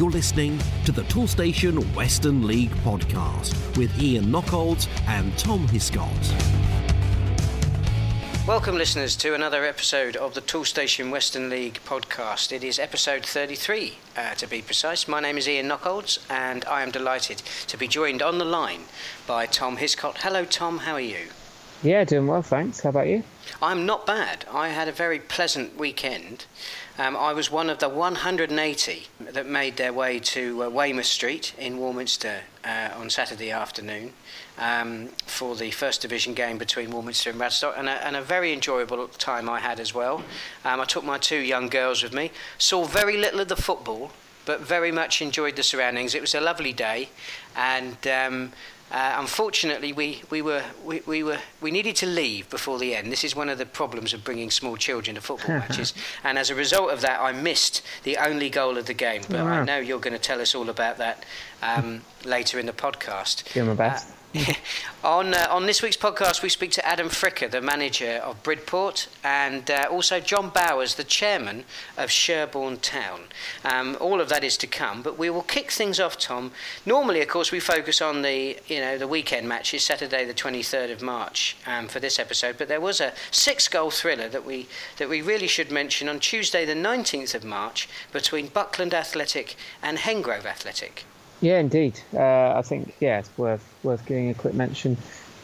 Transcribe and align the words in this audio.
You're 0.00 0.10
listening 0.10 0.58
to 0.86 0.92
the 0.92 1.02
Toolstation 1.02 1.78
Western 1.94 2.46
League 2.46 2.70
podcast 2.76 3.76
with 3.76 4.00
Ian 4.00 4.24
Knockolds 4.32 4.88
and 5.06 5.36
Tom 5.36 5.68
Hiscott. 5.68 6.08
Welcome, 8.48 8.76
listeners, 8.76 9.14
to 9.16 9.34
another 9.34 9.62
episode 9.66 10.16
of 10.16 10.32
the 10.32 10.40
Toolstation 10.40 11.10
Western 11.10 11.50
League 11.50 11.80
podcast. 11.84 12.50
It 12.50 12.64
is 12.64 12.78
episode 12.78 13.26
33, 13.26 13.98
uh, 14.16 14.32
to 14.36 14.46
be 14.46 14.62
precise. 14.62 15.06
My 15.06 15.20
name 15.20 15.36
is 15.36 15.46
Ian 15.46 15.68
Knockolds, 15.68 16.18
and 16.30 16.64
I 16.64 16.82
am 16.82 16.90
delighted 16.90 17.42
to 17.66 17.76
be 17.76 17.86
joined 17.86 18.22
on 18.22 18.38
the 18.38 18.46
line 18.46 18.84
by 19.26 19.44
Tom 19.44 19.76
Hiscott. 19.76 20.16
Hello, 20.20 20.46
Tom, 20.46 20.78
how 20.78 20.94
are 20.94 21.00
you? 21.00 21.26
Yeah, 21.82 22.04
doing 22.04 22.26
well, 22.26 22.42
thanks. 22.42 22.80
How 22.80 22.88
about 22.90 23.08
you? 23.08 23.22
I'm 23.62 23.86
not 23.86 24.06
bad. 24.06 24.44
I 24.50 24.68
had 24.68 24.86
a 24.86 24.92
very 24.92 25.18
pleasant 25.18 25.78
weekend. 25.78 26.44
Um, 27.00 27.16
I 27.16 27.32
was 27.32 27.50
one 27.50 27.70
of 27.70 27.78
the 27.78 27.88
180 27.88 29.06
that 29.32 29.46
made 29.46 29.78
their 29.78 29.90
way 29.90 30.18
to 30.18 30.64
uh, 30.64 30.68
Weymouth 30.68 31.06
Street 31.06 31.54
in 31.58 31.78
Warminster 31.78 32.40
uh, 32.62 32.90
on 32.94 33.08
Saturday 33.08 33.50
afternoon 33.50 34.12
um, 34.58 35.08
for 35.24 35.56
the 35.56 35.70
first 35.70 36.02
division 36.02 36.34
game 36.34 36.58
between 36.58 36.90
Warminster 36.90 37.30
and 37.30 37.40
Radstock, 37.40 37.78
and 37.78 37.88
a, 37.88 37.92
and 38.06 38.16
a 38.16 38.20
very 38.20 38.52
enjoyable 38.52 39.08
time 39.08 39.48
I 39.48 39.60
had 39.60 39.80
as 39.80 39.94
well. 39.94 40.22
Um, 40.62 40.78
I 40.78 40.84
took 40.84 41.02
my 41.02 41.16
two 41.16 41.38
young 41.38 41.70
girls 41.70 42.02
with 42.02 42.12
me, 42.12 42.32
saw 42.58 42.84
very 42.84 43.16
little 43.16 43.40
of 43.40 43.48
the 43.48 43.56
football, 43.56 44.10
but 44.44 44.60
very 44.60 44.92
much 44.92 45.22
enjoyed 45.22 45.56
the 45.56 45.62
surroundings. 45.62 46.14
It 46.14 46.20
was 46.20 46.34
a 46.34 46.40
lovely 46.42 46.74
day, 46.74 47.08
and 47.56 47.96
um, 48.06 48.52
uh, 48.90 49.16
unfortunately, 49.18 49.92
we, 49.92 50.22
we, 50.30 50.42
were, 50.42 50.62
we, 50.84 51.00
we, 51.06 51.22
were, 51.22 51.38
we 51.60 51.70
needed 51.70 51.94
to 51.96 52.06
leave 52.06 52.50
before 52.50 52.78
the 52.78 52.94
end. 52.94 53.12
This 53.12 53.22
is 53.22 53.36
one 53.36 53.48
of 53.48 53.58
the 53.58 53.66
problems 53.66 54.12
of 54.12 54.24
bringing 54.24 54.50
small 54.50 54.76
children 54.76 55.14
to 55.14 55.20
football 55.20 55.58
matches. 55.58 55.94
And 56.24 56.38
as 56.38 56.50
a 56.50 56.54
result 56.54 56.90
of 56.90 57.00
that, 57.02 57.20
I 57.20 57.32
missed 57.32 57.82
the 58.02 58.16
only 58.16 58.50
goal 58.50 58.76
of 58.76 58.86
the 58.86 58.94
game. 58.94 59.22
But 59.28 59.40
I 59.40 59.64
know 59.64 59.78
you're 59.78 60.00
going 60.00 60.14
to 60.14 60.18
tell 60.18 60.40
us 60.40 60.54
all 60.54 60.68
about 60.68 60.98
that 60.98 61.24
um, 61.62 62.02
later 62.24 62.58
in 62.58 62.66
the 62.66 62.72
podcast. 62.72 63.52
Doing 63.52 63.68
my 63.68 63.74
best. 63.74 64.10
Uh, 64.10 64.14
on 65.04 65.34
uh, 65.34 65.48
on 65.50 65.66
this 65.66 65.82
week's 65.82 65.96
podcast, 65.96 66.40
we 66.40 66.48
speak 66.48 66.70
to 66.70 66.86
Adam 66.86 67.08
Fricker, 67.08 67.50
the 67.50 67.60
manager 67.60 68.20
of 68.24 68.40
Bridport, 68.44 69.08
and 69.24 69.68
uh, 69.68 69.88
also 69.90 70.20
John 70.20 70.50
Bowers, 70.50 70.94
the 70.94 71.04
chairman 71.04 71.64
of 71.98 72.12
Sherborne 72.12 72.76
Town. 72.76 73.22
Um, 73.64 73.96
all 74.00 74.20
of 74.20 74.28
that 74.28 74.44
is 74.44 74.56
to 74.58 74.68
come, 74.68 75.02
but 75.02 75.18
we 75.18 75.30
will 75.30 75.42
kick 75.42 75.72
things 75.72 75.98
off, 75.98 76.16
Tom. 76.16 76.52
Normally, 76.86 77.20
of 77.22 77.28
course, 77.28 77.50
we 77.50 77.58
focus 77.58 78.00
on 78.00 78.22
the 78.22 78.56
you 78.68 78.78
know 78.78 78.96
the 78.96 79.08
weekend 79.08 79.48
matches, 79.48 79.82
Saturday 79.82 80.24
the 80.24 80.34
23rd 80.34 80.92
of 80.92 81.02
March, 81.02 81.56
um, 81.66 81.88
for 81.88 81.98
this 81.98 82.20
episode. 82.20 82.56
But 82.56 82.68
there 82.68 82.80
was 82.80 83.00
a 83.00 83.12
six-goal 83.32 83.90
thriller 83.90 84.28
that 84.28 84.46
we 84.46 84.68
that 84.98 85.08
we 85.08 85.22
really 85.22 85.48
should 85.48 85.72
mention 85.72 86.08
on 86.08 86.20
Tuesday 86.20 86.64
the 86.64 86.74
19th 86.74 87.34
of 87.34 87.42
March 87.42 87.88
between 88.12 88.46
Buckland 88.46 88.94
Athletic 88.94 89.56
and 89.82 89.98
Hengrove 89.98 90.46
Athletic. 90.46 91.04
Yeah, 91.40 91.58
indeed. 91.58 91.98
Uh, 92.14 92.54
I 92.56 92.62
think 92.62 92.94
yeah, 93.00 93.18
it's 93.18 93.30
worth 93.38 93.66
worth 93.82 94.04
giving 94.04 94.30
a 94.30 94.34
quick 94.34 94.54
mention. 94.54 94.96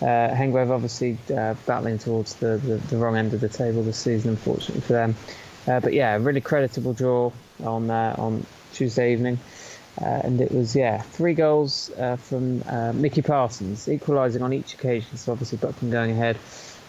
Uh, 0.02 0.28
Hengrove 0.28 0.70
obviously 0.70 1.16
uh, 1.34 1.54
battling 1.64 1.98
towards 1.98 2.34
the, 2.34 2.58
the, 2.58 2.76
the, 2.76 2.98
wrong 2.98 3.16
end 3.16 3.32
of 3.32 3.40
the 3.40 3.48
table 3.48 3.82
this 3.82 3.96
season, 3.96 4.32
unfortunately 4.32 4.82
for 4.82 4.92
them. 4.92 5.16
Uh, 5.66 5.80
but 5.80 5.94
yeah, 5.94 6.14
really 6.16 6.42
creditable 6.42 6.92
draw 6.92 7.32
on 7.64 7.90
uh, 7.90 8.14
on 8.18 8.44
Tuesday 8.74 9.14
evening, 9.14 9.38
uh, 10.02 10.20
and 10.22 10.40
it 10.42 10.52
was 10.52 10.76
yeah 10.76 11.00
three 11.00 11.32
goals 11.32 11.90
uh, 11.98 12.16
from 12.16 12.58
Mickey 13.00 13.22
Parsons, 13.22 13.88
equalising 13.88 14.42
on 14.42 14.52
each 14.52 14.74
occasion. 14.74 15.16
So 15.16 15.32
obviously 15.32 15.56
Buckland 15.56 15.92
going 15.92 16.10
ahead, 16.10 16.36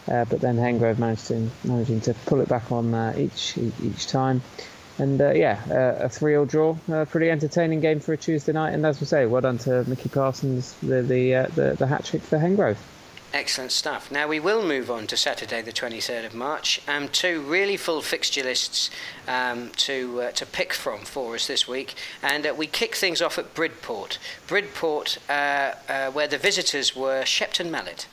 but 0.05 0.42
then 0.42 0.58
Hengrove 0.58 0.99
managed 0.99 1.27
to 1.27 1.49
managing 1.64 2.02
to 2.02 2.14
pull 2.25 2.42
it 2.42 2.49
back 2.49 2.73
on 2.73 3.17
each 3.17 3.58
each 3.58 4.08
time. 4.08 4.42
And 4.99 5.21
uh, 5.21 5.31
yeah, 5.31 5.61
uh, 5.69 6.05
a 6.05 6.09
three-all 6.09 6.45
draw, 6.45 6.75
a 6.89 7.05
pretty 7.05 7.29
entertaining 7.29 7.81
game 7.81 7.99
for 7.99 8.13
a 8.13 8.17
Tuesday 8.17 8.51
night. 8.51 8.73
And 8.73 8.85
as 8.85 8.99
we 8.99 9.05
say, 9.05 9.25
well 9.25 9.41
done 9.41 9.57
to 9.59 9.83
Mickey 9.87 10.09
Parsons, 10.09 10.73
the 10.81 11.02
the 11.02 11.35
uh, 11.35 11.47
the, 11.55 11.75
the 11.77 11.87
hat 11.87 12.05
trick 12.05 12.21
for 12.21 12.37
Hengrove. 12.37 12.77
Excellent 13.33 13.73
stuff. 13.73 14.09
Now 14.09 14.27
we 14.27 14.39
will 14.39 14.65
move 14.65 14.89
on 14.89 15.05
to 15.07 15.17
Saturday, 15.17 15.61
the 15.61 15.73
23rd 15.73 16.25
of 16.25 16.33
March. 16.33 16.81
Um, 16.87 17.09
two 17.09 17.41
really 17.41 17.75
full 17.75 18.02
fixture 18.02 18.41
lists 18.41 18.89
um, 19.27 19.69
to 19.77 20.21
uh, 20.21 20.31
to 20.31 20.45
pick 20.45 20.73
from 20.73 21.02
for 21.02 21.36
us 21.36 21.45
this 21.45 21.67
week, 21.67 21.93
and 22.23 22.47
uh, 22.47 22.55
we 22.57 22.67
kick 22.67 22.95
things 22.95 23.21
off 23.21 23.37
at 23.37 23.53
Bridport. 23.53 24.17
Bridport, 24.47 25.19
uh, 25.30 25.73
uh 25.89 26.11
where 26.11 26.27
the 26.27 26.37
visitors 26.37 26.95
were 26.95 27.25
Shepton 27.25 27.69
Mallet. 27.69 28.07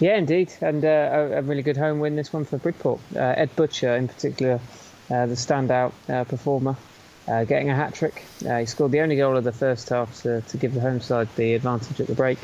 Yeah, 0.00 0.16
indeed, 0.16 0.54
and 0.62 0.82
uh, 0.82 0.88
a, 0.88 1.38
a, 1.38 1.42
really 1.42 1.62
good 1.62 1.76
home 1.76 2.00
win 2.00 2.16
this 2.16 2.32
one 2.32 2.46
for 2.46 2.56
Bridport. 2.56 3.00
Uh, 3.14 3.34
Ed 3.36 3.54
Butcher, 3.54 3.94
in 3.96 4.08
particular, 4.08 4.54
uh, 4.54 4.58
the 5.26 5.34
standout 5.34 5.92
uh, 6.08 6.24
performer, 6.24 6.76
uh, 7.28 7.44
getting 7.44 7.70
a 7.70 7.74
hat 7.74 7.94
trick. 7.94 8.24
he 8.40 8.66
scored 8.66 8.92
the 8.92 9.00
only 9.00 9.16
goal 9.16 9.36
of 9.36 9.44
the 9.44 9.52
first 9.52 9.88
half 9.88 10.22
to, 10.22 10.40
to 10.42 10.56
give 10.56 10.74
the 10.74 10.80
home 10.80 11.00
side 11.00 11.28
the 11.36 11.54
advantage 11.54 12.00
at 12.00 12.06
the 12.06 12.14
break. 12.14 12.38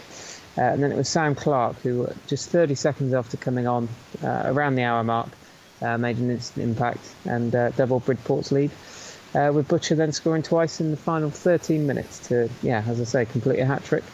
and 0.56 0.82
then 0.82 0.92
it 0.92 0.96
was 0.96 1.08
Sam 1.08 1.34
Clark 1.34 1.76
who, 1.80 2.08
just 2.26 2.50
30 2.50 2.74
seconds 2.74 3.14
after 3.14 3.36
coming 3.36 3.66
on, 3.66 3.88
around 4.22 4.74
the 4.74 4.82
hour 4.82 5.02
mark, 5.02 5.28
made 5.80 6.18
an 6.18 6.30
instant 6.30 6.64
impact 6.64 7.14
and 7.24 7.52
doubled 7.52 8.04
Bridport's 8.04 8.52
lead. 8.52 8.70
Uh, 9.36 9.52
with 9.52 9.68
Butcher 9.68 9.94
then 9.94 10.12
scoring 10.12 10.42
twice 10.42 10.80
in 10.80 10.90
the 10.90 10.96
final 10.96 11.30
13 11.30 11.86
minutes 11.86 12.28
to, 12.28 12.48
yeah, 12.62 12.82
as 12.86 13.00
I 13.00 13.04
say, 13.04 13.24
complete 13.26 13.58
a 13.58 13.66
hat 13.66 13.84
trick. 13.84 14.04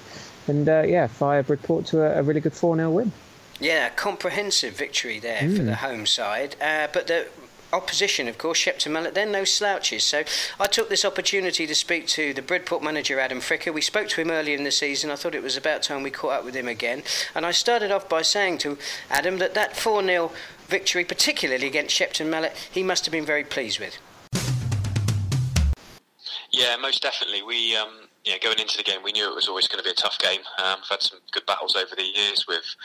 And 0.49 0.69
uh, 0.69 0.83
yeah, 0.83 1.07
fire 1.07 1.45
Bridport 1.45 1.87
to 1.87 2.03
a, 2.03 2.19
a 2.19 2.23
really 2.23 2.41
good 2.41 2.55
4 2.55 2.75
0 2.75 2.91
win. 2.91 3.13
Yeah, 3.61 3.91
comprehensive 3.91 4.77
victory 4.77 5.21
there 5.21 5.43
mm. 5.43 5.57
for 5.57 5.63
the 5.63 5.77
home 5.77 6.07
side. 6.07 6.57
Uh, 6.61 6.89
but 6.93 7.07
the 7.07 7.29
opposition, 7.73 8.29
of 8.29 8.39
course, 8.39 8.59
Shepton 8.59 8.93
Mallet, 8.93 9.15
they're 9.15 9.27
no 9.27 9.45
slouches. 9.45 10.05
So 10.05 10.25
I 10.61 10.67
took 10.67 10.89
this 10.89 11.05
opportunity 11.05 11.67
to 11.67 11.75
speak 11.75 12.07
to 12.09 12.35
the 12.35 12.43
Bridport 12.43 12.83
manager, 12.83 13.19
Adam 13.19 13.41
Fricker. 13.41 13.73
We 13.73 13.81
spoke 13.81 14.09
to 14.09 14.21
him 14.21 14.31
earlier 14.31 14.57
in 14.57 14.65
the 14.65 14.71
season. 14.71 15.11
I 15.11 15.17
thought 15.17 15.35
it 15.35 15.43
was 15.43 15.57
about 15.57 15.83
time 15.83 16.03
we 16.03 16.11
caught 16.11 16.33
up 16.33 16.45
with 16.45 16.55
him 16.55 16.69
again. 16.69 17.03
And 17.35 17.47
I 17.47 17.53
started 17.53 17.91
off 17.91 18.09
by 18.09 18.23
saying 18.23 18.59
to 18.59 18.79
Adam 19.11 19.39
that 19.39 19.55
that 19.55 19.77
4 19.77 20.03
0 20.03 20.33
victory, 20.67 21.05
particularly 21.05 21.67
against 21.67 21.95
Shepton 21.95 22.31
Mallet, 22.31 22.57
he 22.71 22.83
must 22.83 23.05
have 23.07 23.13
been 23.13 23.27
very 23.27 23.45
pleased 23.45 23.81
with. 23.81 23.99
Yeah, 26.51 26.77
most 26.77 27.03
definitely. 27.03 27.43
We. 27.43 27.77
Um 27.77 28.09
yeah, 28.25 28.39
going 28.39 28.61
into 28.61 28.77
the 28.77 28.85
game, 28.85 29.03
we 29.03 29.11
knew 29.11 29.29
it 29.29 29.35
was 29.35 29.49
always 29.49 29.67
going 29.67 29.79
to 29.79 29.85
be 29.85 29.91
a 29.91 29.95
tough 29.95 30.17
game. 30.21 30.43
Um, 30.63 30.77
we've 30.79 30.89
had 30.89 31.03
some 31.03 31.19
good 31.33 31.45
battles 31.45 31.75
over 31.75 31.97
the 31.97 32.05
years 32.05 32.47
with 32.47 32.77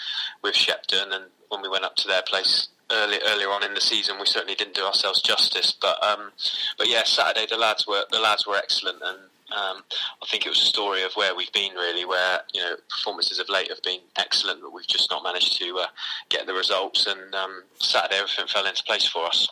with 0.42 0.56
Shepton, 0.56 1.12
and 1.12 1.26
when 1.50 1.62
we 1.62 1.70
went 1.70 1.86
up 1.86 1.96
to 1.98 2.08
their 2.08 2.24
place 2.24 2.70
early, 2.92 3.18
earlier 3.26 3.50
on 3.50 3.64
in 3.64 3.74
the 3.74 3.82
season, 3.82 4.18
we 4.20 4.26
certainly 4.26 4.56
didn't 4.56 4.76
do 4.76 4.84
ourselves 4.84 5.22
justice. 5.22 5.76
But 5.80 6.02
um, 6.04 6.32
but 6.78 6.88
yeah, 6.88 7.04
Saturday 7.04 7.48
the 7.50 7.58
lads 7.58 7.88
were 7.88 8.04
the 8.12 8.20
lads 8.20 8.46
were 8.48 8.56
excellent, 8.56 9.02
and 9.04 9.18
um, 9.52 9.84
I 10.22 10.26
think 10.28 10.46
it 10.46 10.50
was 10.50 10.62
a 10.62 10.66
story 10.66 11.04
of 11.04 11.14
where 11.14 11.36
we've 11.36 11.52
been 11.52 11.74
really, 11.74 12.06
where 12.06 12.42
you 12.54 12.62
know 12.62 12.76
performances 12.90 13.40
of 13.40 13.50
late 13.50 13.70
have 13.70 13.82
been 13.82 14.02
excellent, 14.18 14.62
but 14.62 14.74
we've 14.74 14.88
just 14.88 15.12
not 15.12 15.24
managed 15.24 15.58
to 15.60 15.78
uh, 15.80 15.88
get 16.30 16.46
the 16.46 16.54
results. 16.54 17.08
And 17.08 17.34
um, 17.36 17.64
Saturday 17.80 18.18
everything 18.18 18.48
fell 18.48 18.66
into 18.66 18.84
place 18.84 19.08
for 19.08 19.26
us 19.26 19.48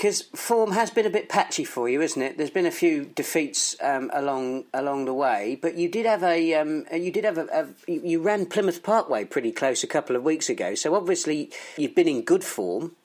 because 0.00 0.22
form 0.34 0.72
has 0.72 0.88
been 0.88 1.04
a 1.04 1.10
bit 1.10 1.28
patchy 1.28 1.62
for 1.62 1.86
you, 1.86 2.00
isn't 2.00 2.22
it? 2.22 2.38
There's 2.38 2.48
been 2.48 2.64
a 2.64 2.70
few 2.70 3.04
defeats 3.04 3.76
um, 3.82 4.10
along 4.14 4.64
along 4.72 5.04
the 5.04 5.12
way, 5.12 5.58
but 5.60 5.74
you 5.74 5.90
did 5.90 6.06
have 6.06 6.22
a 6.22 6.54
um, 6.54 6.86
you 6.90 7.12
did 7.12 7.24
have 7.24 7.36
a, 7.36 7.68
a, 7.86 7.92
you 7.92 8.22
ran 8.22 8.46
Plymouth 8.46 8.82
Parkway 8.82 9.26
pretty 9.26 9.52
close 9.52 9.84
a 9.84 9.86
couple 9.86 10.16
of 10.16 10.22
weeks 10.22 10.48
ago. 10.48 10.74
So 10.74 10.94
obviously 10.94 11.50
you've 11.76 11.94
been 11.94 12.08
in 12.08 12.22
good 12.22 12.44
form. 12.44 12.96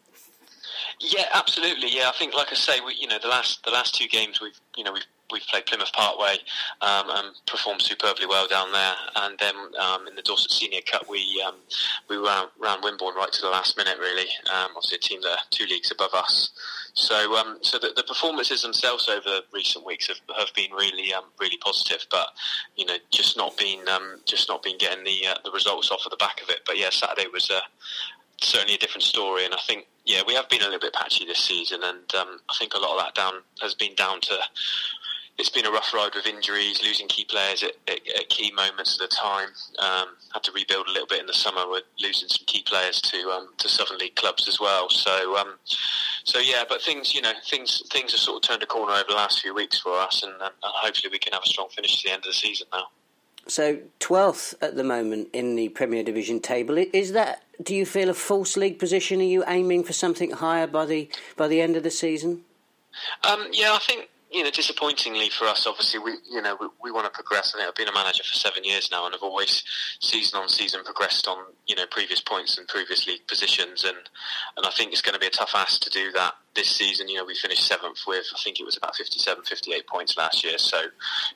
Yeah, 1.02 1.26
absolutely. 1.34 1.94
Yeah, 1.94 2.08
I 2.08 2.14
think, 2.18 2.34
like 2.34 2.54
I 2.54 2.56
say, 2.56 2.80
we, 2.80 2.96
you 2.96 3.10
know, 3.10 3.20
the 3.22 3.28
last 3.28 3.66
the 3.66 3.72
last 3.72 3.96
two 3.96 4.08
games 4.08 4.40
we've 4.40 4.58
you 4.78 4.86
know 4.86 4.94
we've 4.94 5.06
we've 5.32 5.46
played 5.48 5.66
Plymouth 5.66 5.92
Parkway 5.94 6.38
um, 6.82 7.10
and 7.10 7.36
performed 7.48 7.82
superbly 7.82 8.26
well 8.26 8.48
down 8.48 8.72
there. 8.72 8.94
And 9.16 9.38
then 9.40 9.56
um, 9.80 10.08
in 10.08 10.16
the 10.16 10.22
Dorset 10.22 10.52
Senior 10.52 10.82
Cup, 10.82 11.10
we 11.10 11.44
um, 11.46 11.56
we 12.10 12.18
ran, 12.18 12.48
ran 12.60 12.82
Wimborne 12.82 13.16
right 13.16 13.32
to 13.32 13.42
the 13.42 13.50
last 13.50 13.78
minute. 13.78 13.98
Really, 14.00 14.28
um, 14.54 14.72
obviously 14.76 14.98
a 14.98 15.00
team 15.00 15.22
that 15.22 15.32
are 15.32 15.46
two 15.50 15.66
leagues 15.66 15.92
above 15.92 16.14
us. 16.14 16.52
So, 16.94 17.36
um, 17.36 17.58
so 17.62 17.78
the, 17.78 17.92
the, 17.96 18.04
performances 18.04 18.62
themselves 18.62 19.10
over 19.10 19.42
recent 19.54 19.86
weeks 19.86 20.08
have, 20.08 20.20
have 20.38 20.54
been 20.56 20.72
really, 20.72 21.14
um, 21.14 21.26
really 21.40 21.58
positive. 21.58 22.06
But 22.10 22.30
you 22.78 22.86
know, 22.86 22.96
just 23.12 23.36
not 23.36 23.58
been, 23.58 23.80
just 24.26 24.48
not 24.48 24.64
been 24.64 24.78
getting 24.78 25.04
the 25.04 25.28
uh, 25.28 25.36
the 25.44 25.52
results 25.52 25.92
off 25.92 26.06
of 26.06 26.12
the 26.12 26.18
back 26.18 26.42
of 26.42 26.50
it. 26.50 26.62
But 26.66 26.78
yeah, 26.78 26.90
Saturday 26.92 27.28
was 27.32 27.50
uh, 27.50 27.60
certainly 28.42 28.76
a 28.76 28.78
different 28.78 29.04
story, 29.04 29.46
and 29.46 29.54
I 29.54 29.60
think 29.68 29.88
yeah, 30.06 30.22
we 30.26 30.36
have 30.36 30.48
been 30.50 30.62
a 30.62 30.66
little 30.66 30.80
bit 30.80 30.94
patchy 30.94 31.26
this 31.26 31.40
season, 31.40 31.82
and 31.84 32.00
I 32.14 32.56
think 32.60 32.74
a 32.76 32.80
lot 32.80 32.98
of 32.98 33.04
that 33.04 33.16
down 33.16 33.42
has 33.62 33.74
been 33.74 33.96
down 33.96 34.22
to 34.22 34.38
it's 35.38 35.50
been 35.50 35.66
a 35.66 35.72
rough 35.72 35.94
ride 35.94 36.16
with 36.16 36.26
injuries, 36.26 36.82
losing 36.84 37.08
key 37.08 37.26
players 37.26 37.62
at, 37.62 37.74
at, 37.88 38.00
at 38.18 38.30
key 38.30 38.52
moments 38.54 39.00
of 39.00 39.10
the 39.10 39.16
time. 39.16 39.50
Um, 39.80 40.08
had 40.34 40.44
to 40.44 40.52
rebuild 40.54 40.88
a 40.88 40.92
little 40.92 41.08
bit 41.08 41.20
in 41.20 41.26
the 41.26 41.34
summer 41.34 41.70
with 41.70 41.84
losing 42.00 42.30
some 42.30 42.46
key 42.46 42.64
players 42.64 43.02
to 43.02 43.18
um, 43.32 43.50
to 43.58 43.68
Southern 43.68 43.98
League 43.98 44.16
clubs 44.16 44.48
as 44.48 44.60
well. 44.60 44.90
So 44.90 45.38
um, 45.38 45.56
so 46.24 46.40
yeah, 46.40 46.64
but 46.68 46.82
things 46.82 47.14
you 47.14 47.22
know 47.22 47.34
things 47.50 47.84
things 47.92 48.12
have 48.12 48.22
sort 48.22 48.44
of 48.44 48.50
turned 48.50 48.64
a 48.64 48.66
corner 48.66 48.94
over 48.94 49.06
the 49.10 49.16
last 49.16 49.42
few 49.42 49.54
weeks 49.54 49.80
for 49.80 49.94
us, 50.00 50.24
and, 50.24 50.34
and 50.34 50.54
hopefully 50.62 51.12
we 51.12 51.20
can 51.20 51.34
have 51.34 51.44
a 51.44 51.48
strong 51.48 51.68
finish 51.70 52.02
to 52.02 52.08
the 52.08 52.14
end 52.14 52.24
of 52.24 52.28
the 52.28 52.34
season 52.34 52.68
now. 52.72 52.88
So 53.48 53.80
twelfth 54.00 54.56
at 54.62 54.76
the 54.76 54.84
moment 54.84 55.30
in 55.34 55.56
the 55.56 55.70
Premier 55.70 56.04
Division 56.04 56.40
table. 56.40 56.78
Is 56.78 57.12
that? 57.12 57.44
Do 57.62 57.76
you 57.76 57.86
feel 57.86 58.10
a 58.10 58.14
false 58.14 58.58
league 58.58 58.80
position? 58.80 59.20
Are 59.20 59.24
you 59.24 59.44
aiming 59.48 59.84
for 59.84 59.94
something 59.94 60.32
higher 60.32 60.68
by 60.68 60.86
the 60.86 61.10
by 61.36 61.48
the 61.50 61.60
end 61.60 61.76
of 61.76 61.84
the 61.84 61.92
season? 61.92 62.44
Um, 63.24 63.48
yeah, 63.52 63.74
I 63.74 63.80
think 63.80 64.10
you 64.36 64.44
know, 64.44 64.52
disappointingly 64.52 65.30
for 65.30 65.46
us, 65.46 65.66
obviously, 65.66 66.00
we 66.00 66.16
you 66.30 66.42
know 66.42 66.58
we, 66.60 66.68
we 66.84 66.92
want 66.92 67.06
to 67.06 67.12
progress. 67.12 67.54
I 67.56 67.60
think 67.60 67.70
I've 67.70 67.76
been 67.76 67.88
a 67.88 67.94
manager 67.94 68.24
for 68.24 68.34
seven 68.34 68.66
years 68.66 68.90
now, 68.92 69.06
and 69.06 69.16
I've 69.16 69.24
always 69.24 69.64
season 70.02 70.40
on 70.40 70.50
season 70.50 70.84
progressed 70.84 71.26
on 71.28 71.38
you 71.68 71.76
know 71.76 71.86
previous 71.90 72.20
points 72.20 72.58
and 72.58 72.68
previous 72.68 73.08
league 73.08 73.26
positions, 73.28 73.86
and 73.86 73.98
and 74.58 74.66
I 74.66 74.70
think 74.72 74.92
it's 74.92 75.02
going 75.02 75.14
to 75.14 75.20
be 75.20 75.28
a 75.28 75.32
tough 75.32 75.54
ask 75.56 75.82
to 75.84 75.90
do 75.90 76.12
that 76.12 76.34
this 76.56 76.70
season. 76.70 77.08
You 77.08 77.18
know, 77.18 77.26
we 77.26 77.36
finished 77.36 77.66
seventh 77.68 78.00
with 78.08 78.26
I 78.34 78.40
think 78.44 78.60
it 78.60 78.66
was 78.66 78.78
about 78.78 78.96
57, 78.96 79.44
58 79.44 79.88
points 79.88 80.18
last 80.18 80.44
year. 80.44 80.58
So, 80.58 80.82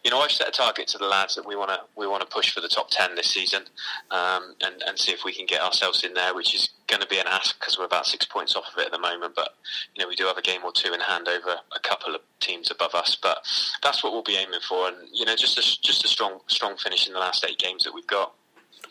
you 0.04 0.12
know, 0.12 0.20
I've 0.20 0.32
set 0.32 0.48
a 0.48 0.52
target 0.52 0.88
to 0.90 0.98
the 0.98 1.06
lads 1.06 1.36
that 1.36 1.46
we 1.46 1.56
want 1.56 1.72
to 1.72 1.80
we 1.96 2.08
want 2.08 2.22
to 2.22 2.28
push 2.28 2.54
for 2.54 2.62
the 2.62 2.68
top 2.68 2.90
ten 2.90 3.16
this 3.16 3.28
season, 3.28 3.64
um, 4.12 4.56
and 4.62 4.82
and 4.88 4.98
see 4.98 5.12
if 5.12 5.24
we 5.24 5.34
can 5.34 5.46
get 5.46 5.62
ourselves 5.62 6.04
in 6.04 6.14
there, 6.14 6.34
which 6.34 6.56
is 6.56 6.70
going 6.88 7.02
to 7.02 7.08
be 7.08 7.20
an 7.20 7.28
ask 7.28 7.60
because 7.60 7.78
we're 7.78 7.86
about 7.86 8.08
six 8.08 8.26
points 8.26 8.56
off 8.56 8.66
of 8.74 8.80
it 8.80 8.88
at 8.88 8.92
the 8.92 9.00
moment. 9.00 9.36
But 9.36 9.50
you 9.96 10.04
know, 10.04 10.10
we 10.10 10.16
do 10.16 10.26
have 10.26 10.38
a 10.38 10.42
game 10.42 10.62
or 10.64 10.72
two 10.72 10.94
in 10.94 11.00
hand 11.00 11.28
over 11.28 11.56
a 11.76 11.80
couple 11.80 12.16
of 12.16 12.22
teams 12.40 12.72
above 12.72 12.96
us. 12.96 13.18
But 13.22 13.46
that's 13.84 14.04
what 14.04 14.14
we'll 14.14 14.24
be 14.24 14.36
aiming 14.36 14.62
for, 14.68 14.88
and 14.88 14.98
you 15.14 15.26
know, 15.26 15.36
just 15.36 15.58
a 15.58 15.82
just 15.82 16.04
a 16.06 16.08
strong 16.08 16.40
strong 16.48 16.78
finish 16.78 17.08
in 17.08 17.14
the 17.14 17.20
last 17.20 17.46
eight 17.48 17.60
games 17.60 17.84
that 17.84 17.94
we've 17.94 18.08
got. 18.08 18.34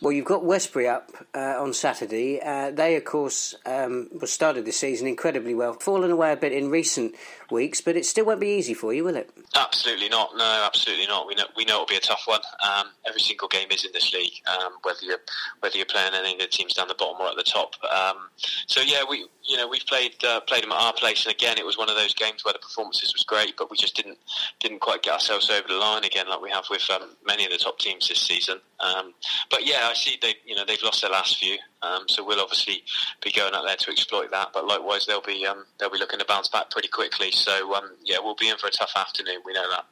Well, 0.01 0.13
you've 0.13 0.27
got 0.27 0.45
Westbury 0.45 0.87
up 0.87 1.11
uh, 1.35 1.57
on 1.59 1.73
Saturday. 1.73 2.41
Uh, 2.41 2.71
they, 2.71 2.95
of 2.95 3.05
course, 3.05 3.57
um, 3.67 4.09
started 4.27 4.65
this 4.65 4.77
season 4.77 5.09
incredibly 5.09 5.57
well. 5.57 5.73
Fallen 5.73 6.13
away 6.13 6.33
a 6.33 6.37
bit 6.37 6.53
in 6.53 6.71
recent 6.71 7.17
weeks, 7.51 7.81
but 7.81 7.97
it 7.97 8.05
still 8.07 8.25
won't 8.25 8.41
be 8.41 8.49
easy 8.49 8.75
for 8.75 8.93
you, 8.93 9.05
will 9.05 9.17
it? 9.17 9.31
Absolutely 9.55 10.09
not. 10.09 10.31
No, 10.37 10.63
absolutely 10.65 11.07
not. 11.07 11.27
We 11.27 11.35
know 11.35 11.45
we 11.57 11.65
know 11.65 11.75
it'll 11.75 11.87
be 11.87 11.97
a 11.97 12.01
tough 12.01 12.23
one. 12.27 12.41
Um, 12.63 12.89
every 13.07 13.21
single 13.21 13.49
game 13.49 13.69
is 13.71 13.85
in 13.85 13.93
this 13.93 14.13
league, 14.13 14.35
um, 14.47 14.73
whether 14.83 15.01
you're 15.03 15.19
whether 15.61 15.77
you're 15.77 15.87
playing 15.87 16.13
any 16.15 16.35
of 16.35 16.41
the 16.41 16.47
teams 16.47 16.75
down 16.75 16.89
the 16.89 16.95
bottom 16.95 17.21
or 17.21 17.29
at 17.29 17.37
the 17.37 17.43
top. 17.43 17.75
Um, 17.91 18.29
so 18.67 18.81
yeah, 18.81 19.03
we 19.09 19.27
you 19.45 19.57
know 19.57 19.69
we've 19.69 19.87
played 19.87 20.23
uh, 20.25 20.41
played 20.41 20.63
them 20.63 20.73
at 20.73 20.81
our 20.81 20.93
place, 20.93 21.25
and 21.25 21.35
again, 21.35 21.59
it 21.59 21.65
was 21.65 21.79
one 21.79 21.89
of 21.89 21.97
those 21.97 22.15
games 22.15 22.45
where 22.45 22.53
the 22.53 22.59
performances 22.59 23.13
was 23.15 23.25
great, 23.25 23.57
but 23.57 23.71
we 23.71 23.77
just 23.77 23.97
didn't 23.97 24.19
didn't 24.61 24.81
quite 24.81 25.03
get 25.03 25.15
ourselves 25.15 25.51
over 25.51 25.69
the 25.69 25.75
line 25.75 26.05
again, 26.05 26.29
like 26.29 26.41
we 26.41 26.51
have 26.51 26.65
with 26.71 26.89
um, 26.91 27.11
many 27.27 27.45
of 27.45 27.51
the 27.51 27.59
top 27.59 27.79
teams 27.79 28.09
this 28.09 28.21
season. 28.21 28.59
Um, 28.81 29.15
but 29.51 29.67
yeah, 29.67 29.89
I 29.91 29.95
see 29.95 30.19
they 30.21 30.35
you 30.45 30.55
know 30.55 30.65
they've 30.65 30.83
lost 30.83 31.03
their 31.03 31.11
last 31.11 31.39
few, 31.39 31.57
um, 31.83 32.09
so 32.09 32.25
we'll 32.25 32.41
obviously 32.41 32.83
be 33.23 33.31
going 33.33 33.55
out 33.55 33.65
there 33.67 33.77
to 33.77 33.91
exploit 33.91 34.31
that. 34.31 34.49
But 34.53 34.67
likewise, 34.67 35.07
they'll 35.07 35.21
be 35.23 35.47
um, 35.47 35.65
they'll 35.79 35.91
be 35.91 35.99
looking 35.99 36.19
to 36.19 36.25
bounce 36.25 36.49
back 36.49 36.71
pretty 36.71 36.89
quickly. 36.89 37.31
So 37.31 37.75
um, 37.75 37.91
yeah, 38.05 38.17
we'll 38.23 38.35
be 38.35 38.49
in 38.49 38.57
for 38.57 38.67
a 38.67 38.71
tough 38.71 38.93
afternoon. 38.97 39.41
We 39.45 39.53
know 39.53 39.69
that. 39.71 39.87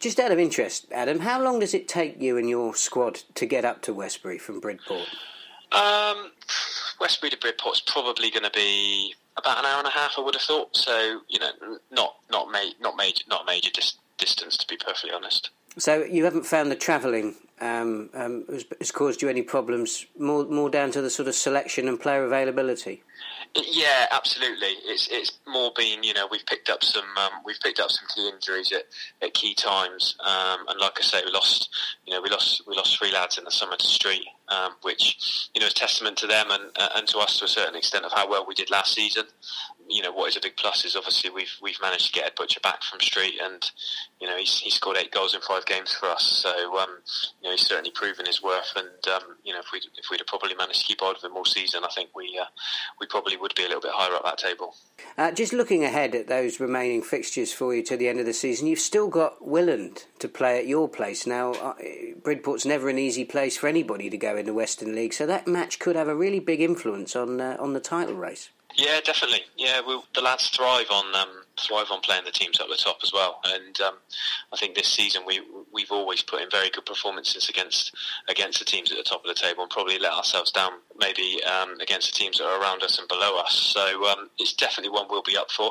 Just 0.00 0.20
out 0.20 0.30
of 0.30 0.38
interest, 0.38 0.86
Adam, 0.92 1.20
how 1.20 1.42
long 1.42 1.58
does 1.58 1.74
it 1.74 1.88
take 1.88 2.22
you 2.22 2.36
and 2.36 2.48
your 2.48 2.74
squad 2.74 3.16
to 3.34 3.46
get 3.46 3.64
up 3.64 3.82
to 3.82 3.92
Westbury 3.92 4.38
from 4.38 4.60
Bridport? 4.60 5.08
Um, 5.72 6.30
Westbury 7.00 7.30
to 7.30 7.36
Bridport's 7.36 7.80
probably 7.80 8.30
going 8.30 8.44
to 8.44 8.50
be 8.50 9.14
about 9.36 9.58
an 9.58 9.64
hour 9.66 9.78
and 9.78 9.88
a 9.88 9.90
half. 9.90 10.14
I 10.16 10.20
would 10.20 10.34
have 10.34 10.42
thought. 10.42 10.76
So 10.76 11.20
you 11.28 11.40
know, 11.40 11.78
not 11.90 12.16
not 12.30 12.50
ma- 12.50 12.72
not 12.80 12.96
major 12.96 13.24
not 13.28 13.44
major 13.46 13.70
dis- 13.72 13.98
distance 14.18 14.56
to 14.56 14.66
be 14.66 14.76
perfectly 14.76 15.10
honest. 15.10 15.50
So 15.78 16.02
you 16.02 16.24
haven't 16.24 16.44
found 16.44 16.70
the 16.70 16.76
travelling 16.76 17.36
um, 17.60 18.10
um, 18.14 18.44
has, 18.48 18.64
has, 18.78 18.90
caused 18.90 19.22
you 19.22 19.28
any 19.28 19.42
problems? 19.42 20.06
More 20.18 20.44
more 20.44 20.70
down 20.70 20.90
to 20.92 21.00
the 21.00 21.10
sort 21.10 21.28
of 21.28 21.34
selection 21.34 21.88
and 21.88 21.98
player 21.98 22.24
availability. 22.24 23.02
Yeah, 23.54 24.06
absolutely. 24.10 24.68
It's 24.84 25.08
it's 25.10 25.38
more 25.46 25.72
been 25.76 26.02
you 26.02 26.14
know 26.14 26.28
we've 26.30 26.46
picked 26.46 26.70
up 26.70 26.84
some 26.84 27.06
um, 27.16 27.30
we've 27.44 27.58
picked 27.60 27.80
up 27.80 27.90
some 27.90 28.06
key 28.14 28.28
injuries 28.28 28.72
at, 28.72 28.84
at 29.22 29.34
key 29.34 29.54
times, 29.54 30.16
um, 30.24 30.66
and 30.68 30.80
like 30.80 30.98
I 30.98 31.02
say, 31.02 31.22
we 31.24 31.32
lost 31.32 31.68
you 32.06 32.14
know 32.14 32.20
we 32.22 32.28
lost 32.28 32.62
we 32.66 32.76
lost 32.76 32.98
three 32.98 33.12
lads 33.12 33.38
in 33.38 33.44
the 33.44 33.50
summer 33.50 33.76
to 33.76 33.86
street, 33.86 34.26
um, 34.48 34.72
which 34.82 35.48
you 35.54 35.60
know 35.60 35.66
is 35.66 35.74
testament 35.74 36.16
to 36.18 36.26
them 36.26 36.50
and 36.50 36.70
uh, 36.76 36.90
and 36.96 37.08
to 37.08 37.18
us 37.18 37.38
to 37.38 37.44
a 37.44 37.48
certain 37.48 37.76
extent 37.76 38.04
of 38.04 38.12
how 38.12 38.28
well 38.28 38.44
we 38.46 38.54
did 38.54 38.70
last 38.70 38.94
season 38.94 39.24
you 39.88 40.02
know 40.02 40.12
what 40.12 40.28
is 40.28 40.36
a 40.36 40.40
big 40.40 40.56
plus 40.56 40.84
is 40.84 40.94
obviously 40.96 41.30
we've 41.30 41.56
we've 41.62 41.80
managed 41.80 42.06
to 42.08 42.12
get 42.12 42.26
Ed 42.26 42.34
Butcher 42.36 42.60
back 42.60 42.82
from 42.82 43.00
Street, 43.00 43.34
and 43.42 43.70
you 44.20 44.26
know 44.26 44.36
he's 44.36 44.58
he 44.60 44.70
scored 44.70 44.96
eight 44.98 45.10
goals 45.10 45.34
in 45.34 45.40
five 45.40 45.64
games 45.66 45.92
for 45.92 46.06
us. 46.06 46.24
So 46.24 46.78
um, 46.78 46.98
you 47.42 47.48
know 47.48 47.52
he's 47.52 47.66
certainly 47.66 47.90
proven 47.90 48.26
his 48.26 48.42
worth, 48.42 48.72
and 48.76 49.14
um, 49.14 49.36
you 49.44 49.52
know 49.52 49.60
if 49.60 49.66
we 49.72 49.78
if 49.78 50.10
we'd 50.10 50.20
have 50.20 50.26
probably 50.26 50.54
managed 50.54 50.80
to 50.80 50.86
keep 50.86 51.00
hold 51.00 51.16
of 51.16 51.24
him 51.24 51.36
all 51.36 51.44
season, 51.44 51.84
I 51.84 51.88
think 51.94 52.10
we 52.14 52.38
uh, 52.40 52.46
we 53.00 53.06
probably 53.06 53.36
would 53.36 53.54
be 53.54 53.64
a 53.64 53.66
little 53.66 53.80
bit 53.80 53.92
higher 53.94 54.14
up 54.14 54.24
that 54.24 54.38
table. 54.38 54.74
Uh, 55.16 55.32
just 55.32 55.52
looking 55.52 55.84
ahead 55.84 56.14
at 56.14 56.28
those 56.28 56.60
remaining 56.60 57.02
fixtures 57.02 57.52
for 57.52 57.74
you 57.74 57.82
to 57.84 57.96
the 57.96 58.08
end 58.08 58.20
of 58.20 58.26
the 58.26 58.32
season, 58.32 58.66
you've 58.66 58.78
still 58.78 59.08
got 59.08 59.40
Willand 59.40 60.04
to 60.18 60.28
play 60.28 60.58
at 60.58 60.66
your 60.66 60.88
place. 60.88 61.26
Now, 61.26 61.52
uh, 61.52 61.74
Bridport's 62.20 62.66
never 62.66 62.88
an 62.88 62.98
easy 62.98 63.24
place 63.24 63.56
for 63.56 63.68
anybody 63.68 64.10
to 64.10 64.18
go 64.18 64.36
in 64.36 64.46
the 64.46 64.54
Western 64.54 64.94
League, 64.94 65.14
so 65.14 65.26
that 65.26 65.46
match 65.46 65.78
could 65.78 65.96
have 65.96 66.08
a 66.08 66.14
really 66.14 66.40
big 66.40 66.60
influence 66.60 67.16
on 67.16 67.40
uh, 67.40 67.56
on 67.58 67.72
the 67.72 67.80
title 67.80 68.14
race. 68.14 68.50
Yeah, 68.76 69.00
definitely. 69.00 69.42
Yeah, 69.56 69.80
we, 69.86 70.00
the 70.14 70.20
lads 70.20 70.48
thrive 70.50 70.86
on 70.90 71.14
um, 71.14 71.42
thrive 71.58 71.86
on 71.90 72.00
playing 72.00 72.24
the 72.24 72.30
teams 72.30 72.60
up 72.60 72.68
the 72.68 72.76
top 72.76 72.98
as 73.02 73.12
well. 73.12 73.40
And 73.44 73.80
um, 73.80 73.94
I 74.52 74.56
think 74.56 74.74
this 74.74 74.86
season 74.88 75.22
we 75.26 75.40
we've 75.72 75.90
always 75.90 76.22
put 76.22 76.42
in 76.42 76.50
very 76.50 76.70
good 76.70 76.86
performances 76.86 77.48
against 77.48 77.94
against 78.28 78.58
the 78.58 78.64
teams 78.64 78.92
at 78.92 78.98
the 78.98 79.04
top 79.04 79.24
of 79.24 79.28
the 79.28 79.40
table, 79.40 79.62
and 79.62 79.70
probably 79.70 79.98
let 79.98 80.12
ourselves 80.12 80.52
down 80.52 80.72
maybe 80.98 81.40
um, 81.44 81.80
against 81.80 82.12
the 82.12 82.18
teams 82.18 82.38
that 82.38 82.44
are 82.44 82.60
around 82.60 82.82
us 82.82 82.98
and 82.98 83.08
below 83.08 83.38
us. 83.38 83.54
So 83.54 84.06
um, 84.06 84.30
it's 84.38 84.52
definitely 84.52 84.90
one 84.90 85.06
we'll 85.10 85.22
be 85.22 85.36
up 85.36 85.50
for. 85.50 85.70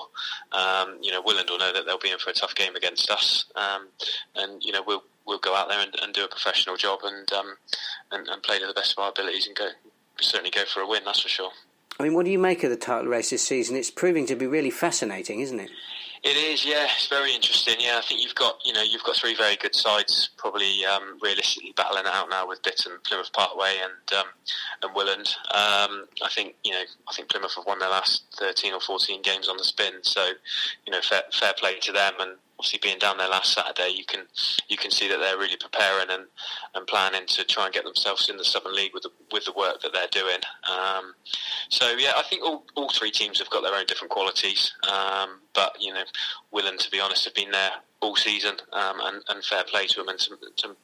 Um, 0.52 0.98
you 1.02 1.12
know, 1.12 1.22
Willand 1.22 1.50
will 1.50 1.60
know 1.60 1.72
that 1.72 1.86
they'll 1.86 2.00
be 2.00 2.12
in 2.12 2.18
for 2.18 2.32
a 2.32 2.34
tough 2.34 2.56
game 2.56 2.76
against 2.76 3.10
us, 3.12 3.46
um, 3.56 3.88
and 4.36 4.62
you 4.64 4.72
know 4.74 4.84
we'll 4.86 5.04
we'll 5.26 5.40
go 5.40 5.56
out 5.56 5.70
there 5.70 5.80
and, 5.80 5.96
and 6.02 6.14
do 6.14 6.26
a 6.26 6.28
professional 6.28 6.76
job 6.76 7.00
and, 7.04 7.30
and 8.12 8.28
and 8.28 8.44
play 8.44 8.60
to 8.60 8.66
the 8.66 8.74
best 8.74 8.94
of 8.98 9.04
our 9.04 9.12
abilities 9.12 9.48
and 9.48 9.56
go 9.56 9.70
certainly 10.20 10.50
go 10.52 10.66
for 10.66 10.82
a 10.82 10.88
win. 10.88 11.04
That's 11.06 11.22
for 11.22 11.30
sure. 11.30 11.52
I 12.00 12.04
mean, 12.04 12.14
what 12.14 12.26
do 12.26 12.32
you 12.32 12.40
make 12.40 12.64
of 12.64 12.70
the 12.70 12.78
title 12.78 13.10
race 13.10 13.32
this 13.32 13.42
season? 13.42 13.76
It's 13.76 13.92
proving 13.92 14.26
to 14.28 14.36
be 14.36 14.46
really 14.46 14.70
fascinating, 14.70 15.40
isn't 15.40 15.60
it? 15.60 15.72
It 16.24 16.36
is, 16.36 16.66
yeah. 16.66 16.88
It's 16.96 17.08
very 17.08 17.34
interesting. 17.34 17.76
Yeah, 17.80 18.00
I 18.00 18.02
think 18.02 18.24
you've 18.24 18.36
got 18.36 18.58
you 18.66 18.74
know 18.74 18.82
you've 18.82 19.04
got 19.04 19.16
three 19.16 19.36
very 19.36 19.56
good 19.56 19.76
sides, 19.76 20.30
probably 20.36 20.84
um, 20.84 21.20
realistically 21.22 21.74
battling 21.76 22.06
it 22.06 22.12
out 22.12 22.30
now 22.30 22.48
with 22.48 22.62
Bitton, 22.64 23.04
Plymouth 23.06 23.32
Parkway, 23.34 23.76
and 23.84 24.20
um, 24.20 24.26
and 24.82 24.96
Willand. 24.96 25.28
Um, 25.54 26.08
I 26.24 26.30
think 26.34 26.56
you 26.64 26.72
know 26.72 26.82
I 27.08 27.14
think 27.14 27.30
Plymouth 27.30 27.54
have 27.56 27.66
won 27.66 27.80
their 27.80 27.90
last 27.90 28.24
thirteen 28.38 28.74
or 28.74 28.80
fourteen 28.80 29.22
games 29.22 29.48
on 29.48 29.58
the 29.58 29.64
spin, 29.64 29.94
so 30.02 30.32
you 30.86 30.92
know 30.92 31.02
fair, 31.02 31.22
fair 31.32 31.54
play 31.58 31.80
to 31.82 31.92
them. 31.92 32.14
And 32.20 32.32
obviously 32.60 32.80
being 32.82 32.98
down 32.98 33.18
there 33.18 33.30
last 33.30 33.54
Saturday, 33.54 33.94
you 33.96 34.06
can 34.06 34.22
you 34.68 34.78
can 34.78 34.92
see 34.92 35.08
that 35.08 35.18
they're 35.18 35.38
really 35.38 35.58
preparing 35.58 36.10
and, 36.10 36.26
and 36.74 36.88
planning 36.88 37.26
to 37.28 37.44
try 37.44 37.66
and 37.66 37.74
get 37.74 37.84
themselves 37.84 38.30
in 38.30 38.38
the 38.38 38.44
Southern 38.44 38.76
League 38.76 38.94
with 38.94 39.04
the, 39.04 39.12
with 39.32 39.46
the 39.46 39.54
work 39.54 39.82
that 39.82 39.94
they're 39.94 40.08
doing. 40.12 40.40
Um, 40.70 41.14
so 41.70 41.96
yeah, 41.98 42.14
I 42.18 42.24
think 42.24 42.44
all, 42.44 42.66
all 42.76 42.90
three 42.90 43.12
teams 43.12 43.40
have 43.40 43.50
got 43.50 43.62
their 43.62 43.76
own 43.76 43.86
different 43.86 44.12
qualities, 44.12 44.74
um, 44.92 45.40
but 45.54 45.76
you 45.80 45.94
know, 45.94 46.04
Willand 46.54 46.80
to 46.80 46.92
be 46.92 47.00
honest, 47.00 47.26
have 47.26 47.36
been 47.36 47.52
there 47.52 47.72
all 48.00 48.16
season, 48.16 48.56
um, 48.74 49.00
and, 49.02 49.24
and, 49.30 49.44
fair 49.44 49.64
play 49.64 49.88
to 49.88 49.96
them, 49.96 50.10
and 50.10 50.20
to, 50.20 50.38
to, 50.58 50.76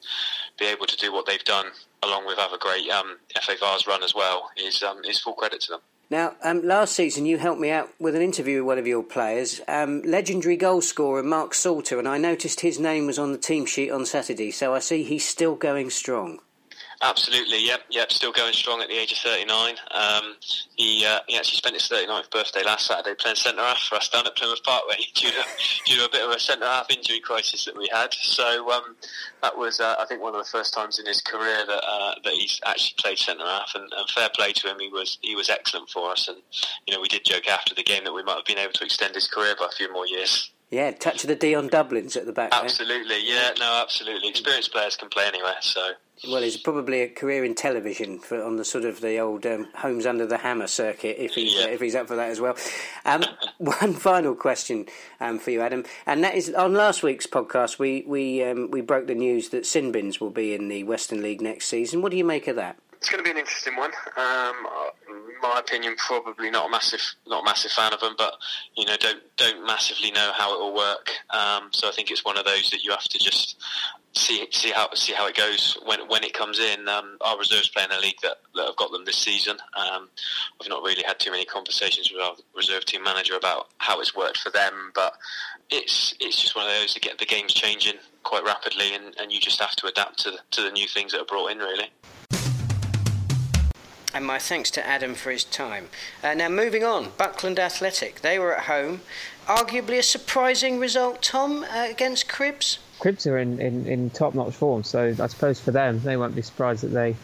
be 0.57 0.65
able 0.65 0.85
to 0.87 0.97
do 0.97 1.13
what 1.13 1.27
they've 1.27 1.43
done 1.43 1.67
along 2.01 2.25
with 2.25 2.39
other 2.39 2.57
great 2.57 2.89
um, 2.89 3.17
FA 3.41 3.53
Vase 3.59 3.87
run 3.87 4.03
as 4.03 4.15
well 4.15 4.49
is 4.57 4.81
um, 4.83 5.01
is 5.05 5.19
full 5.19 5.33
credit 5.33 5.61
to 5.61 5.71
them. 5.71 5.79
Now, 6.09 6.35
um, 6.43 6.61
last 6.61 6.93
season 6.93 7.25
you 7.25 7.37
helped 7.37 7.61
me 7.61 7.71
out 7.71 7.89
with 7.99 8.15
an 8.15 8.21
interview 8.21 8.57
with 8.59 8.67
one 8.67 8.77
of 8.77 8.85
your 8.87 9.03
players, 9.03 9.61
um, 9.67 10.01
legendary 10.03 10.57
goal 10.57 10.81
scorer 10.81 11.23
Mark 11.23 11.53
Salter, 11.53 11.97
and 11.97 12.07
I 12.07 12.17
noticed 12.17 12.59
his 12.59 12.79
name 12.79 13.07
was 13.07 13.17
on 13.17 13.31
the 13.31 13.37
team 13.37 13.65
sheet 13.65 13.89
on 13.89 14.05
Saturday, 14.05 14.51
so 14.51 14.75
I 14.75 14.79
see 14.79 15.03
he's 15.03 15.25
still 15.25 15.55
going 15.55 15.89
strong. 15.89 16.39
Absolutely, 17.03 17.65
yep, 17.65 17.81
yep. 17.89 18.13
Still 18.13 18.31
going 18.31 18.53
strong 18.53 18.81
at 18.81 18.87
the 18.87 18.95
age 18.95 19.11
of 19.11 19.17
39. 19.17 19.75
Um, 19.91 20.35
he 20.77 21.05
uh, 21.05 21.19
he 21.27 21.35
actually 21.35 21.57
spent 21.57 21.75
his 21.75 21.89
39th 21.89 22.31
birthday 22.31 22.63
last 22.63 22.87
Saturday 22.87 23.13
playing 23.19 23.35
centre 23.35 23.61
half 23.61 23.77
for 23.77 23.95
us 23.95 24.07
down 24.07 24.25
at 24.25 24.37
Plymouth 24.37 24.63
Parkway 24.63 24.95
due 25.13 25.29
to 25.29 25.43
due 25.85 25.97
to 25.97 26.05
a 26.05 26.09
bit 26.09 26.23
of 26.23 26.31
a 26.31 26.39
centre 26.39 26.65
half 26.65 26.89
injury 26.89 27.19
crisis 27.19 27.65
that 27.65 27.75
we 27.75 27.89
had. 27.91 28.13
So 28.13 28.71
um, 28.71 28.95
that 29.41 29.57
was 29.57 29.81
uh, 29.81 29.95
I 29.99 30.05
think 30.05 30.21
one 30.21 30.33
of 30.33 30.45
the 30.45 30.49
first 30.49 30.73
times 30.73 30.97
in 30.97 31.05
his 31.05 31.19
career 31.19 31.65
that 31.67 31.83
uh, 31.85 32.15
that 32.23 32.33
he's 32.33 32.61
actually 32.65 32.95
played 32.97 33.17
centre 33.17 33.43
half, 33.43 33.73
and, 33.75 33.91
and, 33.91 34.09
fair 34.09 34.29
play 34.33 34.53
to 34.53 34.71
him. 34.71 34.79
He 34.79 34.87
was 34.87 35.17
he 35.21 35.35
was 35.35 35.49
excellent 35.49 35.89
for 35.89 36.09
us, 36.09 36.29
and 36.29 36.37
you 36.87 36.93
know 36.93 37.01
we 37.01 37.09
did 37.09 37.25
joke 37.25 37.49
after 37.49 37.75
the 37.75 37.83
game 37.83 38.05
that 38.05 38.13
we 38.13 38.23
might 38.23 38.35
have 38.35 38.45
been 38.45 38.59
able 38.59 38.73
to 38.73 38.85
extend 38.85 39.13
his 39.13 39.27
career 39.27 39.55
by 39.59 39.65
a 39.65 39.75
few 39.75 39.91
more 39.91 40.07
years. 40.07 40.51
Yeah, 40.71 40.91
touch 40.91 41.23
of 41.23 41.27
the 41.27 41.35
Dion 41.35 41.69
Dublins 41.69 42.15
at 42.15 42.25
the 42.25 42.31
back. 42.31 42.51
Absolutely, 42.53 43.09
there. 43.09 43.19
yeah, 43.19 43.51
no, 43.59 43.81
absolutely. 43.81 44.29
Experienced 44.29 44.71
players 44.71 44.95
can 44.95 45.09
play 45.09 45.25
anywhere, 45.27 45.57
so. 45.59 45.91
Well, 46.25 46.41
he's 46.41 46.55
probably 46.55 47.01
a 47.01 47.09
career 47.09 47.43
in 47.43 47.53
television 47.53 48.17
for, 48.19 48.41
on 48.41 48.55
the 48.55 48.63
sort 48.63 48.85
of 48.85 49.01
the 49.01 49.17
old 49.17 49.45
um, 49.45 49.67
Homes 49.75 50.05
Under 50.05 50.25
the 50.25 50.37
Hammer 50.37 50.67
circuit, 50.67 51.17
if 51.19 51.33
he's 51.33 51.53
yeah. 51.53 51.65
uh, 51.65 51.67
if 51.67 51.81
he's 51.81 51.95
up 51.95 52.07
for 52.07 52.15
that 52.15 52.29
as 52.29 52.39
well. 52.39 52.55
Um, 53.03 53.25
one 53.57 53.93
final 53.93 54.33
question 54.33 54.85
um, 55.19 55.37
for 55.37 55.51
you, 55.51 55.61
Adam, 55.61 55.83
and 56.05 56.23
that 56.23 56.35
is 56.35 56.53
on 56.53 56.73
last 56.73 57.03
week's 57.03 57.27
podcast. 57.27 57.77
We 57.77 58.05
we 58.07 58.41
um, 58.43 58.71
we 58.71 58.79
broke 58.79 59.07
the 59.07 59.15
news 59.15 59.49
that 59.49 59.63
Sinbins 59.63 60.21
will 60.21 60.29
be 60.29 60.53
in 60.53 60.69
the 60.69 60.83
Western 60.85 61.21
League 61.21 61.41
next 61.41 61.67
season. 61.67 62.01
What 62.01 62.11
do 62.11 62.17
you 62.17 62.25
make 62.25 62.47
of 62.47 62.55
that? 62.55 62.77
It's 62.93 63.09
going 63.09 63.21
to 63.21 63.25
be 63.25 63.31
an 63.31 63.37
interesting 63.37 63.75
one. 63.75 63.91
Um, 64.15 64.55
my 65.41 65.59
opinion, 65.59 65.95
probably 65.97 66.49
not 66.49 66.67
a 66.67 66.71
massive, 66.71 67.01
not 67.27 67.41
a 67.41 67.45
massive 67.45 67.71
fan 67.71 67.93
of 67.93 67.99
them, 67.99 68.15
but 68.17 68.35
you 68.77 68.85
know, 68.85 68.95
don't 68.97 69.21
don't 69.35 69.67
massively 69.67 70.09
know 70.11 70.31
how 70.33 70.55
it 70.55 70.59
will 70.59 70.73
work. 70.73 71.11
Um, 71.31 71.69
so 71.71 71.89
I 71.89 71.91
think 71.91 72.11
it's 72.11 72.23
one 72.23 72.37
of 72.37 72.45
those 72.45 72.69
that 72.69 72.81
you 72.81 72.91
have 72.91 73.03
to 73.03 73.19
just 73.19 73.57
see 74.15 74.47
see 74.51 74.71
how 74.71 74.93
see 74.93 75.13
how 75.13 75.27
it 75.27 75.35
goes 75.35 75.77
when 75.85 76.07
when 76.07 76.23
it 76.23 76.33
comes 76.33 76.59
in. 76.59 76.87
Um, 76.87 77.17
our 77.21 77.37
reserves 77.37 77.69
play 77.69 77.83
in 77.83 77.91
a 77.91 77.99
league 77.99 78.21
that, 78.21 78.37
that 78.55 78.67
have 78.67 78.75
got 78.75 78.91
them 78.91 79.05
this 79.05 79.17
season. 79.17 79.57
Um, 79.75 80.09
we've 80.59 80.69
not 80.69 80.83
really 80.83 81.03
had 81.03 81.19
too 81.19 81.31
many 81.31 81.45
conversations 81.45 82.11
with 82.11 82.21
our 82.21 82.35
reserve 82.55 82.85
team 82.85 83.03
manager 83.03 83.35
about 83.35 83.69
how 83.77 83.99
it's 83.99 84.15
worked 84.15 84.37
for 84.37 84.49
them, 84.49 84.91
but 84.93 85.13
it's 85.69 86.13
it's 86.19 86.41
just 86.41 86.55
one 86.55 86.65
of 86.65 86.71
those 86.71 86.93
get 87.03 87.17
the 87.19 87.25
games 87.25 87.53
changing 87.53 87.95
quite 88.23 88.43
rapidly, 88.45 88.95
and, 88.95 89.15
and 89.19 89.31
you 89.31 89.39
just 89.39 89.59
have 89.59 89.75
to 89.75 89.87
adapt 89.87 90.19
to 90.19 90.31
the, 90.31 90.39
to 90.51 90.61
the 90.61 90.71
new 90.71 90.87
things 90.87 91.11
that 91.11 91.21
are 91.21 91.25
brought 91.25 91.51
in, 91.51 91.57
really. 91.57 91.89
And 94.13 94.25
my 94.25 94.37
thanks 94.37 94.69
to 94.71 94.87
Adam 94.87 95.15
for 95.15 95.31
his 95.31 95.43
time. 95.43 95.89
Uh, 96.23 96.35
now, 96.35 96.47
moving 96.47 96.83
on, 96.83 97.09
Buckland 97.17 97.59
Athletic. 97.59 98.21
They 98.21 98.37
were 98.37 98.55
at 98.55 98.65
home. 98.65 99.01
Arguably 99.47 99.97
a 99.97 100.03
surprising 100.03 100.79
result, 100.79 101.23
Tom, 101.23 101.63
uh, 101.63 101.87
against 101.89 102.27
Cribbs. 102.27 102.77
Cribbs 103.03 103.27
are 103.27 103.37
in, 103.37 103.59
in, 103.59 103.85
in 103.85 104.09
top 104.09 104.33
notch 104.33 104.53
form, 104.53 104.83
so 104.83 105.13
I 105.19 105.27
suppose 105.27 105.59
for 105.59 105.71
them, 105.71 105.99
they 105.99 106.15
won't 106.15 106.35
be 106.35 106.41
surprised 106.41 106.83
that 106.83 106.93
they, 106.93 107.17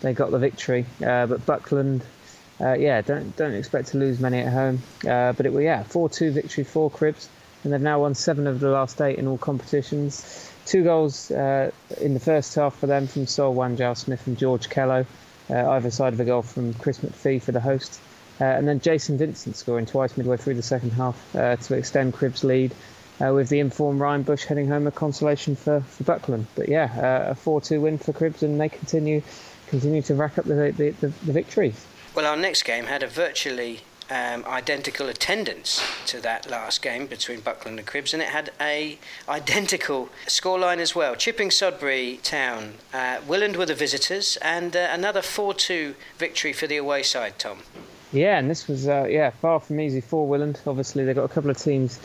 they 0.00 0.14
got 0.14 0.30
the 0.30 0.38
victory. 0.38 0.86
Uh, 1.04 1.26
but 1.26 1.44
Buckland, 1.44 2.02
uh, 2.58 2.72
yeah, 2.72 3.02
don't 3.02 3.36
don't 3.36 3.52
expect 3.52 3.88
to 3.88 3.98
lose 3.98 4.18
many 4.18 4.38
at 4.38 4.50
home. 4.50 4.80
Uh, 5.06 5.32
but 5.34 5.44
it 5.44 5.52
was, 5.52 5.62
yeah, 5.62 5.82
4 5.82 6.08
2 6.08 6.30
victory 6.30 6.64
for 6.64 6.90
Cribbs, 6.90 7.28
and 7.64 7.72
they've 7.72 7.80
now 7.80 8.00
won 8.00 8.14
seven 8.14 8.46
of 8.46 8.60
the 8.60 8.70
last 8.70 8.98
eight 9.02 9.18
in 9.18 9.26
all 9.26 9.36
competitions. 9.36 10.50
Two 10.64 10.82
goals 10.82 11.30
uh, 11.30 11.70
in 12.00 12.14
the 12.14 12.20
first 12.20 12.54
half 12.54 12.74
for 12.74 12.86
them 12.86 13.06
from 13.06 13.26
Sol 13.26 13.54
Wanjao 13.54 13.94
Smith 13.94 14.26
and 14.26 14.38
George 14.38 14.70
Kello 14.70 15.04
uh, 15.50 15.70
either 15.70 15.90
side 15.90 16.12
of 16.12 16.20
a 16.20 16.24
goal 16.24 16.42
from 16.42 16.74
Chris 16.74 16.98
McPhee 16.98 17.42
for 17.42 17.52
the 17.52 17.60
host. 17.60 18.00
Uh, 18.40 18.44
and 18.44 18.68
then 18.68 18.80
Jason 18.80 19.16
Vincent 19.16 19.56
scoring 19.56 19.86
twice 19.86 20.16
midway 20.16 20.36
through 20.36 20.54
the 20.54 20.62
second 20.62 20.90
half 20.90 21.36
uh, 21.36 21.56
to 21.56 21.74
extend 21.74 22.12
Cribbs' 22.12 22.44
lead. 22.44 22.74
Uh, 23.18 23.32
with 23.32 23.48
the 23.48 23.60
informed 23.60 23.98
Ryan 23.98 24.22
Bush 24.22 24.44
heading 24.44 24.68
home 24.68 24.86
a 24.86 24.90
consolation 24.90 25.56
for, 25.56 25.80
for 25.80 26.04
Buckland. 26.04 26.46
But 26.54 26.68
yeah, 26.68 27.24
uh, 27.26 27.30
a 27.30 27.34
4-2 27.34 27.80
win 27.80 27.96
for 27.96 28.12
Cribbs, 28.12 28.42
and 28.42 28.60
they 28.60 28.68
continue 28.68 29.22
continue 29.68 30.02
to 30.02 30.14
rack 30.14 30.38
up 30.38 30.44
the, 30.44 30.54
the, 30.76 30.90
the, 30.90 31.08
the 31.08 31.32
victories. 31.32 31.86
Well, 32.14 32.26
our 32.26 32.36
next 32.36 32.62
game 32.62 32.84
had 32.84 33.02
a 33.02 33.06
virtually 33.06 33.80
um, 34.10 34.44
identical 34.46 35.08
attendance 35.08 35.82
to 36.06 36.20
that 36.20 36.48
last 36.48 36.80
game 36.82 37.06
between 37.06 37.40
Buckland 37.40 37.78
and 37.78 37.86
Cribbs, 37.86 38.12
and 38.12 38.22
it 38.22 38.28
had 38.28 38.52
a 38.60 38.98
identical 39.28 40.08
scoreline 40.26 40.78
as 40.78 40.94
well. 40.94 41.14
Chipping 41.14 41.50
Sodbury 41.50 42.20
Town, 42.22 42.74
uh, 42.92 43.18
Willand 43.26 43.56
were 43.56 43.66
the 43.66 43.74
visitors, 43.74 44.38
and 44.42 44.76
uh, 44.76 44.88
another 44.92 45.20
4-2 45.20 45.94
victory 46.18 46.52
for 46.52 46.66
the 46.66 46.76
away 46.76 47.02
side. 47.02 47.38
Tom. 47.38 47.58
Yeah, 48.12 48.38
and 48.38 48.48
this 48.48 48.68
was 48.68 48.86
uh, 48.86 49.06
yeah 49.10 49.30
far 49.30 49.58
from 49.58 49.80
easy 49.80 50.00
for 50.00 50.26
Willand. 50.26 50.58
Obviously, 50.66 51.04
they've 51.04 51.16
got 51.16 51.24
a 51.24 51.28
couple 51.28 51.50
of 51.50 51.58
teams 51.58 51.98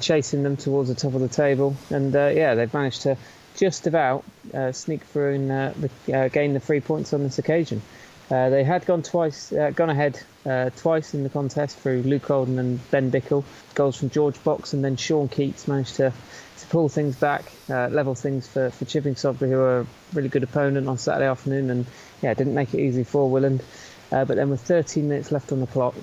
chasing 0.00 0.42
them 0.42 0.56
towards 0.56 0.88
the 0.88 0.94
top 0.94 1.14
of 1.14 1.20
the 1.20 1.28
table, 1.28 1.76
and 1.90 2.14
uh, 2.14 2.28
yeah, 2.28 2.54
they've 2.54 2.72
managed 2.72 3.02
to 3.02 3.16
just 3.56 3.86
about 3.86 4.24
uh, 4.52 4.72
sneak 4.72 5.02
through 5.04 5.34
and 5.34 6.32
gain 6.32 6.54
the 6.54 6.60
three 6.60 6.80
points 6.80 7.12
on 7.12 7.22
this 7.22 7.38
occasion. 7.38 7.82
Uh, 8.30 8.50
they 8.50 8.64
had 8.64 8.84
gone 8.86 9.02
twice, 9.02 9.52
uh, 9.52 9.70
gone 9.70 9.90
ahead 9.90 10.20
uh, 10.44 10.70
twice 10.70 11.14
in 11.14 11.22
the 11.22 11.28
contest 11.28 11.78
through 11.78 12.02
Luke 12.02 12.26
Holden 12.26 12.58
and 12.58 12.90
Ben 12.90 13.10
Bickle. 13.10 13.44
Goals 13.74 13.96
from 13.96 14.10
George 14.10 14.42
Box 14.42 14.72
and 14.72 14.84
then 14.84 14.96
Sean 14.96 15.28
Keats 15.28 15.68
managed 15.68 15.96
to, 15.96 16.12
to 16.58 16.66
pull 16.66 16.88
things 16.88 17.14
back, 17.14 17.44
uh, 17.70 17.86
level 17.88 18.16
things 18.16 18.48
for, 18.48 18.70
for 18.70 18.84
Chipping 18.84 19.14
Sodbury, 19.14 19.50
who 19.50 19.58
are 19.58 19.80
a 19.80 19.86
really 20.12 20.28
good 20.28 20.42
opponent 20.42 20.88
on 20.88 20.98
Saturday 20.98 21.28
afternoon, 21.28 21.70
and 21.70 21.86
yeah, 22.20 22.34
didn't 22.34 22.54
make 22.54 22.74
it 22.74 22.80
easy 22.80 23.04
for 23.04 23.30
Willand. 23.30 23.62
Uh, 24.10 24.24
but 24.24 24.36
then 24.36 24.50
with 24.50 24.60
13 24.60 25.08
minutes 25.08 25.30
left 25.30 25.52
on 25.52 25.60
the 25.60 25.66
clock, 25.66 25.94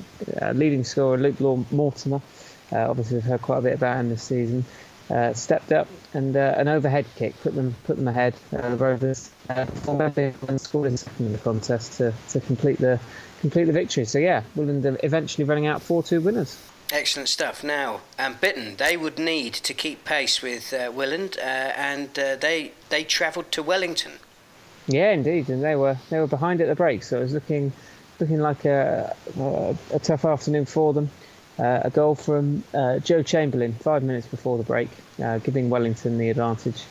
uh, 0.41 0.51
leading 0.51 0.85
scorer 0.85 1.17
Luke 1.17 1.39
Law 1.41 1.63
Mortimer, 1.71 2.21
obviously 2.77 3.17
we've 3.17 3.25
heard 3.25 3.41
quite 3.41 3.59
a 3.59 3.61
bit 3.61 3.73
about 3.73 3.97
him 3.99 4.09
this 4.09 4.23
season, 4.23 4.65
uh, 5.09 5.33
stepped 5.33 5.71
up 5.71 5.87
and 6.13 6.35
uh, 6.35 6.55
an 6.57 6.67
overhead 6.67 7.05
kick 7.15 7.39
put 7.41 7.55
them 7.55 7.75
put 7.83 7.97
them 7.97 8.07
ahead. 8.07 8.33
Uh, 8.51 8.69
the 8.69 8.77
Rovers 8.77 9.29
uh, 9.49 9.65
and 10.47 10.61
scored 10.61 10.87
in 10.87 10.97
second 10.97 11.25
in 11.27 11.31
the 11.33 11.39
contest 11.39 11.97
to, 11.97 12.13
to 12.29 12.39
complete 12.39 12.79
the 12.79 12.99
complete 13.41 13.65
the 13.65 13.73
victory. 13.73 14.05
So 14.05 14.19
yeah, 14.19 14.43
Willand 14.55 14.97
eventually 15.03 15.45
running 15.45 15.67
out 15.67 15.81
four 15.81 16.03
two 16.03 16.21
winners. 16.21 16.57
Excellent 16.91 17.29
stuff. 17.29 17.63
Now, 17.63 18.01
um, 18.19 18.35
Bitton, 18.35 18.77
they 18.77 18.97
would 18.97 19.17
need 19.17 19.53
to 19.53 19.73
keep 19.73 20.05
pace 20.05 20.41
with 20.41 20.73
uh, 20.73 20.91
Willand, 20.91 21.37
uh, 21.37 21.41
and 21.41 22.07
uh, 22.19 22.35
they 22.35 22.71
they 22.89 23.03
travelled 23.03 23.51
to 23.53 23.63
Wellington. 23.63 24.13
Yeah, 24.87 25.11
indeed, 25.11 25.49
and 25.49 25.63
they 25.63 25.75
were 25.75 25.97
they 26.09 26.19
were 26.19 26.27
behind 26.27 26.61
at 26.61 26.67
the 26.67 26.75
break, 26.75 27.03
so 27.03 27.17
it 27.17 27.23
was 27.23 27.33
looking 27.33 27.71
looking 28.19 28.39
like 28.39 28.65
a, 28.65 29.15
a, 29.39 29.75
a 29.91 29.99
tough 29.99 30.23
afternoon 30.25 30.65
for 30.65 30.93
them. 30.93 31.09
Uh, 31.59 31.81
a 31.83 31.89
goal 31.91 32.15
from 32.15 32.63
uh, 32.73 32.97
Joe 32.99 33.21
Chamberlain 33.21 33.73
five 33.73 34.01
minutes 34.01 34.25
before 34.25 34.57
the 34.57 34.63
break, 34.63 34.89
uh, 35.23 35.37
giving 35.37 35.69
Wellington 35.69 36.17
the 36.17 36.29
advantage 36.29 36.83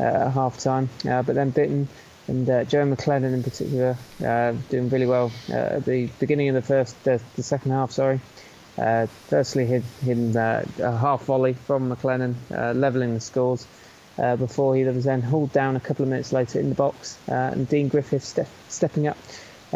uh, 0.00 0.04
at 0.04 0.30
half 0.32 0.58
time. 0.58 0.88
Uh, 1.06 1.22
but 1.22 1.34
then 1.34 1.52
Bitton 1.52 1.86
and 2.26 2.48
uh, 2.48 2.64
Joe 2.64 2.86
McLennan 2.86 3.34
in 3.34 3.42
particular 3.42 3.96
doing 4.70 4.88
really 4.88 5.06
well 5.06 5.30
at 5.48 5.84
the 5.84 6.06
beginning 6.18 6.48
of 6.48 6.54
the 6.54 6.62
first, 6.62 7.02
the, 7.04 7.20
the 7.36 7.42
second 7.42 7.72
half. 7.72 7.92
Sorry. 7.92 8.20
firstly, 9.28 9.66
hit 9.66 9.84
him 10.02 10.34
a 10.34 10.64
half 10.78 11.24
volley 11.24 11.52
from 11.52 11.94
McLennan, 11.94 12.34
levelling 12.74 13.14
the 13.14 13.20
scores. 13.20 13.66
before 14.16 14.74
he 14.74 14.84
was 14.84 15.04
then 15.04 15.20
hauled 15.20 15.52
down 15.52 15.76
a 15.76 15.80
couple 15.80 16.02
of 16.02 16.08
minutes 16.08 16.32
later 16.32 16.58
in 16.58 16.70
the 16.70 16.74
box, 16.74 17.18
and 17.28 17.68
Dean 17.68 17.88
Griffith 17.88 18.24
step, 18.24 18.48
stepping 18.68 19.06
up 19.06 19.18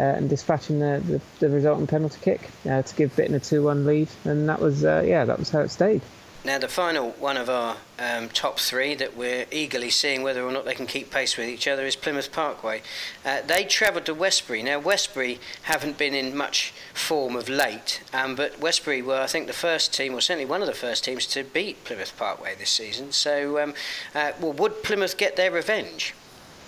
uh, 0.01 0.15
and 0.17 0.27
dispatching 0.27 0.79
the, 0.79 0.99
the, 1.05 1.21
the, 1.39 1.53
resulting 1.53 1.85
penalty 1.85 2.17
kick 2.21 2.49
uh, 2.67 2.81
to 2.81 2.95
give 2.95 3.15
Bitton 3.15 3.35
a 3.35 3.39
2 3.39 3.61
1 3.61 3.85
lead. 3.85 4.07
And 4.23 4.49
that 4.49 4.59
was, 4.59 4.83
uh, 4.83 5.03
yeah, 5.05 5.25
that 5.25 5.37
was 5.37 5.51
how 5.51 5.59
it 5.59 5.69
stayed. 5.69 6.01
Now, 6.43 6.57
the 6.57 6.67
final 6.67 7.11
one 7.11 7.37
of 7.37 7.51
our 7.51 7.77
um, 7.99 8.29
top 8.29 8.57
three 8.57 8.95
that 8.95 9.15
we're 9.15 9.45
eagerly 9.51 9.91
seeing 9.91 10.23
whether 10.23 10.43
or 10.43 10.51
not 10.51 10.65
they 10.65 10.73
can 10.73 10.87
keep 10.87 11.11
pace 11.11 11.37
with 11.37 11.47
each 11.47 11.67
other 11.67 11.85
is 11.85 11.95
Plymouth 11.95 12.31
Parkway. 12.31 12.81
Uh, 13.23 13.43
they 13.43 13.63
travelled 13.63 14.05
to 14.05 14.15
Westbury. 14.15 14.63
Now, 14.63 14.79
Westbury 14.79 15.39
haven't 15.63 15.99
been 15.99 16.15
in 16.15 16.35
much 16.35 16.73
form 16.95 17.35
of 17.35 17.47
late, 17.47 18.01
um, 18.11 18.33
but 18.33 18.59
Westbury 18.59 19.03
were, 19.03 19.21
I 19.21 19.27
think, 19.27 19.45
the 19.45 19.53
first 19.53 19.93
team, 19.93 20.15
or 20.15 20.21
certainly 20.21 20.49
one 20.49 20.61
of 20.61 20.67
the 20.67 20.73
first 20.73 21.03
teams, 21.03 21.27
to 21.27 21.43
beat 21.43 21.83
Plymouth 21.83 22.17
Parkway 22.17 22.55
this 22.55 22.71
season. 22.71 23.11
So, 23.11 23.61
um, 23.61 23.75
uh, 24.15 24.31
well, 24.39 24.53
would 24.53 24.81
Plymouth 24.81 25.17
get 25.17 25.35
their 25.35 25.51
revenge? 25.51 26.15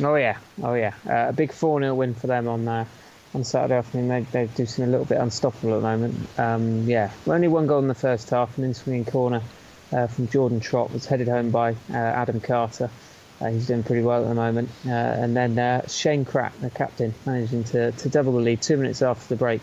Oh, 0.04 0.14
yeah. 0.14 0.38
Oh, 0.62 0.76
yeah. 0.76 0.94
Uh, 1.08 1.30
a 1.30 1.34
big 1.34 1.52
4 1.52 1.82
0 1.82 1.96
win 1.96 2.14
for 2.14 2.28
them 2.28 2.48
on 2.48 2.68
uh, 2.68 2.86
on 3.34 3.44
Saturday 3.44 3.76
afternoon. 3.76 4.08
They, 4.08 4.22
they 4.46 4.48
do 4.54 4.66
seem 4.66 4.86
a 4.86 4.88
little 4.88 5.06
bit 5.06 5.18
unstoppable 5.18 5.74
at 5.74 5.82
the 5.82 5.82
moment. 5.82 6.40
Um, 6.40 6.84
yeah, 6.84 7.12
only 7.28 7.48
one 7.48 7.68
goal 7.68 7.80
in 7.80 7.88
the 7.88 7.96
first 7.96 8.30
half, 8.30 8.58
an 8.58 8.64
in 8.64 8.74
swinging 8.74 9.06
corner 9.06 9.42
uh, 9.92 10.08
from 10.08 10.28
Jordan 10.28 10.60
Trott 10.60 10.92
was 10.92 11.06
headed 11.06 11.28
home 11.28 11.52
by 11.52 11.72
uh, 11.72 11.96
Adam 11.96 12.40
Carter. 12.40 12.90
Uh, 13.42 13.50
he's 13.50 13.68
doing 13.68 13.84
pretty 13.84 14.04
well 14.04 14.24
at 14.24 14.28
the 14.28 14.36
moment. 14.36 14.70
Uh, 14.86 14.90
and 14.92 15.36
then 15.36 15.58
uh, 15.58 15.88
Shane 15.88 16.26
Crack, 16.26 16.58
the 16.62 16.70
captain, 16.70 17.14
managing 17.26 17.64
to, 17.66 17.92
to 17.92 18.10
double 18.10 18.34
the 18.34 18.40
lead 18.40 18.62
two 18.62 18.78
minutes 18.78 19.02
after 19.02 19.28
the 19.28 19.36
break 19.36 19.62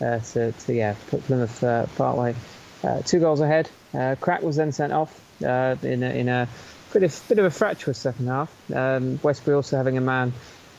uh, 0.00 0.18
to, 0.18 0.52
to 0.52 0.74
yeah 0.74 0.94
put 1.08 1.22
Plymouth 1.24 1.60
Parkway 1.96 2.34
two 3.06 3.18
goals 3.18 3.40
ahead. 3.40 3.70
Crack 4.20 4.42
was 4.42 4.56
then 4.56 4.72
sent 4.72 4.92
off 4.92 5.18
in 5.40 6.02
a, 6.02 6.06
in 6.10 6.28
a 6.28 6.48
bit 6.92 7.02
of, 7.02 7.28
bit 7.28 7.38
of 7.38 7.46
a 7.46 7.50
fractious 7.50 7.96
second 7.96 8.26
half. 8.26 8.52
Um, 8.70 9.18
Westbury 9.22 9.56
also 9.56 9.78
having 9.78 9.96
a 9.96 10.02
man 10.02 10.32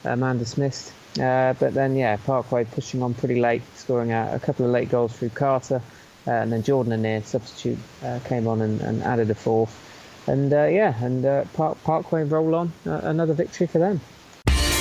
a 0.03 0.15
man 0.15 0.37
dismissed. 0.37 0.93
Uh, 1.19 1.53
but 1.59 1.73
then, 1.73 1.95
yeah, 1.95 2.17
Parkway 2.17 2.65
pushing 2.65 3.01
on 3.01 3.13
pretty 3.13 3.39
late, 3.39 3.61
scoring 3.75 4.11
a, 4.11 4.31
a 4.33 4.39
couple 4.39 4.65
of 4.65 4.71
late 4.71 4.89
goals 4.89 5.15
through 5.17 5.29
Carter. 5.29 5.81
Uh, 6.27 6.31
and 6.31 6.51
then 6.51 6.63
Jordan 6.63 6.93
Anir, 6.93 7.23
substitute, 7.23 7.77
uh, 8.03 8.19
came 8.25 8.47
on 8.47 8.61
and, 8.61 8.81
and, 8.81 9.03
added 9.03 9.29
a 9.29 9.35
fourth. 9.35 9.81
And 10.27 10.51
uh, 10.51 10.65
yeah, 10.65 10.95
and 11.03 11.23
uh, 11.23 11.45
Park, 11.53 11.77
Parkway 11.83 12.23
roll 12.23 12.55
on, 12.55 12.73
another 12.85 13.33
victory 13.33 13.67
for 13.67 13.77
them. 13.77 14.01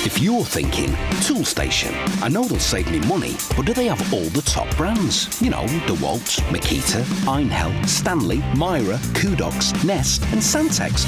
If 0.05 0.19
you're 0.19 0.43
thinking, 0.43 0.89
Toolstation, 1.21 1.91
I 2.21 2.27
know 2.27 2.43
they'll 2.43 2.59
save 2.59 2.91
me 2.91 2.99
money, 3.07 3.35
but 3.55 3.65
do 3.65 3.73
they 3.73 3.87
have 3.87 4.13
all 4.13 4.25
the 4.25 4.43
top 4.43 4.69
brands? 4.77 5.41
You 5.41 5.49
know, 5.49 5.65
DeWalt, 5.87 6.41
Makita, 6.49 7.01
Einhell, 7.25 7.87
Stanley, 7.87 8.37
Mira, 8.55 8.97
Kudox, 9.13 9.83
Nest, 9.83 10.21
and 10.25 10.41
Santex. 10.41 11.05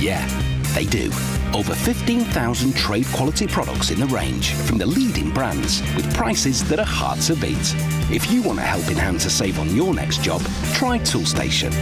Yeah, 0.00 0.26
they 0.74 0.86
do. 0.86 1.10
Over 1.54 1.74
15,000 1.74 2.74
trade 2.74 3.06
quality 3.06 3.46
products 3.46 3.90
in 3.90 4.00
the 4.00 4.06
range 4.06 4.52
from 4.52 4.78
the 4.78 4.86
leading 4.86 5.30
brands 5.30 5.80
with 5.94 6.12
prices 6.14 6.62
that 6.68 6.78
are 6.78 6.86
hard 6.86 7.20
to 7.22 7.34
beat. 7.34 7.74
If 8.10 8.30
you 8.30 8.42
want 8.42 8.58
a 8.58 8.62
helping 8.62 8.96
hand 8.96 9.20
to 9.20 9.30
save 9.30 9.58
on 9.58 9.74
your 9.74 9.94
next 9.94 10.22
job, 10.22 10.42
try 10.74 10.98
Toolstation. 10.98 11.72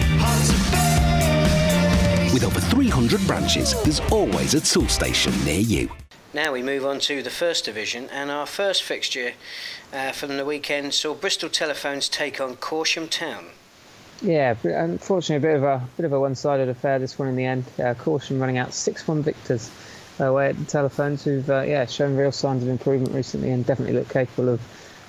With 2.33 2.45
over 2.45 2.61
300 2.61 3.27
branches, 3.27 3.75
there's 3.83 4.01
always 4.13 4.55
a 4.55 4.61
Toolstation 4.61 5.45
near 5.45 5.61
you. 5.61 5.91
Now 6.33 6.53
we 6.53 6.63
move 6.63 6.87
on 6.87 7.01
to 7.01 7.23
the 7.23 7.31
first 7.31 7.65
division, 7.65 8.09
and 8.11 8.31
our 8.31 8.47
first 8.47 8.85
fixture 8.85 9.33
uh, 9.93 10.13
from 10.13 10.37
the 10.37 10.45
weekend 10.45 10.95
saw 10.95 11.13
Bristol 11.13 11.49
Telephones 11.49 12.09
take 12.09 12.41
on 12.41 12.55
Corsham 12.57 13.11
Town. 13.11 13.47
Yeah, 14.23 14.55
unfortunately, 14.65 15.49
a 15.49 15.53
bit 15.53 15.57
of 15.57 15.65
a 15.65 15.89
bit 15.97 16.05
of 16.05 16.13
a 16.13 16.21
one-sided 16.21 16.69
affair. 16.69 16.99
This 16.99 17.19
one 17.19 17.29
in 17.29 17.37
the 17.37 17.47
end. 17.47 17.65
Uh, 17.79 17.95
Corsham 17.95 18.39
running 18.39 18.59
out 18.59 18.75
six-one 18.75 19.23
victors 19.23 19.71
away 20.19 20.49
at 20.49 20.59
the 20.59 20.65
Telephones, 20.67 21.25
who've 21.25 21.49
uh, 21.49 21.63
yeah 21.63 21.87
shown 21.87 22.17
real 22.17 22.33
signs 22.33 22.63
of 22.63 22.69
improvement 22.69 23.15
recently 23.15 23.51
and 23.51 23.65
definitely 23.65 23.95
look 23.95 24.11
capable 24.11 24.51
of 24.51 24.61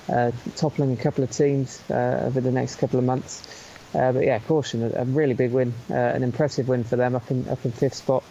uh, 0.08 0.30
toppling 0.56 0.92
a 0.92 0.96
couple 0.96 1.22
of 1.22 1.30
teams 1.30 1.82
uh, 1.90 2.22
over 2.24 2.40
the 2.40 2.50
next 2.50 2.76
couple 2.76 2.98
of 2.98 3.04
months. 3.04 3.68
Uh, 3.94 4.12
but 4.12 4.24
yeah, 4.24 4.38
Corsham, 4.38 4.90
a, 4.94 5.02
a, 5.02 5.04
really 5.04 5.34
big 5.34 5.52
win, 5.52 5.74
uh, 5.90 5.94
an 5.94 6.22
impressive 6.22 6.66
win 6.66 6.82
for 6.82 6.96
them 6.96 7.14
up 7.14 7.30
in 7.30 7.46
up 7.48 7.64
in 7.64 7.72
fifth 7.72 7.94
spot. 7.94 8.24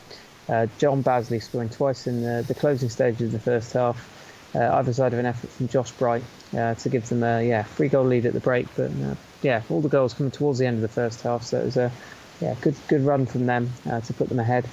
Uh, 0.50 0.66
John 0.80 1.02
Basley 1.04 1.40
scoring 1.40 1.70
twice 1.70 2.08
in 2.08 2.24
the, 2.24 2.44
the 2.48 2.56
closing 2.56 2.90
stages 2.90 3.22
of 3.22 3.32
the 3.32 3.40
first 3.40 3.74
half, 3.74 4.56
uh, 4.56 4.78
either 4.78 4.92
side 4.92 5.14
of 5.14 5.20
an 5.20 5.28
effort 5.28 5.52
from 5.52 5.68
Josh 5.68 5.92
Bright 5.92 6.24
uh, 6.58 6.74
to 6.74 6.90
give 6.90 7.08
them 7.08 7.22
a 7.22 7.44
yeah 7.44 7.64
three 7.64 7.90
goal 7.90 8.06
lead 8.06 8.26
at 8.26 8.34
the 8.34 8.40
break. 8.40 8.66
But 8.76 8.90
uh, 8.90 9.16
yeah, 9.42 9.64
all 9.70 9.82
the 9.82 9.90
goals 9.90 10.14
coming 10.14 10.32
towards 10.32 10.60
the 10.60 10.66
end 10.66 10.76
of 10.78 10.82
the 10.82 10.88
first 10.88 11.22
half, 11.22 11.44
so 11.44 11.60
it 11.60 11.66
was 11.66 11.78
a 11.78 11.92
yeah 12.40 12.56
good 12.62 12.76
good 12.88 13.06
run 13.06 13.26
from 13.26 13.46
them 13.46 13.72
uh, 13.90 14.02
to 14.02 14.14
put 14.14 14.30
them 14.30 14.40
ahead. 14.40 14.66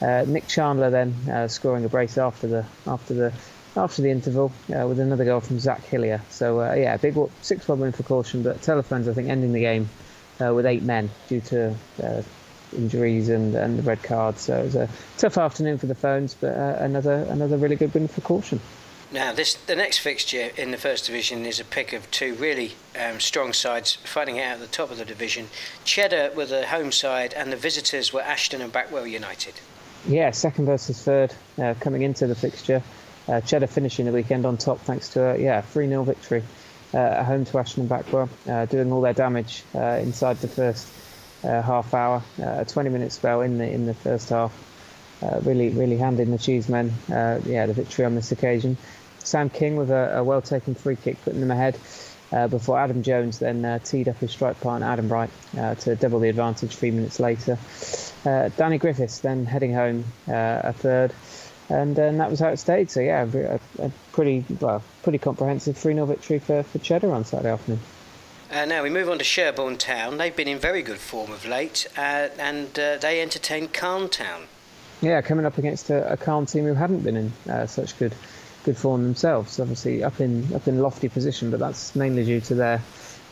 Uh, 0.00 0.24
Nick 0.26 0.46
Chandler 0.46 0.90
then 0.90 1.48
scoring 1.48 1.84
a 1.84 1.88
brace 1.88 2.18
after 2.18 2.46
the 2.46 2.64
after 2.86 3.14
the 3.14 3.32
after 3.76 4.02
the 4.02 4.10
interval 4.10 4.52
with 4.68 5.00
another 5.00 5.24
goal 5.24 5.40
from 5.40 5.58
Zach 5.58 5.84
Hillier. 5.84 6.22
So 6.30 6.72
yeah, 6.74 6.96
big 6.96 7.16
six-one 7.42 7.80
win 7.80 7.92
for 7.92 8.04
Corsham, 8.04 8.44
but 8.44 8.62
Telephones 8.62 9.08
I 9.08 9.12
think 9.12 9.28
ending 9.28 9.52
the 9.52 9.60
game 9.60 9.88
with 10.38 10.66
eight 10.66 10.84
men 10.84 11.10
due 11.28 11.40
to 11.40 11.74
injuries 12.76 13.28
and, 13.28 13.54
and 13.54 13.78
the 13.78 13.82
red 13.82 14.02
card. 14.02 14.38
So 14.38 14.58
it 14.58 14.64
was 14.64 14.74
a 14.76 14.88
tough 15.16 15.38
afternoon 15.38 15.78
for 15.78 15.86
the 15.86 15.94
phones, 15.94 16.34
but 16.34 16.54
uh, 16.54 16.76
another 16.80 17.26
another 17.28 17.56
really 17.56 17.76
good 17.76 17.94
win 17.94 18.08
for 18.08 18.20
Corsham. 18.20 18.60
Now, 19.10 19.32
this 19.32 19.54
the 19.54 19.74
next 19.74 19.98
fixture 19.98 20.50
in 20.56 20.70
the 20.70 20.76
first 20.76 21.06
division 21.06 21.46
is 21.46 21.58
a 21.58 21.64
pick 21.64 21.94
of 21.94 22.10
two 22.10 22.34
really 22.34 22.72
um, 23.00 23.20
strong 23.20 23.54
sides 23.54 23.94
fighting 24.04 24.36
it 24.36 24.42
out 24.42 24.54
at 24.54 24.60
the 24.60 24.66
top 24.66 24.90
of 24.90 24.98
the 24.98 25.04
division. 25.06 25.48
Cheddar 25.84 26.32
were 26.36 26.44
the 26.44 26.66
home 26.66 26.92
side, 26.92 27.32
and 27.32 27.50
the 27.50 27.56
visitors 27.56 28.12
were 28.12 28.20
Ashton 28.20 28.60
and 28.60 28.70
Backwell 28.70 29.10
United. 29.10 29.54
Yeah, 30.06 30.30
second 30.30 30.66
versus 30.66 31.02
third 31.02 31.34
uh, 31.58 31.74
coming 31.80 32.02
into 32.02 32.26
the 32.26 32.34
fixture. 32.34 32.82
Uh, 33.26 33.40
Cheddar 33.40 33.66
finishing 33.66 34.04
the 34.04 34.12
weekend 34.12 34.44
on 34.44 34.58
top 34.58 34.78
thanks 34.80 35.08
to 35.10 35.34
a 35.34 35.38
yeah 35.38 35.62
3 35.62 35.88
0 35.88 36.02
victory 36.02 36.42
uh, 36.92 36.98
at 36.98 37.24
home 37.24 37.46
to 37.46 37.58
Ashton 37.58 37.82
and 37.82 37.90
Backwell, 37.90 38.28
uh, 38.46 38.66
doing 38.66 38.92
all 38.92 39.00
their 39.00 39.14
damage 39.14 39.62
uh, 39.74 39.98
inside 40.02 40.36
the 40.38 40.48
first 40.48 40.86
half 41.42 41.94
hour. 41.94 42.22
a 42.38 42.64
20 42.66 42.90
minute 42.90 43.12
spell 43.12 43.40
in 43.40 43.56
the 43.56 43.70
in 43.70 43.86
the 43.86 43.94
first 43.94 44.28
half. 44.28 44.52
really, 45.44 45.70
really 45.70 45.96
handing 45.96 46.30
the 46.30 46.38
Cheesemen 46.38 46.92
yeah 47.08 47.64
the 47.64 47.72
victory 47.72 48.04
on 48.04 48.14
this 48.14 48.32
occasion. 48.32 48.76
Sam 49.20 49.50
King 49.50 49.76
with 49.76 49.90
a, 49.90 50.18
a 50.18 50.24
well 50.24 50.42
taken 50.42 50.74
free 50.74 50.96
kick, 50.96 51.22
putting 51.22 51.40
them 51.40 51.50
ahead. 51.50 51.78
Uh, 52.30 52.46
before 52.46 52.78
Adam 52.78 53.02
Jones 53.02 53.38
then 53.38 53.64
uh, 53.64 53.78
teed 53.78 54.06
up 54.06 54.18
his 54.18 54.30
strike 54.30 54.60
partner 54.60 54.86
Adam 54.86 55.08
Wright 55.08 55.30
uh, 55.56 55.74
to 55.76 55.96
double 55.96 56.20
the 56.20 56.28
advantage 56.28 56.76
three 56.76 56.90
minutes 56.90 57.18
later. 57.18 57.58
Uh, 58.26 58.50
Danny 58.54 58.76
Griffiths 58.76 59.20
then 59.20 59.46
heading 59.46 59.72
home 59.72 60.04
uh, 60.28 60.60
a 60.64 60.72
third, 60.74 61.14
and, 61.70 61.98
and, 61.98 62.20
that 62.20 62.30
was 62.30 62.40
how 62.40 62.48
it 62.48 62.58
stayed. 62.58 62.90
So 62.90 63.00
yeah, 63.00 63.26
a, 63.32 63.60
a 63.78 63.90
pretty 64.12 64.44
well, 64.60 64.82
pretty 65.02 65.18
comprehensive 65.18 65.78
3 65.78 65.94
0 65.94 66.04
victory 66.04 66.38
for, 66.38 66.62
for 66.64 66.78
Cheddar 66.78 67.10
on 67.10 67.24
Saturday 67.24 67.50
afternoon. 67.50 67.80
Uh, 68.52 68.66
now 68.66 68.82
we 68.82 68.90
move 68.90 69.08
on 69.08 69.16
to 69.18 69.24
Sherborne 69.24 69.78
Town. 69.78 70.18
They've 70.18 70.34
been 70.34 70.48
in 70.48 70.58
very 70.58 70.82
good 70.82 70.98
form 70.98 71.32
of 71.32 71.46
late, 71.46 71.86
and 71.96 72.74
they 72.74 73.22
entertained 73.22 73.72
Calne 73.72 74.10
Town. 74.10 74.42
Yeah, 75.00 75.22
coming 75.22 75.46
up 75.46 75.56
against 75.56 75.88
a, 75.88 76.12
a 76.12 76.16
Calne 76.18 76.44
team 76.44 76.64
who 76.64 76.74
hadn't 76.74 77.00
been 77.00 77.16
in 77.16 77.68
such 77.68 77.98
good 77.98 78.12
good 78.64 78.76
form 78.76 79.02
themselves. 79.02 79.58
Obviously, 79.60 80.02
up 80.04 80.20
in 80.20 80.54
up 80.54 80.68
in 80.68 80.80
lofty 80.80 81.08
position, 81.08 81.50
but 81.50 81.60
that's 81.60 81.94
mainly 81.96 82.24
due 82.24 82.40
to 82.42 82.54
their 82.54 82.82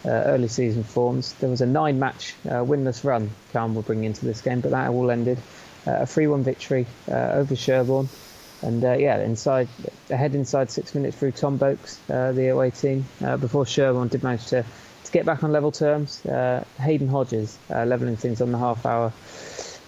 uh, 0.04 0.08
early 0.08 0.48
season 0.48 0.84
forms. 0.84 1.32
There 1.34 1.50
was 1.50 1.60
a 1.60 1.66
nine-match 1.66 2.34
uh, 2.44 2.64
winless 2.64 3.04
run 3.04 3.30
Calne 3.52 3.74
will 3.74 3.82
bring 3.82 4.04
into 4.04 4.24
this 4.24 4.40
game, 4.40 4.60
but 4.60 4.70
that 4.70 4.90
all 4.90 5.10
ended 5.10 5.38
uh, 5.86 5.92
a 5.92 6.04
3-1 6.04 6.42
victory 6.42 6.86
uh, 7.10 7.32
over 7.32 7.56
Sherborne. 7.56 8.08
And 8.62 8.84
uh, 8.84 8.92
yeah, 8.92 9.18
inside 9.18 9.68
ahead 10.08 10.34
inside 10.34 10.70
six 10.70 10.94
minutes 10.94 11.16
through 11.16 11.32
Tom 11.32 11.58
Boakes, 11.58 11.98
uh, 12.10 12.32
the 12.32 12.48
away 12.48 12.70
team, 12.70 13.04
before 13.40 13.66
Sherborne 13.66 14.08
did 14.08 14.22
manage 14.22 14.46
to, 14.46 14.64
to 15.04 15.12
get 15.12 15.26
back 15.26 15.44
on 15.44 15.52
level 15.52 15.72
terms. 15.72 16.22
Hayden 16.78 17.08
Hodges 17.08 17.58
levelling 17.68 18.16
things 18.16 18.40
on 18.40 18.52
the 18.52 18.58
half 18.58 18.86
hour. 18.86 19.12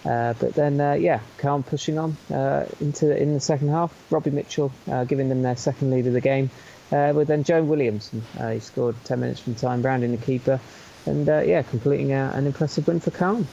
Uh, 0.05 0.33
but 0.39 0.53
then, 0.53 0.79
uh, 0.79 0.93
yeah, 0.93 1.19
Calne 1.37 1.63
pushing 1.63 1.97
on 1.97 2.15
uh, 2.31 2.65
into 2.79 3.15
in 3.15 3.33
the 3.33 3.39
second 3.39 3.69
half. 3.69 3.93
Robbie 4.09 4.31
Mitchell 4.31 4.71
uh, 4.89 5.03
giving 5.03 5.29
them 5.29 5.41
their 5.41 5.57
second 5.57 5.91
lead 5.91 6.07
of 6.07 6.13
the 6.13 6.21
game. 6.21 6.49
Uh, 6.91 7.13
but 7.13 7.27
then 7.27 7.43
Joe 7.43 7.61
Williamson, 7.61 8.23
he 8.51 8.59
scored 8.59 8.95
10 9.05 9.19
minutes 9.19 9.39
from 9.39 9.53
time, 9.53 9.83
rounding 9.83 10.11
the 10.11 10.17
keeper, 10.17 10.59
and 11.05 11.27
yeah, 11.27 11.61
completing 11.61 12.13
an 12.13 12.47
impressive 12.47 12.87
win 12.87 12.99
for 12.99 13.11
Calne. 13.11 13.47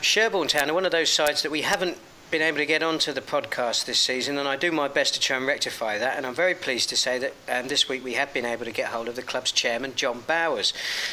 Sherborne 0.00 0.46
Town 0.46 0.70
are 0.70 0.74
one 0.74 0.86
of 0.86 0.92
those 0.92 1.10
sides 1.10 1.42
that 1.42 1.50
we 1.50 1.62
haven't 1.62 1.98
been 2.30 2.42
able 2.42 2.58
to 2.58 2.66
get 2.66 2.82
onto 2.82 3.12
the 3.12 3.20
podcast 3.20 3.84
this 3.84 4.00
season, 4.00 4.36
and 4.36 4.48
I 4.48 4.56
do 4.56 4.72
my 4.72 4.88
best 4.88 5.14
to 5.14 5.20
try 5.20 5.36
and 5.36 5.46
rectify 5.46 5.96
that. 5.98 6.16
And 6.16 6.26
I'm 6.26 6.34
very 6.34 6.54
pleased 6.54 6.88
to 6.88 6.96
say 6.96 7.18
that 7.18 7.32
um, 7.48 7.68
this 7.68 7.88
week 7.88 8.02
we 8.02 8.14
have 8.14 8.32
been 8.34 8.44
able 8.44 8.64
to 8.64 8.72
get 8.72 8.88
hold 8.88 9.08
of 9.08 9.14
the 9.14 9.22
club's 9.22 9.52
chairman, 9.52 9.94
John 9.94 10.24
Bowers. 10.26 10.72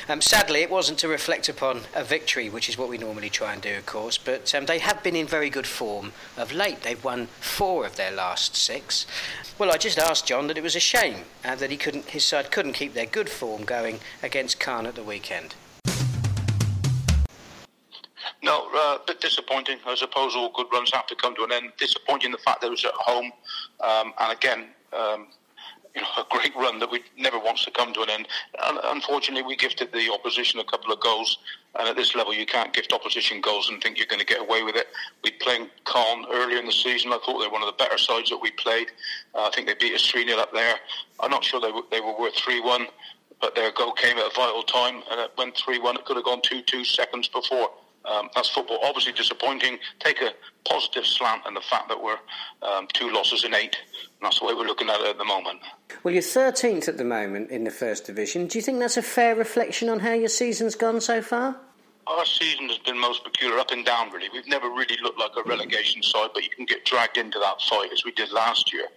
Um, 0.10 0.22
sadly, 0.22 0.62
it 0.62 0.72
wasn't 0.72 0.98
to 1.00 1.08
reflect 1.08 1.48
upon 1.50 1.82
a 1.96 2.04
victory, 2.04 2.50
which 2.50 2.68
is 2.68 2.78
what 2.78 2.90
we 2.90 2.98
normally 2.98 3.30
try 3.30 3.54
and 3.54 3.62
do, 3.62 3.76
of 3.78 3.86
course, 3.86 4.18
but 4.18 4.54
um, 4.56 4.66
they 4.66 4.80
have 4.80 5.04
been 5.04 5.16
in 5.16 5.28
very 5.28 5.50
good 5.50 5.68
form 5.68 6.14
of 6.36 6.52
late. 6.52 6.82
They've 6.82 7.04
won 7.04 7.28
four 7.40 7.86
of 7.86 7.96
their 7.96 8.12
last 8.12 8.56
six. 8.56 9.06
Well, 9.60 9.72
I 9.72 9.78
just 9.78 10.00
asked 10.00 10.26
John 10.26 10.48
that 10.48 10.58
it 10.58 10.64
was 10.64 10.76
a 10.76 10.80
shame 10.80 11.26
uh, 11.46 11.56
that 11.56 11.70
he 11.70 11.78
couldn't, 11.78 12.06
his 12.10 12.26
side 12.26 12.52
couldn't 12.52 12.74
keep 12.74 12.96
their 12.96 13.06
good 13.06 13.30
form 13.30 13.66
going 13.66 14.00
against 14.24 14.60
Calne 14.60 14.88
at 14.88 14.96
the 14.96 15.04
weekend. 15.04 15.54
No, 18.44 18.68
uh, 18.76 18.98
a 19.02 19.02
bit 19.08 19.22
disappointing. 19.22 19.78
I 19.88 19.96
suppose 19.96 20.36
all 20.36 20.52
good 20.54 20.68
runs 20.72 20.92
have 20.94 21.08
to 21.08 21.16
come 21.16 21.34
to 21.36 21.44
an 21.46 21.54
end. 21.54 21.72
Disappointing 21.78 22.32
the 22.32 22.38
fact 22.38 22.60
that 22.60 22.68
it 22.68 22.72
was 22.72 22.84
at 22.84 22.92
home, 22.92 23.32
um, 23.80 24.14
and 24.20 24.34
again, 24.34 24.66
um, 24.92 25.28
you 25.96 26.02
know, 26.02 26.08
a 26.18 26.26
great 26.30 26.54
run 26.54 26.78
that 26.80 26.92
we 26.92 27.04
never 27.18 27.40
wants 27.40 27.64
to 27.64 27.72
come 27.72 27.94
to 27.94 28.02
an 28.02 28.10
end. 28.10 28.28
And 28.66 28.80
unfortunately, 28.84 29.44
we 29.44 29.56
gifted 29.56 29.94
the 29.94 30.12
opposition 30.12 30.60
a 30.60 30.66
couple 30.66 30.92
of 30.92 31.00
goals, 31.00 31.38
and 31.80 31.88
at 31.88 31.96
this 31.96 32.16
level, 32.16 32.34
you 32.34 32.46
can't 32.46 32.74
gift 32.74 32.92
opposition 32.92 33.40
goals 33.40 33.70
and 33.70 33.82
think 33.82 33.98
you're 33.98 34.08
going 34.08 34.20
to 34.20 34.26
get 34.26 34.42
away 34.42 34.62
with 34.62 34.76
it. 34.76 34.88
We 35.24 35.32
played 35.32 35.70
Calne 35.86 36.26
earlier 36.30 36.58
in 36.58 36.66
the 36.66 36.74
season. 36.74 37.14
I 37.14 37.20
thought 37.26 37.40
they 37.40 37.48
were 37.48 37.54
one 37.54 37.64
of 37.64 37.68
the 37.68 37.82
better 37.82 37.98
sides 37.98 38.30
that 38.30 38.40
we 38.42 38.52
played. 38.52 38.88
Uh, 39.34 39.44
I 39.44 39.52
think 39.52 39.68
they 39.68 39.76
beat 39.76 39.96
us 39.96 40.06
3 40.06 40.28
0 40.28 40.38
up 40.38 40.52
there. 40.52 40.76
I'm 41.22 41.32
not 41.32 41.46
sure 41.46 41.62
they 41.62 41.72
were, 41.72 41.84
they 41.92 42.02
were 42.02 42.20
worth 42.20 42.36
3 42.36 42.60
1, 42.60 42.88
but 43.40 43.56
their 43.56 43.72
goal 43.72 43.94
came 43.94 44.18
at 44.18 44.26
a 44.26 44.36
vital 44.36 44.64
time, 44.64 45.02
and 45.10 45.22
it 45.22 45.32
went 45.38 45.56
3 45.56 45.80
1. 45.80 45.96
It 45.96 46.04
could 46.04 46.18
have 46.18 46.26
gone 46.26 46.42
2 46.44 46.64
2 46.64 46.84
seconds 46.84 47.30
before. 47.30 47.70
Um, 48.06 48.30
that's 48.36 48.50
football. 48.50 48.80
Obviously 48.84 49.14
disappointing. 49.14 49.80
Take 50.00 50.22
a 50.22 50.32
positive 50.68 51.06
slant 51.06 51.44
and 51.46 51.56
the 51.56 51.62
fact 51.62 51.90
that 51.90 52.02
we're 52.02 52.18
um, 52.62 52.88
two 52.94 53.12
losses 53.12 53.44
in 53.44 53.54
eight. 53.54 53.76
And 53.76 54.22
that's 54.22 54.40
the 54.40 54.46
way 54.46 54.54
we're 54.54 54.66
looking 54.66 54.90
at 54.90 55.00
it 55.00 55.08
at 55.08 55.18
the 55.18 55.26
moment. 55.26 55.60
Well, 56.04 56.14
you're 56.14 56.24
13th 56.24 56.88
at 56.88 56.98
the 56.98 57.06
moment 57.06 57.50
in 57.50 57.64
the 57.64 57.72
First 57.72 58.06
Division. 58.06 58.48
Do 58.48 58.58
you 58.58 58.62
think 58.62 58.80
that's 58.80 58.98
a 58.98 59.02
fair 59.02 59.36
reflection 59.36 59.90
on 59.90 60.00
how 60.00 60.14
your 60.14 60.30
season's 60.30 60.76
gone 60.76 61.02
so 61.02 61.22
far? 61.22 61.58
Our 62.06 62.26
season 62.26 62.68
has 62.68 62.80
been 62.80 63.00
most 63.00 63.24
peculiar, 63.24 63.60
up 63.60 63.72
and 63.72 63.86
down, 63.86 64.12
really. 64.12 64.28
We've 64.34 64.48
never 64.48 64.70
really 64.70 64.98
looked 65.02 65.20
like 65.20 65.32
a 65.38 65.48
relegation 65.48 66.04
side, 66.04 66.32
but 66.34 66.44
you 66.44 66.50
can 66.50 66.66
get 66.66 66.84
dragged 66.84 67.18
into 67.18 67.40
that 67.40 67.62
fight 67.62 67.94
as 67.94 68.04
we 68.04 68.12
did 68.12 68.30
last 68.34 68.74
year. 68.74 68.88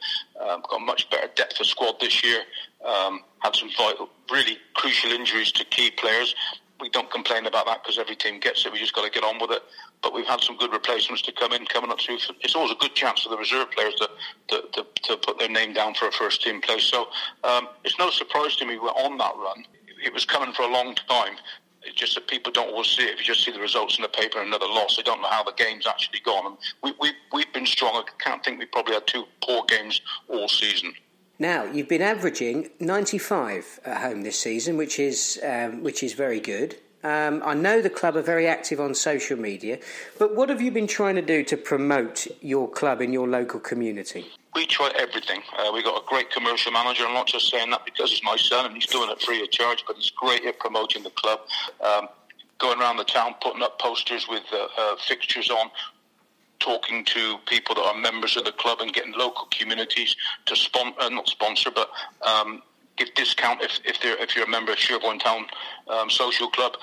Um, 0.40 0.62
got 0.68 0.80
much 0.80 1.08
better 1.08 1.28
depth 1.36 1.60
of 1.60 1.66
squad 1.66 2.00
this 2.00 2.24
year. 2.24 2.40
Um, 2.84 3.20
had 3.38 3.54
some 3.54 3.70
vital, 3.78 4.08
really 4.32 4.58
crucial 4.74 5.12
injuries 5.12 5.52
to 5.52 5.64
key 5.66 5.92
players 5.92 6.34
we 6.80 6.88
don't 6.90 7.10
complain 7.10 7.46
about 7.46 7.66
that 7.66 7.82
because 7.82 7.98
every 7.98 8.16
team 8.16 8.40
gets 8.40 8.66
it. 8.66 8.72
We 8.72 8.78
just 8.78 8.94
got 8.94 9.04
to 9.04 9.10
get 9.10 9.24
on 9.24 9.38
with 9.40 9.50
it. 9.50 9.62
But 10.02 10.14
we've 10.14 10.26
had 10.26 10.40
some 10.40 10.56
good 10.56 10.72
replacements 10.72 11.22
to 11.22 11.32
come 11.32 11.52
in, 11.52 11.64
coming 11.66 11.90
up 11.90 11.98
to. 11.98 12.18
It's 12.40 12.54
always 12.54 12.72
a 12.72 12.76
good 12.76 12.94
chance 12.94 13.22
for 13.22 13.30
the 13.30 13.36
reserve 13.36 13.70
players 13.70 13.94
to 13.96 14.10
to, 14.48 14.62
to, 14.72 14.86
to 15.04 15.16
put 15.16 15.38
their 15.38 15.48
name 15.48 15.72
down 15.72 15.94
for 15.94 16.08
a 16.08 16.12
first 16.12 16.42
team 16.42 16.60
place. 16.60 16.84
So 16.84 17.08
um, 17.44 17.68
it's 17.84 17.98
no 17.98 18.10
surprise 18.10 18.56
to 18.56 18.66
me 18.66 18.78
we're 18.78 18.88
on 18.90 19.16
that 19.18 19.32
run. 19.36 19.64
It 20.04 20.12
was 20.12 20.24
coming 20.24 20.52
for 20.52 20.62
a 20.62 20.70
long 20.70 20.94
time. 21.08 21.36
It's 21.82 21.94
just 21.94 22.16
that 22.16 22.26
people 22.26 22.50
don't 22.52 22.70
always 22.70 22.88
see 22.88 23.04
it. 23.04 23.14
If 23.14 23.20
you 23.20 23.24
just 23.24 23.44
see 23.44 23.52
the 23.52 23.60
results 23.60 23.96
in 23.96 24.02
the 24.02 24.08
paper 24.08 24.40
and 24.40 24.48
another 24.48 24.66
loss, 24.66 24.96
they 24.96 25.02
don't 25.02 25.22
know 25.22 25.28
how 25.28 25.44
the 25.44 25.52
game's 25.52 25.86
actually 25.86 26.20
gone. 26.20 26.46
And 26.46 26.56
we, 26.82 26.92
we, 27.00 27.12
we've 27.32 27.52
been 27.52 27.66
strong. 27.66 27.94
I 27.94 28.22
can't 28.22 28.44
think 28.44 28.58
we 28.58 28.66
probably 28.66 28.94
had 28.94 29.06
two 29.06 29.24
poor 29.40 29.64
games 29.68 30.00
all 30.28 30.48
season. 30.48 30.92
Now 31.38 31.64
you've 31.64 31.88
been 31.88 32.02
averaging 32.02 32.70
95 32.80 33.80
at 33.84 34.00
home 34.00 34.22
this 34.22 34.38
season, 34.38 34.76
which 34.76 34.98
is 34.98 35.40
um, 35.44 35.82
which 35.82 36.02
is 36.02 36.14
very 36.14 36.40
good. 36.40 36.76
Um, 37.04 37.42
I 37.44 37.54
know 37.54 37.82
the 37.82 37.90
club 37.90 38.16
are 38.16 38.22
very 38.22 38.48
active 38.48 38.80
on 38.80 38.94
social 38.94 39.38
media, 39.38 39.78
but 40.18 40.34
what 40.34 40.48
have 40.48 40.60
you 40.60 40.72
been 40.72 40.86
trying 40.88 41.14
to 41.16 41.22
do 41.22 41.44
to 41.44 41.56
promote 41.56 42.26
your 42.40 42.68
club 42.68 43.00
in 43.00 43.12
your 43.12 43.28
local 43.28 43.60
community? 43.60 44.26
We 44.54 44.66
try 44.66 44.90
everything. 44.98 45.42
Uh, 45.56 45.70
we 45.72 45.82
got 45.82 46.02
a 46.02 46.06
great 46.06 46.30
commercial 46.30 46.72
manager. 46.72 47.04
I'm 47.06 47.12
not 47.12 47.26
just 47.26 47.50
saying 47.50 47.70
that 47.70 47.84
because 47.84 48.10
he's 48.10 48.24
my 48.24 48.36
son 48.36 48.66
and 48.66 48.74
he's 48.74 48.86
doing 48.86 49.10
it 49.10 49.20
free 49.22 49.42
of 49.42 49.50
charge, 49.50 49.84
but 49.86 49.96
he's 49.96 50.10
great 50.10 50.44
at 50.46 50.58
promoting 50.58 51.02
the 51.02 51.10
club. 51.10 51.40
Um, 51.84 52.08
going 52.58 52.80
around 52.80 52.96
the 52.96 53.04
town, 53.04 53.34
putting 53.42 53.62
up 53.62 53.78
posters 53.78 54.26
with 54.28 54.44
uh, 54.52 54.66
uh, 54.78 54.96
fixtures 55.06 55.50
on, 55.50 55.70
talking 56.60 57.04
to 57.04 57.38
people 57.46 57.74
that 57.74 57.84
are 57.84 57.96
members 57.98 58.36
of 58.36 58.44
the 58.44 58.52
club 58.52 58.80
and 58.80 58.92
getting 58.92 59.12
local 59.12 59.46
communities 59.50 60.16
to 60.46 60.56
sponsor, 60.56 61.00
uh, 61.00 61.08
not 61.08 61.28
sponsor, 61.28 61.70
but 61.70 61.90
um, 62.26 62.62
give 62.96 63.12
discount 63.14 63.62
if 63.62 63.78
if, 63.84 63.98
if 64.02 64.36
you're 64.36 64.44
a 64.44 64.48
member 64.48 64.72
of 64.72 64.78
Sherborne 64.78 65.18
Town 65.18 65.46
um, 65.88 66.10
Social 66.10 66.48
Club. 66.50 66.76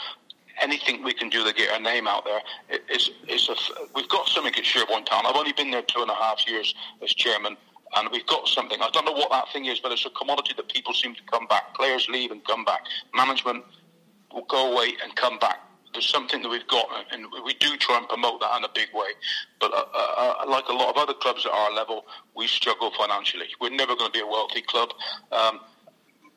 Anything 0.62 1.04
we 1.04 1.14
can 1.14 1.30
do 1.30 1.44
to 1.44 1.52
get 1.52 1.72
our 1.72 1.80
name 1.80 2.08
out 2.08 2.26
there 2.26 2.42
is 2.90 3.12
is 3.28 3.50
a, 3.50 3.56
we've 3.96 4.10
got 4.10 4.28
something 4.28 4.54
at 4.56 4.66
Sherborne 4.66 5.06
Town. 5.06 5.26
I've 5.26 5.36
only 5.36 5.54
been 5.54 5.72
there 5.72 5.82
two 5.82 6.02
and 6.02 6.12
a 6.12 6.16
half 6.16 6.48
years 6.48 6.76
as 7.02 7.14
chairman, 7.14 7.58
and 7.96 8.10
we've 8.12 8.28
got 8.28 8.48
something. 8.48 8.80
I 8.82 8.90
don't 8.92 9.06
know 9.06 9.14
what 9.14 9.32
that 9.32 9.50
thing 9.52 9.66
is, 9.66 9.80
but 9.80 9.92
it's 9.92 10.06
a 10.06 10.12
commodity 10.12 10.54
that 10.58 10.70
people 10.70 10.94
seem 10.94 11.16
to 11.16 11.24
come 11.32 11.48
back. 11.48 11.74
Players 11.74 12.08
leave 12.08 12.32
and 12.32 12.46
come 12.46 12.64
back. 12.64 12.82
Management 13.16 13.64
will 14.32 14.46
go 14.46 14.74
away 14.74 14.94
and 15.04 15.16
come 15.16 15.40
back 15.40 15.60
there's 15.93 16.10
something 16.10 16.41
that 16.41 16.49
we've 16.49 16.67
got, 16.67 16.88
and 17.12 17.25
we 17.45 17.53
do 17.56 17.77
try 17.77 17.97
and 17.97 18.08
promote 18.08 18.41
that 18.41 18.58
in 18.58 18.63
a 18.63 18.69
big 18.73 18.89
way. 18.93 19.10
But 19.60 19.73
uh, 19.73 19.86
uh, 19.93 20.34
uh 20.43 20.49
like 20.49 20.67
a 20.67 20.73
lot 20.73 20.89
of 20.89 20.97
other 20.97 21.13
clubs 21.13 21.45
at 21.45 21.51
our 21.51 21.71
level, 21.71 22.06
we 22.36 22.47
struggle 22.47 22.91
financially. 22.97 23.47
We're 23.62 23.69
never 23.69 23.95
going 23.95 24.12
to 24.12 24.17
be 24.17 24.23
a 24.23 24.27
wealthy 24.27 24.62
club. 24.62 24.89
Um, 25.32 25.60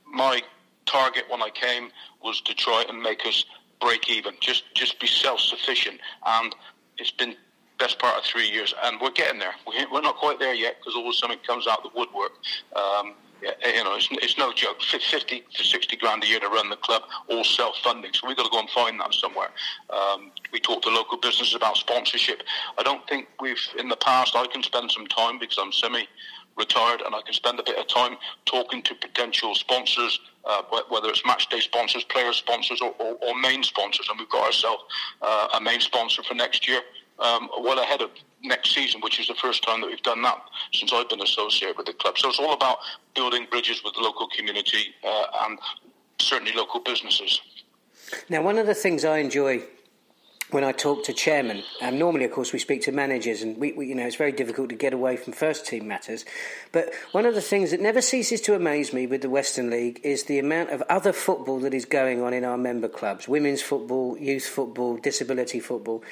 my 0.06 0.42
target 0.86 1.24
when 1.28 1.42
I 1.42 1.50
came 1.50 1.90
was 2.22 2.40
to 2.42 2.54
try 2.54 2.84
and 2.88 3.02
make 3.02 3.26
us 3.26 3.44
break 3.80 4.08
even, 4.10 4.34
just 4.40 4.64
just 4.74 5.00
be 5.00 5.06
self 5.06 5.40
sufficient, 5.40 6.00
and 6.26 6.54
it's 6.98 7.10
been 7.10 7.36
best 7.78 7.98
part 7.98 8.16
of 8.16 8.24
three 8.24 8.48
years, 8.48 8.74
and 8.84 9.00
we're 9.00 9.10
getting 9.10 9.38
there. 9.38 9.54
We're 9.66 10.00
not 10.00 10.16
quite 10.16 10.38
there 10.38 10.54
yet 10.54 10.76
because 10.78 10.94
always 10.94 11.18
something 11.18 11.38
comes 11.46 11.66
out 11.66 11.82
the 11.82 11.90
woodwork. 11.94 12.32
Um, 12.74 13.14
you 13.42 13.85
know, 13.85 13.96
it's, 13.96 14.09
it's 14.12 14.38
no 14.38 14.53
joke. 14.53 14.83
50 14.83 15.44
to 15.55 15.64
60 15.64 15.96
grand 15.96 16.25
a 16.25 16.27
year 16.27 16.40
to 16.40 16.49
run 16.49 16.70
the 16.70 16.77
club, 16.77 17.03
all 17.29 17.44
self-funding. 17.44 18.12
So 18.14 18.27
we've 18.27 18.37
got 18.37 18.44
to 18.44 18.51
go 18.51 18.61
and 18.61 18.70
find 18.70 18.99
that 19.01 19.14
somewhere. 19.14 19.51
Um, 19.90 20.33
we 20.53 20.61
talk 20.61 20.83
to 20.83 20.88
local 20.88 21.18
businesses 21.18 21.55
about 21.55 21.77
sponsorship. 21.77 22.42
I 22.79 22.83
don't 22.83 23.07
think 23.09 23.29
we've, 23.40 23.61
in 23.79 23.88
the 23.88 23.96
past, 23.96 24.35
I 24.37 24.46
can 24.46 24.62
spend 24.62 24.90
some 24.90 25.07
time 25.07 25.38
because 25.38 25.59
I'm 25.61 25.72
semi 25.72 26.07
retired 26.57 27.03
and 27.03 27.14
I 27.14 27.20
can 27.22 27.35
spend 27.35 27.61
a 27.61 27.62
bit 27.62 27.77
of 27.77 27.87
time 27.87 28.16
talking 28.46 28.83
to 28.83 28.94
potential 28.94 29.55
sponsors, 29.55 30.18
uh, 30.44 30.62
whether 30.88 31.09
it's 31.09 31.25
match 31.27 31.49
day 31.49 31.61
sponsors, 31.61 32.05
player 32.05 32.33
sponsors, 32.33 32.81
or, 32.81 32.94
or, 32.99 33.16
or 33.22 33.38
main 33.38 33.62
sponsors. 33.62 34.09
And 34.09 34.18
we've 34.18 34.31
got 34.31 34.46
ourselves 34.46 34.83
uh, 35.22 35.49
a 35.55 35.61
main 35.61 35.81
sponsor 35.81 36.22
for 36.22 36.35
next 36.35 36.66
year, 36.66 36.81
um, 37.18 37.49
well 37.61 37.79
ahead 37.79 38.01
of 38.01 38.11
next 38.46 38.74
season, 38.74 39.00
which 39.00 39.20
is 39.20 39.28
the 39.28 39.35
first 39.35 39.62
time 39.62 39.80
that 39.80 39.88
we've 39.88 40.02
done 40.02 40.22
that 40.22 40.38
since 40.72 40.92
I've 40.92 41.09
been 41.09 41.22
associated 41.22 41.76
with 41.76 41.87
the 41.87 41.92
club. 41.92 42.18
So 42.18 42.28
it's 42.28 42.38
all 42.38 42.52
about 42.52 42.78
building 43.14 43.46
bridges 43.50 43.82
with 43.85 43.94
the 43.94 44.00
local 44.00 44.28
community 44.28 44.94
uh, 45.04 45.26
and 45.42 45.59
certainly 46.18 46.52
local 46.52 46.80
businesses. 46.80 47.40
Now, 48.28 48.42
one 48.42 48.59
of 48.59 48.66
the 48.66 48.74
things 48.74 49.04
I 49.04 49.18
enjoy 49.18 49.64
when 50.50 50.62
I 50.62 50.70
talk 50.70 51.04
to 51.04 51.12
chairmen, 51.12 51.64
um, 51.82 51.98
normally, 51.98 52.24
of 52.24 52.30
course, 52.30 52.52
we 52.52 52.61
speak 52.61 52.82
to 52.82 52.92
managers, 52.92 53.42
and 53.42 53.56
we, 53.59 53.72
we, 53.72 53.88
you 53.88 53.94
know, 53.96 54.06
it's 54.06 54.16
very 54.16 54.30
difficult 54.30 54.68
to 54.68 54.76
get 54.76 54.92
away 54.92 55.16
from 55.16 55.32
first 55.32 55.66
team 55.66 55.88
matters. 55.88 56.24
But 56.70 56.92
one 57.11 57.26
of 57.26 57.35
the 57.35 57.40
things 57.40 57.72
that 57.72 57.80
never 57.80 58.00
ceases 58.00 58.40
to 58.42 58.54
amaze 58.54 58.92
me 58.92 59.09
with 59.09 59.22
the 59.22 59.30
Western 59.30 59.70
League 59.70 60.00
is 60.04 60.24
the 60.24 60.38
amount 60.38 60.70
of 60.70 60.82
other 60.88 61.12
football 61.12 61.59
that 61.61 61.74
is 61.74 61.85
going 61.85 62.22
on 62.22 62.32
in 62.32 62.44
our 62.44 62.56
member 62.56 62.88
clubs: 62.88 63.26
women's 63.26 63.61
football, 63.61 64.16
youth 64.18 64.46
football, 64.46 64.96
disability 64.96 65.59
football. 65.59 66.04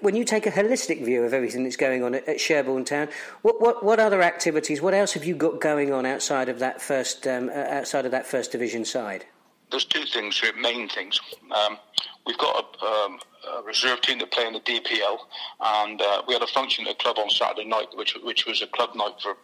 When 0.00 0.16
you 0.16 0.24
take 0.24 0.46
a 0.46 0.50
holistic 0.50 1.04
view 1.04 1.24
of 1.24 1.34
everything 1.34 1.64
that's 1.64 1.76
going 1.76 2.02
on 2.02 2.14
at, 2.14 2.28
at 2.28 2.40
Sherborne 2.40 2.84
Town, 2.84 3.08
what, 3.42 3.60
what, 3.62 3.82
what 3.82 3.98
other 3.98 4.22
activities, 4.22 4.80
what 4.80 4.92
else 4.92 5.12
have 5.14 5.24
you 5.24 5.34
got 5.34 5.60
going 5.60 5.92
on 5.92 6.04
outside 6.04 6.48
of 6.48 6.58
that 6.58 6.82
first 6.82 7.26
um, 7.26 7.48
uh, 7.48 7.52
outside 7.52 8.04
of 8.04 8.10
that 8.10 8.26
first 8.26 8.52
division 8.52 8.84
side? 8.84 9.26
There's 9.70 9.84
two 9.84 10.04
things, 10.04 10.40
main 10.60 10.88
things. 10.88 11.20
Um, 11.50 11.78
we've 12.26 12.38
got 12.38 12.76
a, 12.80 12.86
um, 12.86 13.18
a, 13.58 13.62
reserve 13.62 14.00
team 14.00 14.18
that 14.18 14.30
play 14.30 14.46
in 14.46 14.52
the 14.52 14.60
DPL, 14.60 15.18
and 15.60 16.00
uh, 16.00 16.22
we 16.26 16.34
had 16.34 16.42
a 16.42 16.46
function 16.48 16.86
at 16.86 16.96
the 16.96 17.02
club 17.02 17.18
on 17.18 17.30
Saturday 17.30 17.68
night, 17.68 17.88
which 17.94 18.16
which 18.22 18.46
was 18.46 18.62
a 18.62 18.66
club 18.66 18.94
night 18.94 19.14
for, 19.22 19.36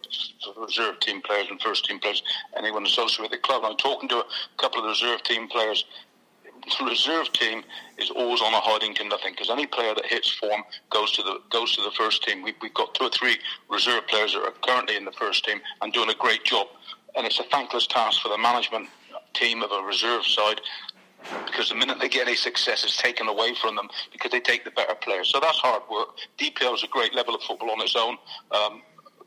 for 0.43 0.61
reserve 0.61 0.99
team 0.99 1.21
players 1.21 1.47
and 1.49 1.61
first 1.61 1.85
team 1.85 1.99
players, 1.99 2.23
anyone 2.57 2.85
associated 2.85 3.21
with 3.21 3.31
the 3.31 3.37
club. 3.37 3.63
I'm 3.65 3.77
talking 3.77 4.09
to 4.09 4.19
a 4.19 4.25
couple 4.57 4.79
of 4.79 4.85
the 4.85 4.89
reserve 4.89 5.23
team 5.23 5.47
players. 5.47 5.85
The 6.79 6.85
reserve 6.89 7.31
team 7.33 7.63
is 7.97 8.09
always 8.09 8.41
on 8.41 8.53
a 8.53 8.59
hiding 8.59 8.93
to 8.95 9.03
nothing 9.03 9.33
because 9.33 9.49
any 9.49 9.65
player 9.65 9.93
that 9.95 10.05
hits 10.05 10.29
form 10.29 10.63
goes 10.89 11.11
to 11.13 11.23
the 11.23 11.39
goes 11.49 11.75
to 11.75 11.81
the 11.81 11.91
first 11.91 12.23
team. 12.23 12.43
We, 12.43 12.53
we've 12.61 12.73
got 12.73 12.93
two 12.95 13.05
or 13.05 13.09
three 13.09 13.37
reserve 13.69 14.07
players 14.07 14.33
that 14.33 14.43
are 14.43 14.53
currently 14.63 14.95
in 14.95 15.05
the 15.05 15.11
first 15.11 15.45
team 15.45 15.59
and 15.81 15.91
doing 15.91 16.09
a 16.09 16.15
great 16.15 16.43
job, 16.43 16.67
and 17.15 17.25
it's 17.25 17.39
a 17.39 17.43
thankless 17.43 17.87
task 17.87 18.21
for 18.21 18.29
the 18.29 18.37
management 18.37 18.87
team 19.33 19.63
of 19.63 19.71
a 19.71 19.81
reserve 19.81 20.25
side 20.25 20.61
because 21.45 21.69
the 21.69 21.75
minute 21.75 21.97
they 21.99 22.09
get 22.09 22.27
any 22.27 22.35
success, 22.35 22.83
it's 22.83 23.01
taken 23.01 23.27
away 23.27 23.53
from 23.61 23.75
them 23.75 23.89
because 24.11 24.31
they 24.31 24.39
take 24.39 24.63
the 24.63 24.71
better 24.71 24.95
players. 24.95 25.29
So 25.29 25.39
that's 25.39 25.57
hard 25.57 25.83
work. 25.91 26.09
DPL 26.37 26.75
is 26.75 26.83
a 26.83 26.87
great 26.87 27.13
level 27.15 27.35
of 27.35 27.41
football 27.41 27.71
on 27.71 27.81
its 27.81 27.95
own. 27.95 28.17
Um, 28.51 28.81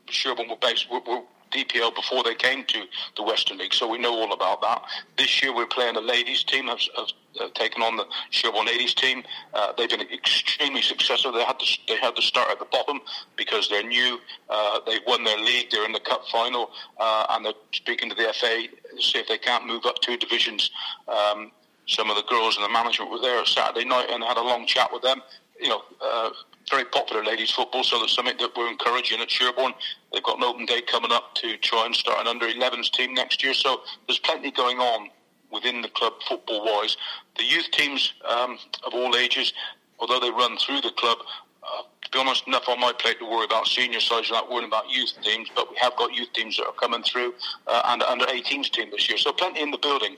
Sherborne 0.09 0.49
were 0.49 0.57
based 0.61 0.89
were, 0.89 1.01
were 1.01 1.21
DPL 1.51 1.95
before 1.95 2.23
they 2.23 2.35
came 2.35 2.65
to 2.65 2.83
the 3.15 3.23
Western 3.23 3.57
League, 3.57 3.73
so 3.73 3.87
we 3.87 3.97
know 3.97 4.13
all 4.13 4.33
about 4.33 4.61
that. 4.61 4.83
This 5.17 5.41
year 5.41 5.55
we're 5.55 5.67
playing 5.67 5.95
a 5.95 6.01
ladies 6.01 6.43
team. 6.43 6.67
Have, 6.67 6.79
have, 6.97 7.07
have 7.39 7.53
taken 7.53 7.81
on 7.81 7.97
the 7.97 8.05
Sherborne 8.31 8.65
ladies 8.65 8.93
team. 8.93 9.23
Uh, 9.53 9.71
they've 9.77 9.89
been 9.89 10.01
extremely 10.01 10.81
successful. 10.81 11.31
They 11.31 11.43
had 11.43 11.59
to 11.59 11.77
they 11.87 11.97
had 11.97 12.15
to 12.15 12.21
start 12.21 12.51
at 12.51 12.59
the 12.59 12.65
bottom 12.65 12.99
because 13.35 13.69
they're 13.69 13.87
new. 13.87 14.19
Uh, 14.49 14.79
they've 14.85 15.01
won 15.07 15.23
their 15.23 15.37
league. 15.37 15.69
They're 15.71 15.85
in 15.85 15.93
the 15.93 15.99
cup 15.99 16.27
final, 16.31 16.71
uh, 16.99 17.27
and 17.29 17.45
they're 17.45 17.53
speaking 17.71 18.09
to 18.09 18.15
the 18.15 18.33
FA 18.33 18.67
to 18.95 19.01
see 19.01 19.19
if 19.19 19.27
they 19.27 19.37
can't 19.37 19.65
move 19.65 19.85
up 19.85 19.99
two 20.01 20.17
divisions. 20.17 20.71
Um, 21.07 21.51
some 21.87 22.09
of 22.09 22.17
the 22.17 22.23
girls 22.23 22.57
and 22.57 22.65
the 22.65 22.69
management 22.69 23.11
were 23.11 23.19
there 23.19 23.45
Saturday 23.45 23.85
night 23.85 24.07
and 24.09 24.23
had 24.23 24.37
a 24.37 24.43
long 24.43 24.65
chat 24.65 24.91
with 24.91 25.01
them. 25.01 25.21
You 25.59 25.69
know, 25.69 25.81
uh, 26.01 26.29
very 26.69 26.85
popular 26.85 27.23
ladies 27.23 27.49
football, 27.49 27.83
so 27.83 27.99
that's 27.99 28.13
something 28.13 28.37
that 28.37 28.51
we're 28.55 28.69
encouraging 28.69 29.21
at 29.21 29.31
Sherborne. 29.31 29.73
They've 30.11 30.23
got 30.23 30.37
an 30.37 30.43
open 30.43 30.65
day 30.65 30.81
coming 30.81 31.11
up 31.11 31.33
to 31.35 31.57
try 31.57 31.85
and 31.85 31.95
start 31.95 32.19
an 32.19 32.27
under 32.27 32.47
11s 32.47 32.91
team 32.91 33.13
next 33.13 33.43
year, 33.43 33.53
so 33.53 33.81
there's 34.07 34.19
plenty 34.19 34.51
going 34.51 34.77
on 34.77 35.09
within 35.51 35.81
the 35.81 35.89
club 35.89 36.13
football 36.27 36.65
wise. 36.65 36.97
The 37.37 37.43
youth 37.43 37.71
teams 37.71 38.13
um, 38.27 38.59
of 38.85 38.93
all 38.93 39.15
ages, 39.15 39.53
although 39.99 40.19
they 40.19 40.29
run 40.29 40.57
through 40.57 40.81
the 40.81 40.91
club, 40.91 41.19
uh, 41.63 41.83
to 42.03 42.11
be 42.11 42.19
honest, 42.19 42.47
enough 42.47 42.67
on 42.67 42.79
my 42.79 42.91
plate 42.93 43.19
to 43.19 43.25
worry 43.25 43.45
about 43.45 43.67
senior 43.67 44.01
sides, 44.01 44.29
not 44.29 44.51
worrying 44.51 44.67
about 44.67 44.89
youth 44.89 45.13
teams, 45.23 45.49
but 45.55 45.71
we 45.71 45.77
have 45.77 45.95
got 45.95 46.13
youth 46.13 46.31
teams 46.33 46.57
that 46.57 46.65
are 46.65 46.73
coming 46.73 47.01
through 47.03 47.33
uh, 47.67 47.81
and 47.85 48.03
under 48.03 48.25
18s 48.25 48.69
team 48.71 48.89
this 48.91 49.07
year. 49.09 49.17
So 49.17 49.31
plenty 49.31 49.61
in 49.61 49.71
the 49.71 49.77
building 49.77 50.17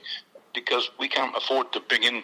because 0.54 0.90
we 0.98 1.08
can't 1.08 1.36
afford 1.36 1.72
to 1.72 1.80
bring 1.80 2.02
in 2.02 2.22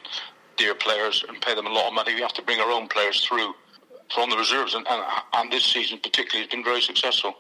dear 0.57 0.75
players 0.75 1.25
and 1.29 1.41
pay 1.41 1.55
them 1.55 1.67
a 1.67 1.71
lot 1.71 1.89
of 1.89 1.95
money. 1.95 2.15
We 2.15 2.21
have 2.23 2.33
to 2.35 2.43
bring 2.43 2.61
our 2.61 2.71
own 2.71 2.89
players 2.89 3.25
through 3.25 3.55
from 4.15 4.31
the 4.31 4.37
reserves, 4.37 4.75
and, 4.75 4.87
and, 4.89 5.03
and 5.35 5.53
this 5.53 5.65
season 5.65 5.99
particularly 5.99 6.47
has 6.47 6.51
been 6.51 6.65
very 6.65 6.81
successful. 6.81 7.35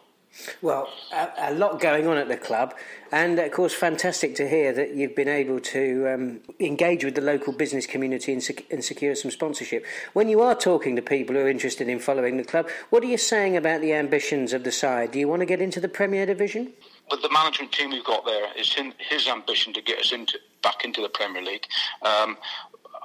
Well, 0.60 0.92
a, 1.12 1.28
a, 1.38 1.54
lot 1.54 1.80
going 1.80 2.06
on 2.06 2.18
at 2.18 2.28
the 2.28 2.36
club, 2.36 2.74
and 3.10 3.38
of 3.38 3.50
course, 3.52 3.72
fantastic 3.72 4.34
to 4.36 4.46
hear 4.46 4.72
that 4.74 4.94
you've 4.94 5.16
been 5.16 5.28
able 5.28 5.60
to 5.60 6.12
um, 6.12 6.40
engage 6.60 7.04
with 7.04 7.14
the 7.14 7.22
local 7.22 7.54
business 7.54 7.86
community 7.86 8.32
and, 8.32 8.42
sec- 8.42 8.70
and, 8.70 8.84
secure 8.84 9.14
some 9.14 9.30
sponsorship. 9.30 9.86
When 10.12 10.28
you 10.28 10.42
are 10.42 10.54
talking 10.54 10.94
to 10.96 11.02
people 11.02 11.36
who 11.36 11.42
are 11.42 11.48
interested 11.48 11.88
in 11.88 12.00
following 12.00 12.36
the 12.36 12.44
club, 12.44 12.68
what 12.90 13.02
are 13.02 13.06
you 13.06 13.16
saying 13.16 13.56
about 13.56 13.80
the 13.80 13.94
ambitions 13.94 14.52
of 14.52 14.64
the 14.64 14.72
side? 14.72 15.12
Do 15.12 15.18
you 15.18 15.28
want 15.28 15.40
to 15.40 15.46
get 15.46 15.62
into 15.62 15.80
the 15.80 15.88
Premier 15.88 16.26
Division? 16.26 16.72
But 17.08 17.22
the 17.22 17.30
management 17.30 17.72
team 17.72 17.90
we've 17.90 18.04
got 18.04 18.26
there 18.26 18.48
is 18.58 18.76
his 19.08 19.28
ambition 19.28 19.72
to 19.72 19.80
get 19.80 20.00
us 20.00 20.12
into 20.12 20.38
back 20.66 20.84
into 20.84 21.00
the 21.00 21.08
Premier 21.08 21.42
League. 21.42 21.66
Um, 22.02 22.36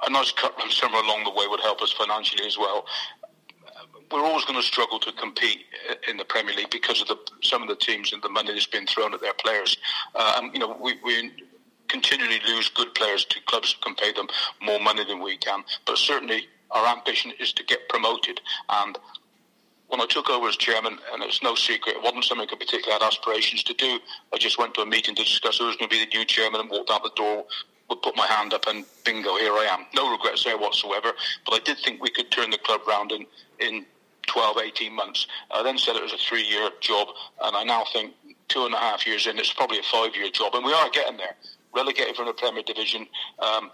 a 0.04 0.10
nice 0.10 0.32
cut 0.32 0.52
from 0.60 0.68
somewhere 0.72 1.04
along 1.04 1.22
the 1.22 1.30
way 1.30 1.46
would 1.48 1.60
help 1.60 1.80
us 1.80 1.92
financially 1.92 2.44
as 2.44 2.58
well. 2.58 2.84
We're 4.10 4.24
always 4.24 4.44
going 4.44 4.60
to 4.60 4.66
struggle 4.66 4.98
to 4.98 5.12
compete 5.12 5.60
in 6.08 6.16
the 6.16 6.24
Premier 6.24 6.54
League 6.56 6.70
because 6.70 7.00
of 7.00 7.06
the, 7.06 7.16
some 7.40 7.62
of 7.62 7.68
the 7.68 7.76
teams 7.76 8.12
and 8.12 8.20
the 8.20 8.28
money 8.28 8.52
that's 8.52 8.66
been 8.66 8.86
thrown 8.86 9.14
at 9.14 9.20
their 9.20 9.32
players. 9.34 9.76
Um, 10.16 10.50
you 10.52 10.58
know, 10.58 10.76
we, 10.78 10.94
we 11.04 11.30
continually 11.86 12.40
lose 12.48 12.68
good 12.70 12.92
players 12.96 13.24
to 13.26 13.38
clubs 13.46 13.74
that 13.74 13.84
can 13.86 13.94
pay 13.94 14.12
them 14.12 14.26
more 14.60 14.80
money 14.80 15.04
than 15.04 15.22
we 15.22 15.36
can. 15.36 15.62
But 15.86 15.98
certainly, 15.98 16.48
our 16.72 16.84
ambition 16.94 17.32
is 17.38 17.52
to 17.52 17.64
get 17.64 17.88
promoted, 17.88 18.40
and 18.70 18.98
when 19.92 20.00
I 20.00 20.06
took 20.06 20.30
over 20.30 20.48
as 20.48 20.56
chairman, 20.56 20.98
and 21.12 21.22
it's 21.22 21.42
no 21.42 21.54
secret, 21.54 21.96
it 21.96 22.02
wasn't 22.02 22.24
something 22.24 22.48
I 22.50 22.56
particularly 22.56 22.92
had 22.92 23.02
aspirations 23.02 23.62
to 23.64 23.74
do. 23.74 23.98
I 24.32 24.38
just 24.38 24.56
went 24.56 24.72
to 24.74 24.80
a 24.80 24.86
meeting 24.86 25.14
to 25.14 25.22
discuss 25.22 25.58
who 25.58 25.66
was 25.66 25.76
going 25.76 25.90
to 25.90 25.94
be 25.94 26.02
the 26.02 26.16
new 26.16 26.24
chairman 26.24 26.62
and 26.62 26.70
walked 26.70 26.90
out 26.90 27.02
the 27.02 27.10
door, 27.14 27.44
would 27.90 28.00
put 28.00 28.16
my 28.16 28.26
hand 28.26 28.54
up, 28.54 28.64
and 28.68 28.86
bingo, 29.04 29.36
here 29.36 29.52
I 29.52 29.68
am. 29.70 29.84
No 29.94 30.10
regrets 30.10 30.44
there 30.44 30.56
whatsoever. 30.56 31.12
But 31.44 31.54
I 31.54 31.58
did 31.58 31.76
think 31.76 32.02
we 32.02 32.08
could 32.08 32.30
turn 32.30 32.48
the 32.48 32.56
club 32.56 32.80
round 32.88 33.12
in, 33.12 33.26
in 33.60 33.84
12, 34.28 34.56
18 34.64 34.94
months. 34.94 35.26
I 35.50 35.62
then 35.62 35.76
said 35.76 35.94
it 35.94 36.02
was 36.02 36.14
a 36.14 36.16
three 36.16 36.42
year 36.42 36.70
job, 36.80 37.08
and 37.42 37.54
I 37.54 37.62
now 37.62 37.84
think 37.92 38.14
two 38.48 38.64
and 38.64 38.72
a 38.72 38.78
half 38.78 39.06
years 39.06 39.26
in, 39.26 39.38
it's 39.38 39.52
probably 39.52 39.78
a 39.78 39.82
five 39.92 40.16
year 40.16 40.30
job, 40.30 40.54
and 40.54 40.64
we 40.64 40.72
are 40.72 40.88
getting 40.88 41.18
there. 41.18 41.36
Relegated 41.74 42.16
from 42.16 42.26
the 42.26 42.34
Premier 42.34 42.62
Division, 42.62 43.06
um, 43.40 43.70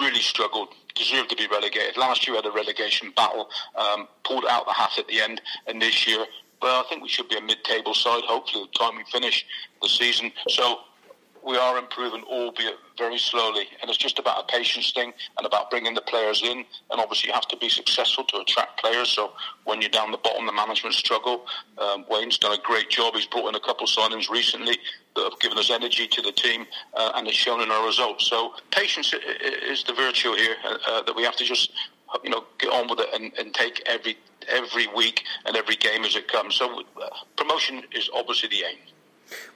really 0.00 0.20
struggled, 0.20 0.68
deserved 0.94 1.30
to 1.30 1.36
be 1.36 1.46
relegated. 1.46 1.96
Last 1.96 2.26
year 2.26 2.36
had 2.36 2.46
a 2.46 2.50
relegation 2.50 3.12
battle, 3.14 3.48
um, 3.76 4.08
pulled 4.24 4.44
out 4.48 4.66
the 4.66 4.72
hat 4.72 4.98
at 4.98 5.06
the 5.08 5.20
end, 5.20 5.40
and 5.66 5.80
this 5.80 6.06
year, 6.06 6.24
well, 6.60 6.82
I 6.84 6.88
think 6.88 7.02
we 7.02 7.08
should 7.08 7.28
be 7.28 7.36
a 7.36 7.40
mid-table 7.40 7.94
side. 7.94 8.24
Hopefully, 8.24 8.68
the 8.72 8.78
time 8.78 8.96
we 8.96 9.04
finish 9.12 9.46
the 9.80 9.88
season. 9.88 10.32
So 10.48 10.80
we 11.44 11.56
are 11.56 11.78
improving, 11.78 12.22
albeit 12.24 12.76
very 12.96 13.18
slowly. 13.18 13.66
And 13.80 13.90
it's 13.90 13.98
just 13.98 14.18
about 14.18 14.44
a 14.44 14.46
patience 14.46 14.92
thing 14.92 15.12
and 15.36 15.46
about 15.46 15.70
bringing 15.70 15.94
the 15.94 16.00
players 16.02 16.42
in. 16.42 16.58
And 16.90 17.00
obviously, 17.00 17.28
you 17.28 17.34
have 17.34 17.48
to 17.48 17.56
be 17.56 17.68
successful 17.68 18.24
to 18.24 18.38
attract 18.38 18.80
players. 18.80 19.08
So 19.08 19.32
when 19.64 19.80
you're 19.80 19.90
down 19.90 20.10
the 20.10 20.18
bottom, 20.18 20.46
the 20.46 20.52
management 20.52 20.94
struggle. 20.94 21.46
Um, 21.78 22.04
Wayne's 22.10 22.38
done 22.38 22.52
a 22.52 22.62
great 22.62 22.90
job. 22.90 23.14
He's 23.14 23.26
brought 23.26 23.48
in 23.48 23.54
a 23.54 23.60
couple 23.60 23.84
of 23.84 23.90
signings 23.90 24.28
recently 24.30 24.78
that 25.14 25.22
have 25.22 25.40
given 25.40 25.58
us 25.58 25.70
energy 25.70 26.06
to 26.06 26.22
the 26.22 26.32
team, 26.32 26.66
uh, 26.94 27.12
and 27.14 27.26
it's 27.26 27.36
shown 27.36 27.60
in 27.60 27.70
our 27.70 27.86
results. 27.86 28.26
So 28.26 28.54
patience 28.70 29.14
is 29.66 29.84
the 29.84 29.94
virtue 29.94 30.32
here 30.34 30.56
uh, 30.64 30.78
uh, 30.86 31.02
that 31.02 31.14
we 31.14 31.24
have 31.24 31.36
to 31.36 31.44
just 31.44 31.72
you 32.22 32.30
know 32.30 32.44
get 32.58 32.72
on 32.72 32.88
with 32.88 33.00
it 33.00 33.08
and, 33.14 33.32
and 33.38 33.52
take 33.54 33.82
every 33.86 34.16
every 34.48 34.86
week 34.94 35.24
and 35.44 35.56
every 35.56 35.76
game 35.76 36.04
as 36.04 36.16
it 36.16 36.28
comes. 36.28 36.54
So 36.54 36.80
uh, 36.80 37.08
promotion 37.36 37.82
is 37.92 38.08
obviously 38.14 38.48
the 38.48 38.64
aim. 38.68 38.78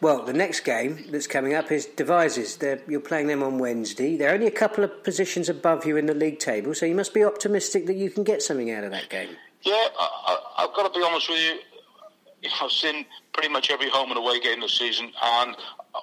Well, 0.00 0.22
the 0.22 0.32
next 0.32 0.60
game 0.60 1.04
that's 1.10 1.26
coming 1.26 1.54
up 1.54 1.70
is 1.70 1.86
Devizes. 1.86 2.58
They're, 2.58 2.80
you're 2.88 3.00
playing 3.00 3.28
them 3.28 3.42
on 3.42 3.58
Wednesday. 3.58 4.16
They're 4.16 4.32
only 4.32 4.46
a 4.46 4.52
couple 4.52 4.84
of 4.84 5.02
positions 5.04 5.48
above 5.48 5.86
you 5.86 5.96
in 5.96 6.06
the 6.06 6.14
league 6.14 6.38
table, 6.38 6.74
so 6.74 6.86
you 6.86 6.94
must 6.94 7.14
be 7.14 7.24
optimistic 7.24 7.86
that 7.86 7.94
you 7.94 8.10
can 8.10 8.24
get 8.24 8.42
something 8.42 8.70
out 8.70 8.84
of 8.84 8.90
that 8.90 9.08
game. 9.08 9.30
Yeah, 9.62 9.88
I, 9.98 10.38
have 10.58 10.74
got 10.74 10.92
to 10.92 10.98
be 10.98 11.04
honest 11.04 11.28
with 11.28 11.38
you. 11.38 12.50
I've 12.60 12.72
seen 12.72 13.06
pretty 13.32 13.48
much 13.48 13.70
every 13.70 13.88
home 13.88 14.10
and 14.10 14.18
away 14.18 14.40
game 14.40 14.60
this 14.60 14.76
season, 14.76 15.12
and 15.22 15.56
uh, 15.94 16.00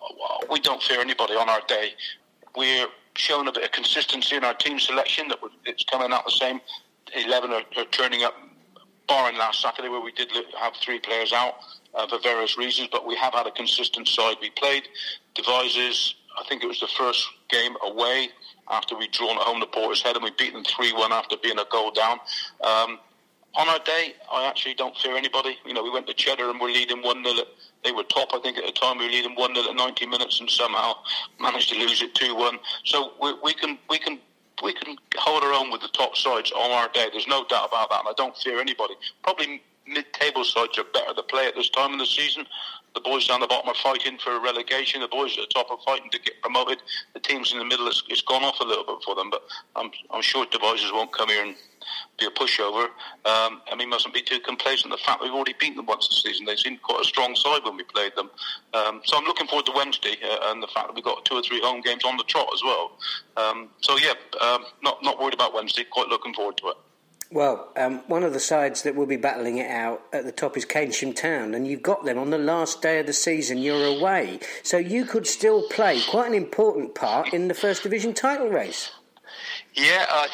we 0.49 0.59
don't 0.59 0.81
fear 0.81 1.01
anybody 1.01 1.33
on 1.33 1.49
our 1.49 1.61
day. 1.67 1.91
We're 2.55 2.87
showing 3.15 3.47
a 3.49 3.51
bit 3.51 3.65
of 3.65 3.71
consistency 3.71 4.37
in 4.37 4.45
our 4.45 4.53
team 4.53 4.79
selection. 4.79 5.27
That 5.27 5.39
it's 5.65 5.83
coming 5.83 6.13
out 6.13 6.23
the 6.25 6.31
same. 6.31 6.61
Eleven 7.13 7.51
are, 7.51 7.63
are 7.75 7.85
turning 7.91 8.23
up, 8.23 8.35
barring 9.07 9.37
last 9.37 9.61
Saturday 9.61 9.89
where 9.89 9.99
we 9.99 10.13
did 10.13 10.31
have 10.57 10.73
three 10.77 10.99
players 10.99 11.33
out 11.33 11.55
uh, 11.95 12.07
for 12.07 12.19
various 12.19 12.57
reasons. 12.57 12.89
But 12.91 13.05
we 13.05 13.15
have 13.15 13.33
had 13.33 13.47
a 13.47 13.51
consistent 13.51 14.07
side. 14.07 14.37
We 14.41 14.49
played 14.51 14.87
Devizes. 15.35 16.15
I 16.39 16.43
think 16.47 16.63
it 16.63 16.67
was 16.67 16.79
the 16.79 16.89
first 16.97 17.27
game 17.49 17.75
away 17.83 18.29
after 18.69 18.95
we'd 18.97 19.11
drawn 19.11 19.35
at 19.37 19.43
home 19.43 19.59
to 19.59 19.65
Portishead 19.65 20.15
and 20.15 20.23
we 20.23 20.31
beat 20.37 20.53
them 20.53 20.63
3 20.63 20.93
1 20.93 21.11
after 21.11 21.35
being 21.41 21.57
a 21.59 21.65
goal 21.71 21.91
down. 21.91 22.19
Um, 22.63 22.99
on 23.55 23.67
our 23.67 23.79
day, 23.79 24.13
I 24.31 24.45
actually 24.45 24.75
don't 24.75 24.95
fear 24.97 25.17
anybody. 25.17 25.57
You 25.65 25.73
know, 25.73 25.83
we 25.83 25.89
went 25.89 26.07
to 26.07 26.13
Cheddar 26.13 26.49
and 26.49 26.59
we're 26.59 26.71
leading 26.71 27.01
1 27.01 27.23
0. 27.23 27.35
They 27.83 27.91
were 27.91 28.03
top, 28.03 28.29
I 28.33 28.39
think, 28.39 28.57
at 28.57 28.65
the 28.65 28.71
time. 28.71 28.99
We 28.99 29.05
were 29.05 29.11
leading 29.11 29.35
1 29.35 29.55
0 29.55 29.69
at 29.69 29.75
90 29.75 30.05
minutes 30.05 30.39
and 30.39 30.49
somehow 30.49 30.93
managed 31.39 31.69
to 31.69 31.79
lose 31.79 32.01
it 32.01 32.13
2 32.15 32.35
1. 32.35 32.59
So 32.85 33.13
we, 33.21 33.33
we, 33.43 33.53
can, 33.53 33.77
we, 33.89 33.97
can, 33.97 34.19
we 34.63 34.73
can 34.73 34.95
hold 35.17 35.43
our 35.43 35.53
own 35.53 35.71
with 35.71 35.81
the 35.81 35.87
top 35.89 36.15
sides 36.15 36.51
on 36.51 36.71
our 36.71 36.89
day. 36.89 37.07
There's 37.11 37.27
no 37.27 37.43
doubt 37.45 37.69
about 37.69 37.89
that. 37.89 38.01
And 38.01 38.09
I 38.09 38.13
don't 38.17 38.37
fear 38.37 38.59
anybody. 38.59 38.93
Probably 39.23 39.63
mid 39.89 40.11
table 40.13 40.43
sides 40.43 40.77
are 40.77 40.85
better 40.93 41.13
to 41.13 41.23
play 41.23 41.47
at 41.47 41.55
this 41.55 41.69
time 41.69 41.93
of 41.93 41.99
the 41.99 42.05
season. 42.05 42.45
The 42.95 43.01
boys 43.01 43.27
down 43.27 43.39
the 43.39 43.47
bottom 43.47 43.69
are 43.69 43.75
fighting 43.75 44.17
for 44.17 44.39
relegation. 44.39 45.01
The 45.01 45.07
boys 45.07 45.37
at 45.37 45.47
the 45.47 45.53
top 45.53 45.69
are 45.69 45.77
fighting 45.85 46.09
to 46.11 46.19
get 46.19 46.41
promoted. 46.41 46.81
The 47.13 47.19
teams 47.19 47.51
in 47.51 47.59
the 47.59 47.65
middle, 47.65 47.87
it's, 47.87 48.03
it's 48.09 48.21
gone 48.21 48.43
off 48.43 48.59
a 48.59 48.63
little 48.63 48.83
bit 48.83 49.03
for 49.05 49.15
them. 49.15 49.29
But 49.29 49.43
I'm, 49.75 49.91
I'm 50.11 50.21
sure 50.21 50.45
Devizes 50.49 50.91
won't 50.91 51.11
come 51.13 51.29
here 51.29 51.43
and 51.45 51.55
be 52.19 52.25
a 52.25 52.31
pushover. 52.31 52.87
Um, 53.25 53.61
and 53.69 53.79
we 53.79 53.85
mustn't 53.85 54.13
be 54.13 54.21
too 54.21 54.39
complacent. 54.39 54.91
The 54.91 54.97
fact 54.97 55.21
we've 55.21 55.31
already 55.31 55.53
beaten 55.59 55.77
them 55.77 55.85
once 55.85 56.07
this 56.07 56.23
season, 56.23 56.45
they 56.45 56.55
seemed 56.55 56.81
quite 56.81 57.01
a 57.01 57.05
strong 57.05 57.35
side 57.35 57.61
when 57.63 57.77
we 57.77 57.83
played 57.83 58.15
them. 58.15 58.31
Um, 58.73 59.01
so 59.05 59.17
I'm 59.17 59.25
looking 59.25 59.47
forward 59.47 59.67
to 59.67 59.73
Wednesday 59.75 60.17
uh, 60.23 60.51
and 60.51 60.61
the 60.63 60.67
fact 60.67 60.87
that 60.87 60.95
we've 60.95 61.03
got 61.03 61.23
two 61.25 61.35
or 61.35 61.43
three 61.43 61.61
home 61.61 61.81
games 61.81 62.03
on 62.05 62.17
the 62.17 62.23
trot 62.23 62.47
as 62.53 62.63
well. 62.63 62.97
Um, 63.37 63.69
so 63.81 63.97
yeah, 63.97 64.13
um, 64.41 64.65
not 64.81 65.03
not 65.03 65.19
worried 65.19 65.35
about 65.35 65.53
Wednesday. 65.53 65.83
Quite 65.89 66.07
looking 66.07 66.33
forward 66.33 66.57
to 66.57 66.69
it. 66.69 66.77
Well, 67.31 67.71
um, 67.77 67.99
one 68.07 68.23
of 68.23 68.33
the 68.33 68.39
sides 68.39 68.81
that 68.81 68.95
will 68.95 69.05
be 69.05 69.15
battling 69.15 69.59
it 69.59 69.69
out 69.69 70.01
at 70.11 70.25
the 70.25 70.31
top 70.31 70.57
is 70.57 70.65
Keynsham 70.65 71.15
Town, 71.15 71.53
and 71.53 71.67
you've 71.67 71.83
got 71.83 72.03
them 72.03 72.17
on 72.17 72.31
the 72.31 72.39
last 72.39 72.81
day 72.81 72.99
of 72.99 73.05
the 73.05 73.13
season. 73.13 73.59
You're 73.59 73.85
away, 73.85 74.39
so 74.63 74.77
you 74.77 75.05
could 75.05 75.27
still 75.27 75.67
play 75.69 76.01
quite 76.09 76.27
an 76.27 76.33
important 76.33 76.95
part 76.95 77.31
in 77.31 77.47
the 77.47 77.53
First 77.53 77.83
Division 77.83 78.15
title 78.15 78.49
race. 78.49 78.91
Yeah, 79.75 80.25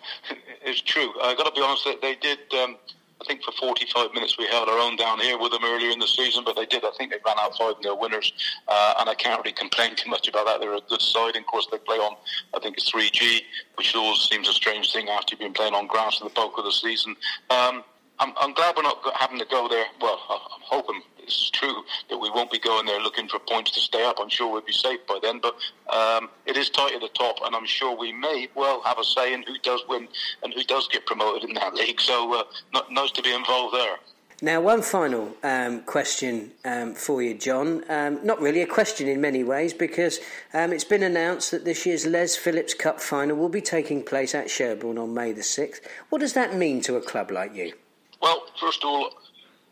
it's 0.64 0.80
true. 0.80 1.12
I've 1.20 1.36
got 1.36 1.52
to 1.52 1.60
be 1.60 1.60
honest. 1.60 1.84
That 1.86 2.00
they 2.00 2.14
did. 2.14 2.38
Um, 2.54 2.76
I 3.24 3.26
think 3.26 3.42
for 3.42 3.52
45 3.52 4.12
minutes 4.12 4.36
we 4.38 4.46
held 4.48 4.68
our 4.68 4.78
own 4.78 4.96
down 4.96 5.18
here 5.18 5.38
with 5.38 5.52
them 5.52 5.64
earlier 5.64 5.90
in 5.90 5.98
the 5.98 6.06
season, 6.06 6.44
but 6.44 6.56
they 6.56 6.66
did. 6.66 6.84
I 6.84 6.90
think 6.98 7.10
they 7.10 7.16
ran 7.24 7.38
out 7.38 7.56
five 7.56 7.74
nil 7.82 7.98
winners, 7.98 8.30
uh, 8.68 8.94
and 8.98 9.08
I 9.08 9.14
can't 9.14 9.42
really 9.42 9.54
complain 9.54 9.96
too 9.96 10.10
much 10.10 10.28
about 10.28 10.44
that. 10.44 10.60
They're 10.60 10.74
a 10.74 10.80
good 10.90 11.00
side, 11.00 11.34
and 11.34 11.44
of 11.44 11.46
course 11.46 11.66
they 11.72 11.78
play 11.78 11.96
on. 11.96 12.16
I 12.54 12.60
think 12.60 12.76
it's 12.76 12.92
3G, 12.92 13.40
which 13.76 13.94
always 13.94 14.20
seems 14.20 14.46
a 14.46 14.52
strange 14.52 14.92
thing 14.92 15.08
after 15.08 15.32
you've 15.32 15.40
been 15.40 15.54
playing 15.54 15.72
on 15.72 15.86
grass 15.86 16.18
for 16.18 16.24
the 16.24 16.34
bulk 16.34 16.58
of 16.58 16.64
the 16.64 16.72
season. 16.72 17.16
Um, 17.48 17.82
I'm, 18.18 18.34
I'm, 18.38 18.52
glad 18.52 18.76
we're 18.76 18.82
not 18.82 19.00
having 19.16 19.38
to 19.38 19.46
go 19.46 19.68
there. 19.68 19.86
Well, 20.02 20.20
I'm 20.28 20.60
hoping 20.62 21.00
it's 21.26 21.50
true 21.50 21.82
that 22.10 22.18
we 22.18 22.30
won't 22.30 22.50
be 22.50 22.58
going 22.58 22.86
there 22.86 23.00
looking 23.00 23.28
for 23.28 23.38
points 23.38 23.70
to 23.72 23.80
stay 23.80 24.04
up. 24.04 24.16
I'm 24.20 24.28
sure 24.28 24.52
we'll 24.52 24.62
be 24.62 24.72
safe 24.72 25.00
by 25.06 25.18
then, 25.22 25.40
but 25.40 25.56
um, 25.94 26.28
it 26.46 26.56
is 26.56 26.68
tight 26.70 26.94
at 26.94 27.00
the 27.00 27.08
top, 27.08 27.36
and 27.44 27.56
I'm 27.56 27.66
sure 27.66 27.96
we 27.96 28.12
may 28.12 28.48
well 28.54 28.82
have 28.82 28.98
a 28.98 29.04
say 29.04 29.32
in 29.32 29.42
who 29.42 29.58
does 29.58 29.82
win 29.88 30.08
and 30.42 30.52
who 30.52 30.62
does 30.64 30.86
get 30.88 31.06
promoted 31.06 31.48
in 31.48 31.54
that 31.54 31.74
league. 31.80 32.00
So, 32.00 32.34
uh, 32.34 32.44
not, 32.72 32.92
nice 32.92 33.10
to 33.12 33.22
be 33.22 33.32
involved 33.32 33.74
there. 33.74 33.96
Now, 34.42 34.60
one 34.60 34.82
final 34.82 35.34
um, 35.42 35.82
question 35.82 36.50
um, 36.64 36.94
for 36.94 37.22
you, 37.22 37.34
John. 37.34 37.84
Um, 37.88 38.18
not 38.26 38.40
really 38.40 38.60
a 38.60 38.66
question 38.66 39.08
in 39.08 39.20
many 39.20 39.44
ways, 39.44 39.72
because 39.72 40.18
um, 40.52 40.72
it's 40.72 40.84
been 40.84 41.02
announced 41.02 41.50
that 41.52 41.64
this 41.64 41.86
year's 41.86 42.04
Les 42.04 42.36
Phillips 42.36 42.74
Cup 42.74 43.00
final 43.00 43.36
will 43.36 43.48
be 43.48 43.62
taking 43.62 44.02
place 44.02 44.34
at 44.34 44.50
Sherborne 44.50 44.98
on 44.98 45.14
May 45.14 45.32
the 45.32 45.40
6th. 45.40 45.80
What 46.10 46.18
does 46.18 46.34
that 46.34 46.54
mean 46.54 46.80
to 46.82 46.96
a 46.96 47.00
club 47.00 47.30
like 47.30 47.54
you? 47.54 47.72
Well, 48.20 48.44
first 48.60 48.82
of 48.82 48.90
all, 48.90 49.10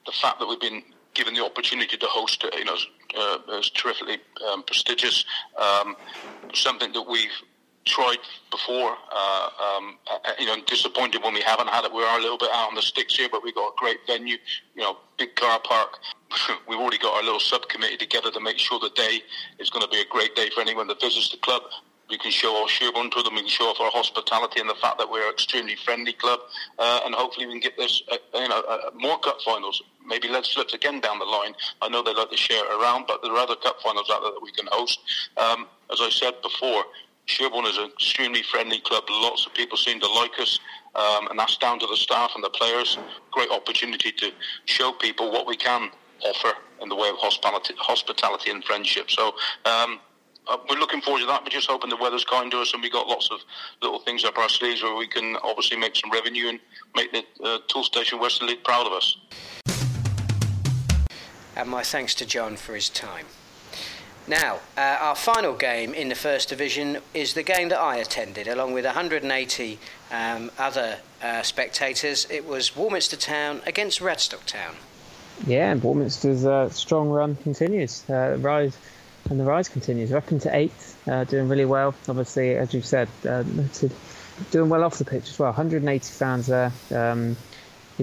the 0.07 0.13
fact 0.13 0.39
that 0.39 0.47
we've 0.47 0.61
been 0.61 0.83
given 1.15 1.35
the 1.35 1.45
opportunity 1.45 1.97
to 1.97 2.07
host 2.07 2.45
it, 2.45 2.55
you 2.55 2.65
know, 2.65 2.77
uh, 3.19 3.63
terrifically 3.75 4.19
um, 4.51 4.63
prestigious. 4.63 5.25
Um, 5.59 5.97
something 6.55 6.93
that 6.93 7.03
we've 7.03 7.31
tried 7.85 8.19
before. 8.51 8.97
Uh, 9.11 9.49
um, 9.77 9.99
uh, 10.11 10.33
you 10.39 10.47
know, 10.47 10.57
disappointed 10.67 11.23
when 11.23 11.35
we 11.35 11.43
haven't 11.43 11.69
had 11.69 11.85
it. 11.85 11.93
We 11.93 12.03
are 12.03 12.19
a 12.19 12.23
little 12.23 12.39
bit 12.39 12.51
out 12.53 12.69
on 12.69 12.75
the 12.75 12.83
sticks 12.83 13.17
here, 13.17 13.29
but 13.31 13.43
we've 13.43 13.55
got 13.55 13.69
a 13.69 13.75
great 13.77 13.99
venue. 14.07 14.37
You 14.75 14.83
know, 14.83 14.97
big 15.19 15.35
car 15.37 15.61
park. 15.65 15.99
we've 16.69 16.79
already 16.79 16.99
got 16.99 17.15
our 17.15 17.23
little 17.23 17.41
subcommittee 17.41 17.97
together 17.97 18.31
to 18.31 18.41
make 18.41 18.59
sure 18.59 18.79
the 18.79 18.91
day 18.91 19.23
is 19.59 19.71
going 19.71 19.83
to 19.83 19.91
be 19.91 20.01
a 20.01 20.07
great 20.11 20.35
day 20.35 20.51
for 20.55 20.61
anyone 20.61 20.87
that 20.89 21.01
visits 21.01 21.31
the 21.31 21.39
club. 21.39 21.63
We 22.11 22.19
can 22.19 22.31
show 22.31 22.61
our 22.61 22.69
Sherborne 22.69 23.11
to 23.11 23.23
them. 23.23 23.35
We 23.35 23.41
can 23.41 23.49
show 23.49 23.65
off 23.65 23.81
our 23.81 23.91
hospitality 23.91 24.61
and 24.61 24.69
the 24.69 24.75
fact 24.75 24.99
that 24.99 25.11
we're 25.11 25.27
an 25.27 25.33
extremely 25.33 25.77
friendly 25.77 26.13
club. 26.13 26.41
Uh, 26.79 27.01
and 27.07 27.15
hopefully 27.15 27.47
we 27.47 27.53
can 27.53 27.61
get 27.61 27.77
this, 27.79 28.03
uh, 28.13 28.17
you 28.35 28.49
know, 28.49 28.63
uh, 28.69 28.91
more 28.95 29.19
cup 29.21 29.39
finals. 29.43 29.83
Maybe 30.07 30.29
Les 30.29 30.53
Phillips 30.53 30.75
again 30.75 31.01
down 31.01 31.19
the 31.19 31.25
line. 31.25 31.55
I 31.81 31.89
know 31.89 32.03
they 32.03 32.15
like 32.15 32.31
to 32.31 32.37
share 32.37 32.65
it 32.65 32.81
around, 32.81 33.07
but 33.07 33.23
there 33.23 33.33
are 33.33 33.39
other 33.39 33.57
cup 33.57 33.77
finals 33.83 34.11
out 34.13 34.23
there 34.23 34.33
that 34.33 34.43
we 34.43 34.53
can 34.53 34.67
host. 34.71 35.01
Um, 35.37 35.67
as 35.91 36.01
I 36.01 36.11
said 36.11 36.35
before, 36.43 36.85
Sherborne 37.27 37.67
is 37.67 37.79
an 37.79 37.87
extremely 37.87 38.43
friendly 38.43 38.81
club. 38.81 39.05
Lots 39.09 39.47
of 39.47 39.55
people 39.55 39.77
seem 39.77 40.01
to 40.01 40.09
like 40.09 40.39
us, 40.39 40.59
um, 40.95 41.29
and 41.29 41.39
that's 41.39 41.57
down 41.57 41.79
to 41.79 41.87
the 41.87 41.97
staff 41.97 42.33
and 42.35 42.43
the 42.43 42.51
players. 42.51 42.99
Great 43.31 43.51
opportunity 43.51 44.13
to 44.13 44.31
show 44.65 44.93
people 44.93 45.31
what 45.31 45.47
we 45.47 45.57
can 45.57 45.91
offer 46.25 46.53
in 46.81 46.89
the 46.89 46.97
way 46.97 47.09
of 47.09 47.17
hospitality, 47.17 47.75
hospitality 47.79 48.51
and 48.51 48.65
friendship. 48.65 49.11
So 49.11 49.35
um, 49.65 50.01
uh, 50.49 50.57
we're 50.69 50.79
looking 50.79 51.01
forward 51.01 51.21
to 51.21 51.27
that. 51.27 51.43
We're 51.43 51.51
just 51.51 51.71
hoping 51.71 51.91
the 51.91 51.97
weather's 51.97 52.25
kind 52.25 52.51
to 52.51 52.59
us, 52.59 52.73
and 52.75 52.83
we've 52.83 52.93
got 52.93 53.07
lots 53.07 53.31
of 53.31 53.41
little 53.81 54.01
things 54.01 54.25
up 54.25 54.37
our 54.39 54.49
sleeves 54.49 54.83
where 54.83 54.97
we 54.97 55.07
can 55.07 55.37
obviously 55.43 55.77
make 55.77 55.95
some 55.95 56.11
revenue 56.11 56.49
and 56.49 56.59
make 56.97 57.13
the 57.13 57.25
uh, 57.45 57.59
Toolstation 57.69 58.21
Western 58.21 58.49
League 58.49 58.65
proud 58.65 58.87
of 58.87 58.93
us. 58.93 59.17
And 61.57 61.69
my 61.69 61.83
thanks 61.83 62.15
to 62.17 62.27
John 62.27 62.57
for 62.57 62.75
his 62.75 62.89
time. 62.89 63.27
Now, 64.27 64.61
uh, 64.77 64.99
our 65.01 65.17
final 65.17 65.55
game 65.55 65.95
in 65.95 66.09
the 66.09 66.15
First 66.15 66.49
Division 66.49 66.99
is 67.13 67.35
the 67.35 67.43
game 67.43 67.69
that 67.71 67.81
I 67.81 67.97
attended, 67.97 68.47
along 68.47 68.73
with 68.73 68.85
180 68.85 69.79
um, 70.13 70.51
other 70.59 70.99
uh, 71.23 71.43
spectators. 71.43 72.27
It 72.31 72.47
was 72.47 72.77
Warminster 72.77 73.17
Town 73.17 73.63
against 73.67 74.01
Radstock 74.01 74.45
Town. 74.47 74.77
Yeah, 75.47 75.73
and 75.73 75.83
Warminster's 75.83 76.47
uh, 76.47 76.69
strong 76.69 77.09
run 77.09 77.35
continues. 77.37 78.09
Uh, 78.09 78.37
rise 78.39 78.77
and 79.31 79.39
the 79.39 79.45
rise 79.45 79.69
continues. 79.69 80.11
We're 80.11 80.19
up 80.19 80.31
into 80.33 80.55
eighth, 80.55 81.09
uh, 81.09 81.25
doing 81.25 81.49
really 81.49 81.65
well. 81.65 81.95
Obviously, 82.09 82.57
as 82.57 82.75
you've 82.75 82.87
said, 82.87 83.09
uh, 83.29 83.45
doing 84.51 84.69
well 84.69 84.85
off 84.85 84.99
the 84.99 85.05
pitch 85.05 85.31
as 85.31 85.39
well. 85.39 85.51
180 85.51 86.13
fans 86.13 86.47
there. 86.47 86.73
Um, 86.95 87.37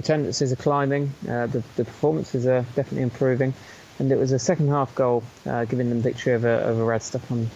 the 0.00 0.06
attendances 0.06 0.52
are 0.52 0.56
climbing. 0.56 1.12
Uh, 1.28 1.46
the, 1.46 1.62
the 1.76 1.84
performances 1.84 2.46
are 2.46 2.62
definitely 2.74 3.02
improving. 3.02 3.52
And 3.98 4.10
it 4.10 4.16
was 4.16 4.32
a 4.32 4.38
second 4.38 4.68
half 4.68 4.94
goal 4.94 5.22
uh, 5.44 5.66
giving 5.66 5.90
them 5.90 6.00
victory 6.00 6.32
over, 6.32 6.48
over 6.48 6.84
Radstock 6.84 7.30
on 7.30 7.50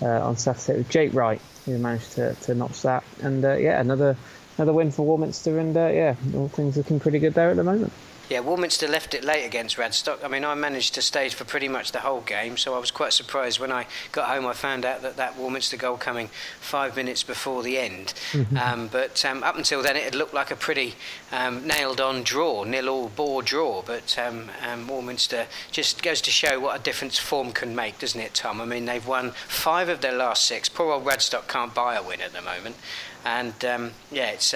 uh, 0.00 0.24
on 0.24 0.36
Saturday. 0.36 0.74
It 0.74 0.78
was 0.78 0.88
Jake 0.88 1.12
Wright 1.12 1.40
who 1.66 1.76
managed 1.78 2.12
to, 2.12 2.34
to 2.34 2.54
notch 2.54 2.82
that. 2.82 3.02
And 3.20 3.44
uh, 3.44 3.54
yeah, 3.54 3.80
another 3.80 4.16
another 4.56 4.72
win 4.72 4.92
for 4.92 5.04
Warminster. 5.04 5.58
And 5.58 5.74
yeah, 5.74 6.14
all 6.36 6.48
things 6.48 6.76
looking 6.76 7.00
pretty 7.00 7.18
good 7.18 7.34
there 7.34 7.50
at 7.50 7.56
the 7.56 7.64
moment. 7.64 7.92
Yeah, 8.28 8.40
Warminster 8.40 8.86
left 8.86 9.14
it 9.14 9.24
late 9.24 9.44
against 9.44 9.78
Radstock. 9.78 10.22
I 10.22 10.28
mean, 10.28 10.44
I 10.44 10.54
managed 10.54 10.94
to 10.94 11.02
stay 11.02 11.30
for 11.30 11.44
pretty 11.44 11.68
much 11.68 11.92
the 11.92 12.00
whole 12.00 12.20
game, 12.20 12.58
so 12.58 12.74
I 12.74 12.78
was 12.78 12.90
quite 12.90 13.14
surprised 13.14 13.58
when 13.58 13.72
I 13.72 13.86
got 14.12 14.28
home. 14.28 14.44
I 14.46 14.52
found 14.52 14.84
out 14.84 15.00
that 15.00 15.16
that 15.16 15.36
Warminster 15.38 15.78
goal 15.78 15.96
coming 15.96 16.28
five 16.60 16.94
minutes 16.94 17.22
before 17.22 17.62
the 17.62 17.78
end. 17.78 18.12
Mm-hmm. 18.32 18.56
Um, 18.58 18.88
but 18.88 19.24
um, 19.24 19.42
up 19.42 19.56
until 19.56 19.82
then, 19.82 19.96
it 19.96 20.02
had 20.02 20.14
looked 20.14 20.34
like 20.34 20.50
a 20.50 20.56
pretty 20.56 20.94
um, 21.32 21.66
nailed-on 21.66 22.22
draw, 22.22 22.64
nil-all 22.64 23.08
bore 23.08 23.42
draw. 23.42 23.80
But 23.80 24.18
um, 24.18 24.50
um, 24.66 24.86
Warminster 24.86 25.46
just 25.70 26.02
goes 26.02 26.20
to 26.22 26.30
show 26.30 26.60
what 26.60 26.78
a 26.78 26.82
difference 26.82 27.18
form 27.18 27.52
can 27.52 27.74
make, 27.74 27.98
doesn't 27.98 28.20
it, 28.20 28.34
Tom? 28.34 28.60
I 28.60 28.66
mean, 28.66 28.84
they've 28.84 29.06
won 29.06 29.30
five 29.30 29.88
of 29.88 30.02
their 30.02 30.16
last 30.16 30.44
six. 30.44 30.68
Poor 30.68 30.92
old 30.92 31.06
Radstock 31.06 31.48
can't 31.48 31.74
buy 31.74 31.94
a 31.96 32.02
win 32.02 32.20
at 32.20 32.34
the 32.34 32.42
moment, 32.42 32.76
and 33.24 33.64
um, 33.64 33.92
yeah, 34.12 34.30
it's 34.30 34.54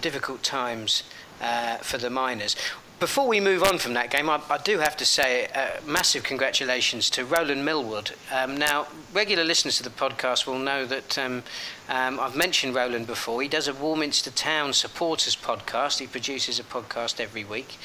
difficult 0.00 0.42
times 0.42 1.04
uh, 1.42 1.76
for 1.78 1.98
the 1.98 2.08
miners. 2.08 2.56
Before 3.00 3.26
we 3.26 3.40
move 3.40 3.64
on 3.64 3.78
from 3.78 3.94
that 3.94 4.10
game, 4.10 4.30
I, 4.30 4.40
I 4.48 4.58
do 4.58 4.78
have 4.78 4.96
to 4.98 5.04
say 5.04 5.48
uh, 5.48 5.80
massive 5.84 6.22
congratulations 6.22 7.10
to 7.10 7.24
Roland 7.24 7.64
Millwood. 7.64 8.12
Um, 8.30 8.56
now, 8.56 8.86
regular 9.12 9.42
listeners 9.42 9.76
to 9.78 9.82
the 9.82 9.90
podcast 9.90 10.46
will 10.46 10.60
know 10.60 10.86
that 10.86 11.18
um, 11.18 11.42
um, 11.88 12.20
I've 12.20 12.36
mentioned 12.36 12.76
Roland 12.76 13.08
before. 13.08 13.42
He 13.42 13.48
does 13.48 13.66
a 13.66 13.74
Warminster 13.74 14.30
Town 14.30 14.72
supporters 14.72 15.34
podcast. 15.34 15.98
He 15.98 16.06
produces 16.06 16.60
a 16.60 16.62
podcast 16.62 17.18
every 17.18 17.42
week. 17.42 17.76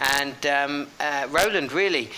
And 0.00 0.46
um, 0.46 0.86
uh, 0.98 1.28
Roland 1.30 1.70
really 1.70 2.08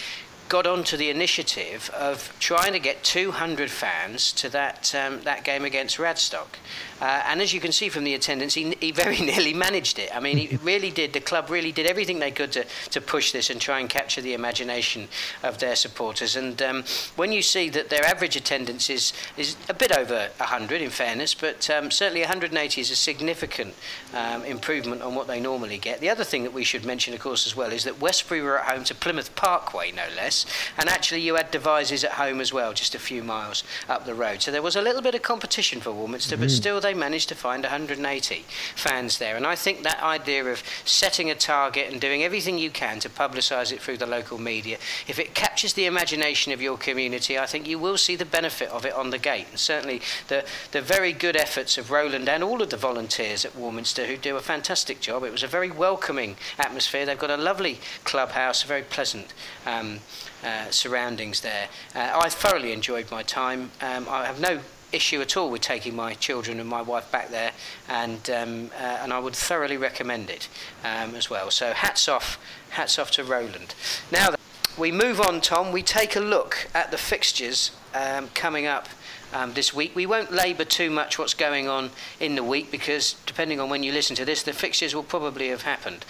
got 0.49 0.67
onto 0.67 0.97
the 0.97 1.11
initiative 1.11 1.91
of 1.95 2.35
trying 2.39 2.73
to 2.73 2.79
get 2.79 3.03
200 3.03 3.71
fans 3.71 4.33
to 4.33 4.49
that 4.51 4.95
um, 4.95 5.21
that 5.23 5.45
game 5.45 5.65
against 5.65 5.99
Radstock. 5.99 6.59
Uh, 7.01 7.23
and 7.27 7.43
as 7.43 7.53
you 7.53 7.61
can 7.61 7.73
see 7.73 7.89
from 7.89 8.05
the 8.05 8.15
attendance, 8.15 8.55
he, 8.55 8.75
he, 8.81 8.91
very 8.91 9.19
nearly 9.21 9.53
managed 9.53 9.99
it. 9.99 10.09
I 10.15 10.21
mean, 10.21 10.39
he 10.39 10.57
really 10.63 10.91
did. 10.91 11.13
The 11.13 11.21
club 11.21 11.51
really 11.51 11.73
did 11.73 11.87
everything 11.87 12.19
they 12.19 12.31
could 12.31 12.53
to, 12.53 12.65
to 12.91 13.01
push 13.01 13.33
this 13.33 13.51
and 13.51 13.61
try 13.61 13.81
and 13.81 13.91
capture 13.91 14.23
the 14.23 14.35
imagination 14.35 15.09
of 15.43 15.59
their 15.59 15.77
supporters. 15.77 16.37
And 16.37 16.61
um, 16.63 16.85
when 17.17 17.33
you 17.33 17.43
see 17.43 17.69
that 17.71 17.91
their 17.91 18.05
average 18.05 18.37
attendance 18.37 18.89
is, 18.89 19.13
is 19.37 19.57
a 19.69 19.75
bit 19.75 19.93
over 19.93 20.29
100, 20.39 20.81
in 20.81 20.91
fairness, 20.91 21.35
but 21.35 21.69
um, 21.69 21.91
certainly 21.91 22.21
180 22.21 22.81
is 22.81 22.91
a 22.91 22.97
significant 22.97 23.75
um, 24.15 24.45
improvement 24.45 25.03
on 25.03 25.15
what 25.15 25.27
they 25.27 25.41
normally 25.41 25.79
get. 25.79 26.01
The 26.01 26.11
other 26.11 26.25
thing 26.25 26.43
that 26.45 26.53
we 26.53 26.65
should 26.65 26.85
mention, 26.85 27.13
of 27.13 27.21
course, 27.21 27.47
as 27.47 27.57
well, 27.57 27.73
is 27.73 27.85
that 27.85 28.01
Westbury 28.01 28.41
were 28.41 28.59
at 28.59 28.73
home 28.73 28.85
to 28.85 28.95
Plymouth 28.95 29.35
Parkway, 29.37 29.91
no 29.91 30.07
less. 30.17 30.34
And 30.79 30.89
actually, 30.89 31.21
you 31.21 31.35
had 31.37 31.51
devices 31.51 32.05
at 32.05 32.13
home 32.13 32.41
as 32.41 32.53
well, 32.53 32.73
just 32.73 32.95
a 32.95 32.99
few 32.99 33.23
miles 33.23 33.63
up 33.89 34.05
the 34.05 34.15
road. 34.15 34.43
So 34.43 34.51
there 34.51 34.63
was 34.63 34.77
a 34.77 34.83
little 34.83 35.03
bit 35.03 35.15
of 35.15 35.23
competition 35.23 35.81
for 35.81 35.93
Warminster, 35.93 36.35
mm-hmm. 36.35 36.45
but 36.45 36.51
still 36.51 36.81
they 36.81 36.95
managed 36.95 37.29
to 37.29 37.35
find 37.35 37.63
180 37.63 38.45
fans 38.75 39.19
there. 39.19 39.37
And 39.37 39.47
I 39.47 39.55
think 39.55 39.83
that 39.83 40.03
idea 40.03 40.45
of 40.47 40.63
setting 40.85 41.31
a 41.31 41.35
target 41.35 41.91
and 41.91 42.01
doing 42.01 42.23
everything 42.23 42.59
you 42.59 42.71
can 42.71 42.99
to 43.01 43.09
publicise 43.09 43.73
it 43.73 43.81
through 43.81 43.99
the 43.99 44.07
local 44.07 44.39
media, 44.39 44.79
if 45.07 45.19
it 45.19 45.35
captures 45.35 45.75
the 45.75 45.87
imagination 45.87 46.53
of 46.53 46.63
your 46.63 46.77
community, 46.77 47.39
I 47.39 47.47
think 47.47 47.69
you 47.69 47.79
will 47.79 47.99
see 47.99 48.17
the 48.17 48.25
benefit 48.25 48.69
of 48.71 48.85
it 48.85 48.95
on 48.95 49.11
the 49.11 49.19
gate. 49.19 49.47
And 49.51 49.59
certainly 49.59 50.01
the, 50.29 50.45
the 50.73 50.81
very 50.81 51.13
good 51.13 51.37
efforts 51.37 51.79
of 51.79 51.91
Roland 51.91 52.29
and 52.29 52.43
all 52.43 52.63
of 52.63 52.71
the 52.71 52.77
volunteers 52.77 53.45
at 53.45 53.55
Warminster 53.57 54.07
who 54.07 54.17
do 54.17 54.37
a 54.37 54.41
fantastic 54.41 55.01
job. 55.01 55.25
It 55.25 55.33
was 55.33 55.43
a 55.43 55.49
very 55.49 55.71
welcoming 55.71 56.37
atmosphere. 56.59 57.07
They've 57.07 57.19
got 57.19 57.31
a 57.31 57.37
lovely 57.37 57.79
clubhouse, 58.05 58.65
a 58.65 58.67
very 58.67 58.83
pleasant 58.83 59.33
um, 59.67 60.01
uh, 60.45 60.71
surroundings 60.71 61.41
there. 61.41 61.69
Uh, 61.95 62.21
I 62.23 62.29
thoroughly 62.29 62.73
enjoyed 62.73 63.11
my 63.11 63.23
time. 63.23 63.71
Um, 63.81 64.07
I 64.09 64.27
have 64.27 64.41
no 64.41 64.61
issue 64.93 65.21
at 65.21 65.37
all 65.37 65.51
with 65.51 65.61
taking 65.61 65.97
my 65.97 66.15
children 66.15 66.61
and 66.61 66.69
my 66.69 66.81
wife 66.81 67.11
back 67.11 67.31
there, 67.31 67.53
and 67.89 68.31
um, 68.31 68.71
uh, 68.79 68.99
and 69.03 69.13
I 69.13 69.19
would 69.19 69.35
thoroughly 69.35 69.77
recommend 69.77 70.31
it 70.31 70.49
um, 70.85 71.15
as 71.15 71.29
well. 71.29 71.51
So 71.51 71.73
hats 71.73 72.09
off, 72.09 72.39
hats 72.71 72.99
off 72.99 73.11
to 73.13 73.25
Roland. 73.25 73.75
Now 74.13 74.35
we 74.79 74.93
move 74.93 75.21
on, 75.21 75.41
Tom. 75.41 75.73
We 75.73 75.83
take 75.83 76.17
a 76.17 76.21
look 76.21 76.69
at 76.75 76.91
the 76.91 76.99
fixtures 76.99 77.73
um, 77.95 78.29
coming 78.35 78.67
up. 78.67 78.89
Um, 79.33 79.55
this 79.55 79.75
week. 79.75 79.97
We 79.97 80.07
won't 80.07 80.31
labour 80.31 80.65
too 80.65 80.91
much 80.91 81.19
what's 81.19 81.35
going 81.35 81.67
on 81.67 81.91
in 82.21 82.37
the 82.37 82.45
week 82.45 82.71
because, 82.71 83.17
depending 83.27 83.59
on 83.59 83.69
when 83.69 83.83
you 83.83 83.91
listen 83.91 84.15
to 84.15 84.25
this, 84.25 84.45
the 84.45 84.53
fixtures 84.53 84.95
will 84.95 85.03
probably 85.03 85.49
have 85.49 85.63
happened. 85.63 86.05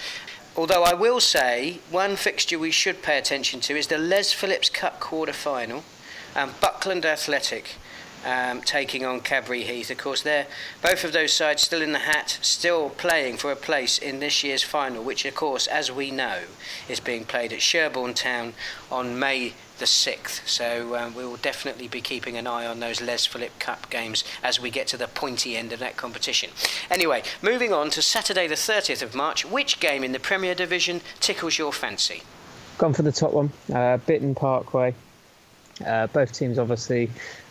Although 0.56 0.84
I 0.84 0.94
will 0.94 1.20
say 1.20 1.78
one 1.90 2.14
fixture 2.16 2.58
we 2.58 2.70
should 2.70 3.02
pay 3.02 3.18
attention 3.18 3.60
to 3.60 3.76
is 3.76 3.88
the 3.88 3.98
Les 3.98 4.32
Phillips 4.32 4.68
Cup 4.68 5.00
quarter 5.00 5.32
final. 5.32 5.84
and 6.34 6.58
Buckland 6.60 7.06
Athletic 7.06 7.76
um, 8.24 8.62
taking 8.62 9.04
on 9.04 9.20
Cadbury 9.20 9.64
Heath. 9.64 9.90
Of 9.90 9.98
course, 9.98 10.22
they're 10.22 10.46
both 10.82 11.04
of 11.04 11.12
those 11.12 11.32
sides 11.32 11.62
still 11.62 11.82
in 11.82 11.92
the 11.92 12.00
hat, 12.00 12.38
still 12.42 12.90
playing 12.90 13.36
for 13.36 13.52
a 13.52 13.56
place 13.56 13.98
in 13.98 14.20
this 14.20 14.42
year's 14.42 14.62
final, 14.62 15.02
which, 15.02 15.24
of 15.24 15.34
course, 15.34 15.66
as 15.66 15.92
we 15.92 16.10
know, 16.10 16.40
is 16.88 17.00
being 17.00 17.24
played 17.24 17.52
at 17.52 17.62
Sherborne 17.62 18.14
Town 18.14 18.54
on 18.90 19.18
May 19.18 19.54
the 19.78 19.84
6th. 19.84 20.46
So 20.46 20.96
um, 20.96 21.14
we 21.14 21.24
will 21.24 21.36
definitely 21.36 21.88
be 21.88 22.00
keeping 22.00 22.36
an 22.36 22.46
eye 22.46 22.66
on 22.66 22.80
those 22.80 23.00
Les 23.00 23.26
Philip 23.26 23.58
Cup 23.58 23.90
games 23.90 24.24
as 24.42 24.60
we 24.60 24.70
get 24.70 24.86
to 24.88 24.96
the 24.96 25.08
pointy 25.08 25.56
end 25.56 25.72
of 25.72 25.78
that 25.80 25.96
competition. 25.96 26.50
Anyway, 26.90 27.22
moving 27.42 27.72
on 27.72 27.90
to 27.90 28.02
Saturday 28.02 28.46
the 28.46 28.54
30th 28.54 29.02
of 29.02 29.14
March, 29.14 29.44
which 29.44 29.80
game 29.80 30.04
in 30.04 30.12
the 30.12 30.20
Premier 30.20 30.54
Division 30.54 31.00
tickles 31.20 31.58
your 31.58 31.72
fancy? 31.72 32.22
Gone 32.78 32.92
for 32.92 33.02
the 33.02 33.12
top 33.12 33.32
one, 33.32 33.52
uh, 33.70 33.98
Bitton 34.06 34.36
Parkway. 34.36 34.94
Uh, 35.84 36.06
both 36.08 36.32
teams 36.32 36.58
obviously 36.58 37.10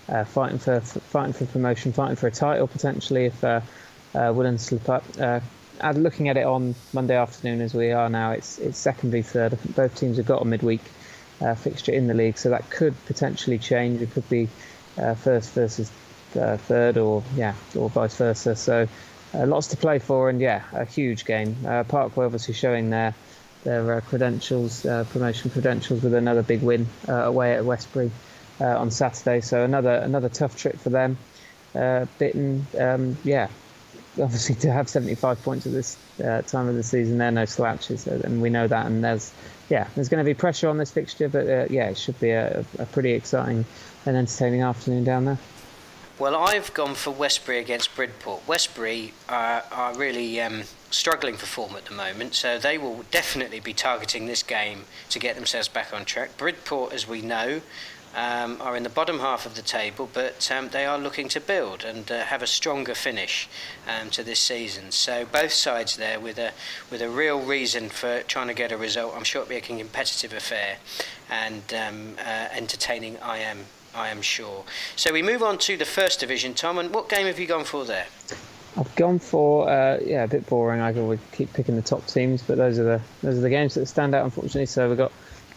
uh, 0.10 0.24
fighting 0.24 0.60
for, 0.60 0.80
fighting 0.82 1.34
for 1.34 1.46
promotion, 1.46 1.92
fighting 1.94 2.16
for 2.16 2.28
a 2.28 2.32
title 2.32 2.68
potentially 2.68 3.26
if 3.26 3.44
uh, 3.44 3.62
uh, 4.16 4.20
Willand 4.32 4.60
slip 4.60 4.88
up. 4.90 5.04
Uh, 5.20 5.40
looking 5.96 6.30
at 6.30 6.38
it 6.38 6.46
on 6.46 6.76
Monday 6.94 7.16
afternoon 7.16 7.62
as 7.62 7.74
we 7.74 7.92
are 7.92 8.10
now, 8.10 8.32
it's 8.32 8.60
it's 8.60 8.78
second 8.78 9.12
v 9.12 9.22
third. 9.22 9.58
Both 9.76 9.96
teams 9.96 10.18
have 10.18 10.26
got 10.26 10.42
a 10.42 10.46
midweek 10.46 10.82
uh, 11.44 11.56
fixture 11.56 11.92
in 11.92 12.08
the 12.08 12.14
league, 12.14 12.38
so 12.38 12.50
that 12.50 12.70
could 12.70 12.94
potentially 13.06 13.58
change. 13.58 14.02
It 14.02 14.12
could 14.12 14.28
be 14.30 14.50
uh, 14.98 15.16
first 15.16 15.54
versus 15.54 15.92
uh, 16.40 16.58
third, 16.58 16.98
or 16.98 17.24
yeah, 17.36 17.54
or 17.76 17.90
vice 17.90 18.16
versa. 18.16 18.56
So 18.56 18.88
lots 19.34 19.68
to 19.68 19.78
play 19.78 20.00
for, 20.00 20.30
and 20.30 20.40
yeah, 20.40 20.64
a 20.74 20.86
huge 20.86 21.26
game. 21.26 21.56
Parkway 21.88 22.26
obviously 22.26 22.54
showing 22.54 22.90
their 22.90 23.14
their 23.64 24.02
credentials, 24.02 24.82
promotion 24.82 25.50
credentials, 25.52 26.04
with 26.04 26.14
another 26.14 26.44
big 26.44 26.62
win 26.62 26.88
away 27.08 27.54
at 27.54 27.66
Westbury 27.66 28.12
uh, 28.62 28.78
on 28.78 28.92
Saturday. 28.92 29.42
So 29.42 29.64
another 29.64 29.94
another 29.94 30.30
tough 30.30 30.58
trip 30.58 30.80
for 30.80 30.90
them. 30.90 31.18
Uh, 31.76 32.06
Bitton, 32.20 32.64
um, 32.80 33.18
yeah, 33.24 33.48
obviously 34.22 34.56
to 34.62 34.72
have 34.72 34.88
75 34.88 35.42
points 35.44 35.66
at 35.66 35.74
this 35.74 35.98
uh, 36.24 36.42
time 36.44 36.68
of 36.68 36.76
the 36.76 36.84
season, 36.84 37.18
they're 37.18 37.32
no 37.32 37.46
slouches, 37.46 38.08
and 38.08 38.42
we 38.42 38.50
know 38.50 38.68
that. 38.68 38.86
And 38.86 39.04
there's 39.04 39.34
yeah, 39.74 39.88
there's 39.96 40.08
going 40.08 40.24
to 40.24 40.30
be 40.30 40.36
pressure 40.36 40.70
on 40.70 40.78
this 40.78 40.92
fixture, 40.92 41.28
but 41.28 41.48
uh, 41.48 41.66
yeah, 41.68 41.90
it 41.90 41.98
should 41.98 42.20
be 42.20 42.30
a, 42.30 42.64
a 42.78 42.86
pretty 42.86 43.12
exciting 43.14 43.66
and 44.06 44.16
entertaining 44.16 44.62
afternoon 44.62 45.04
down 45.04 45.26
there. 45.26 45.40
Well, 46.20 46.36
I've 46.36 46.72
gone 46.76 46.94
for 46.94 47.10
Westbury 47.10 47.58
against 47.58 47.96
Bridport. 47.96 48.48
Westbury 48.48 49.14
are, 49.28 49.64
are 49.72 49.98
really 49.98 50.40
um, 50.40 50.66
struggling 50.92 51.38
for 51.38 51.48
form 51.48 51.76
at 51.76 51.86
the 51.86 51.96
moment, 51.96 52.36
so 52.36 52.60
they 52.60 52.78
will 52.78 53.04
definitely 53.10 53.60
be 53.60 53.74
targeting 53.74 54.28
this 54.28 54.44
game 54.44 54.86
to 55.10 55.18
get 55.18 55.34
themselves 55.36 55.68
back 55.70 55.92
on 55.92 56.06
track. 56.06 56.38
Bridport, 56.38 56.94
as 56.94 57.08
we 57.08 57.24
know, 57.24 57.62
um, 58.16 58.62
are 58.62 58.76
in 58.76 58.84
the 58.84 58.90
bottom 58.90 59.20
half 59.20 59.46
of 59.46 59.56
the 59.56 59.62
table, 59.62 60.10
but 60.14 60.52
um, 60.52 60.70
they 60.70 60.86
are 60.86 60.98
looking 60.98 61.28
to 61.30 61.40
build 61.40 61.84
and 61.84 62.12
uh, 62.12 62.26
have 62.26 62.42
a 62.42 62.48
stronger 62.48 62.94
finish 62.94 63.50
um, 63.88 64.10
to 64.12 64.24
this 64.24 64.40
season. 64.40 64.92
So 64.92 65.26
both 65.26 65.52
sides 65.52 65.98
there 65.98 66.20
with 66.20 66.38
a 66.38 66.52
with 66.92 67.02
a 67.02 67.10
real 67.10 67.42
reason 67.42 67.90
for 67.90 68.22
trying 68.24 68.48
to 68.48 68.54
get 68.54 68.72
a 68.72 68.78
result. 68.78 69.14
I'm 69.16 69.24
sure 69.24 69.42
it'll 69.42 69.50
be 69.50 69.58
a 69.58 69.62
competitive 69.62 70.34
affair 70.34 70.78
and 71.30 71.74
um, 71.74 72.16
uh, 72.20 72.48
entertaining. 72.52 73.18
I 73.20 73.40
am. 73.40 73.66
I 73.96 74.10
am 74.10 74.24
sure. 74.24 74.64
So 74.96 75.14
we 75.14 75.22
move 75.22 75.44
on 75.44 75.60
to 75.60 75.78
the 75.78 75.86
first 75.86 76.20
division, 76.20 76.56
Tom. 76.56 76.80
And 76.80 76.92
what 76.92 77.10
game 77.10 77.28
have 77.28 77.38
you 77.38 77.46
gone 77.46 77.64
for 77.64 77.86
there? 77.86 78.08
I've 78.76 78.96
gone 78.96 79.20
for 79.20 79.70
uh, 79.70 80.00
yeah, 80.04 80.24
a 80.24 80.28
bit 80.28 80.48
boring. 80.48 80.82
I 80.82 80.92
would 80.92 81.20
keep 81.32 81.54
picking 81.54 81.76
the 81.76 81.84
top 81.84 82.08
teams, 82.08 82.42
but 82.42 82.58
those 82.58 82.80
are 82.80 82.84
the 82.84 83.02
those 83.22 83.38
are 83.38 83.42
the 83.42 83.50
games 83.50 83.76
that 83.76 83.86
stand 83.86 84.16
out. 84.16 84.24
Unfortunately, 84.24 84.66
so 84.66 84.88
we've 84.90 84.98
got 84.98 85.12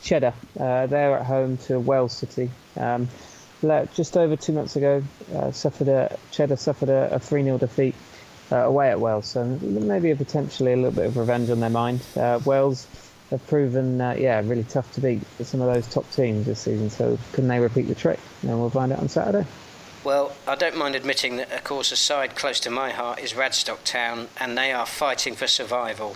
Cheddar. 0.07 0.35
Uh, 0.59 0.87
they're 0.87 1.19
at 1.19 1.27
home 1.27 1.57
to 1.67 1.81
Wells 1.81 2.13
City. 2.13 2.49
Um, 2.77 3.09
just 3.95 4.17
over 4.17 4.37
two 4.37 4.53
months 4.53 4.77
ago, 4.77 5.03
uh, 5.35 5.51
suffered 5.51 5.89
a 5.89 6.17
Cheddar 6.31 6.57
suffered 6.57 6.89
a, 6.89 7.19
3 7.19 7.43
0 7.43 7.59
defeat 7.59 7.95
uh, 8.53 8.57
away 8.57 8.91
at 8.91 9.01
Wells, 9.01 9.27
so 9.27 9.45
maybe 9.45 10.13
a 10.13 10.17
potentially 10.17 10.73
a 10.73 10.77
little 10.77 10.93
bit 10.93 11.07
of 11.07 11.17
revenge 11.17 11.51
on 11.51 11.59
their 11.59 11.71
mind. 11.71 12.01
Uh, 12.15 12.39
Wells 12.45 12.87
have 13.31 13.45
proven, 13.49 14.01
uh, 14.01 14.15
yeah, 14.17 14.41
really 14.45 14.63
tough 14.63 14.93
to 14.93 15.01
beat 15.01 15.27
for 15.27 15.43
some 15.43 15.61
of 15.61 15.75
those 15.75 15.89
top 15.89 16.09
teams 16.13 16.47
this 16.47 16.61
season. 16.61 16.89
So 16.89 17.19
can 17.33 17.49
they 17.49 17.59
repeat 17.59 17.89
the 17.89 17.97
trick? 17.97 18.21
And 18.43 18.61
we'll 18.61 18.71
find 18.71 18.93
out 18.93 19.01
on 19.01 19.09
Saturday. 19.09 19.45
Well, 20.05 20.37
I 20.47 20.55
don't 20.55 20.77
mind 20.77 20.95
admitting 20.95 21.39
that, 21.39 21.51
of 21.51 21.65
course, 21.65 21.91
a 21.91 21.97
side 21.97 22.37
close 22.37 22.61
to 22.61 22.71
my 22.71 22.91
heart 22.91 23.19
is 23.19 23.33
Radstock 23.33 23.83
Town, 23.83 24.29
and 24.39 24.57
they 24.57 24.73
are 24.73 24.87
fighting 24.87 25.35
for 25.35 25.49
survival 25.49 26.15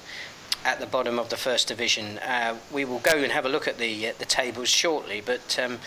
at 0.65 0.81
the 0.81 0.87
bottom 0.87 1.19
of 1.19 1.29
the 1.31 1.37
first 1.37 1.69
division. 1.69 2.19
Uh, 2.19 2.57
we 2.73 2.85
will 2.85 2.99
go 2.99 3.17
and 3.17 3.33
have 3.33 3.47
a 3.47 3.49
look 3.49 3.67
at 3.67 3.79
the 3.79 4.09
uh, 4.09 4.13
the 4.19 4.25
tables 4.25 4.69
shortly, 4.69 5.23
but 5.25 5.59
um, 5.59 5.79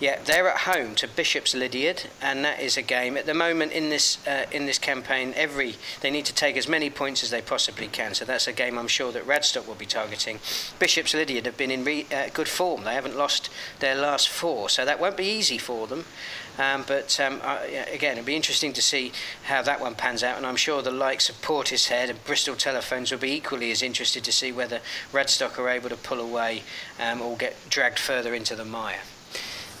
yeah, 0.00 0.18
they're 0.24 0.48
at 0.48 0.60
home 0.60 0.94
to 0.96 1.08
Bishops 1.08 1.54
Lydeard, 1.54 2.04
and 2.20 2.44
that 2.44 2.60
is 2.60 2.76
a 2.76 2.82
game 2.82 3.16
at 3.16 3.26
the 3.26 3.34
moment 3.34 3.72
in 3.72 3.88
this 3.88 4.18
uh, 4.26 4.46
in 4.52 4.66
this 4.66 4.78
campaign. 4.78 5.32
Every 5.36 5.76
they 6.00 6.10
need 6.10 6.26
to 6.26 6.34
take 6.34 6.56
as 6.56 6.68
many 6.68 6.90
points 6.90 7.22
as 7.22 7.30
they 7.30 7.42
possibly 7.42 7.86
can, 7.86 8.14
so 8.14 8.24
that's 8.24 8.46
a 8.46 8.52
game 8.52 8.78
I'm 8.78 8.88
sure 8.88 9.12
that 9.12 9.26
Radstock 9.26 9.66
will 9.66 9.74
be 9.74 9.86
targeting. 9.86 10.40
Bishops 10.78 11.14
Lydeard 11.14 11.46
have 11.46 11.56
been 11.56 11.70
in 11.70 11.84
re- 11.84 12.06
uh, 12.12 12.28
good 12.32 12.48
form; 12.48 12.84
they 12.84 12.94
haven't 12.94 13.16
lost 13.16 13.50
their 13.80 13.94
last 13.94 14.28
four, 14.28 14.68
so 14.68 14.84
that 14.84 15.00
won't 15.00 15.16
be 15.16 15.26
easy 15.26 15.58
for 15.58 15.86
them. 15.86 16.04
Um, 16.58 16.84
but 16.86 17.18
um, 17.20 17.40
again, 17.92 18.18
it'll 18.18 18.26
be 18.26 18.34
interesting 18.36 18.72
to 18.72 18.82
see 18.82 19.12
how 19.44 19.62
that 19.62 19.80
one 19.80 19.94
pans 19.94 20.22
out, 20.22 20.36
and 20.36 20.46
I'm 20.46 20.56
sure 20.56 20.82
the 20.82 20.90
likes 20.90 21.28
of 21.28 21.40
Portishead 21.40 22.10
and 22.10 22.22
Bristol 22.24 22.56
Telephones 22.56 23.10
will 23.10 23.18
be 23.18 23.32
equally 23.32 23.70
as 23.70 23.82
interested 23.82 24.24
to 24.24 24.32
see 24.32 24.50
whether 24.50 24.80
Radstock 25.12 25.58
are 25.58 25.68
able 25.68 25.88
to 25.88 25.96
pull 25.96 26.20
away 26.20 26.62
um, 27.00 27.20
or 27.20 27.36
get 27.36 27.56
dragged 27.68 27.98
further 27.98 28.34
into 28.34 28.56
the 28.56 28.64
mire. 28.64 29.00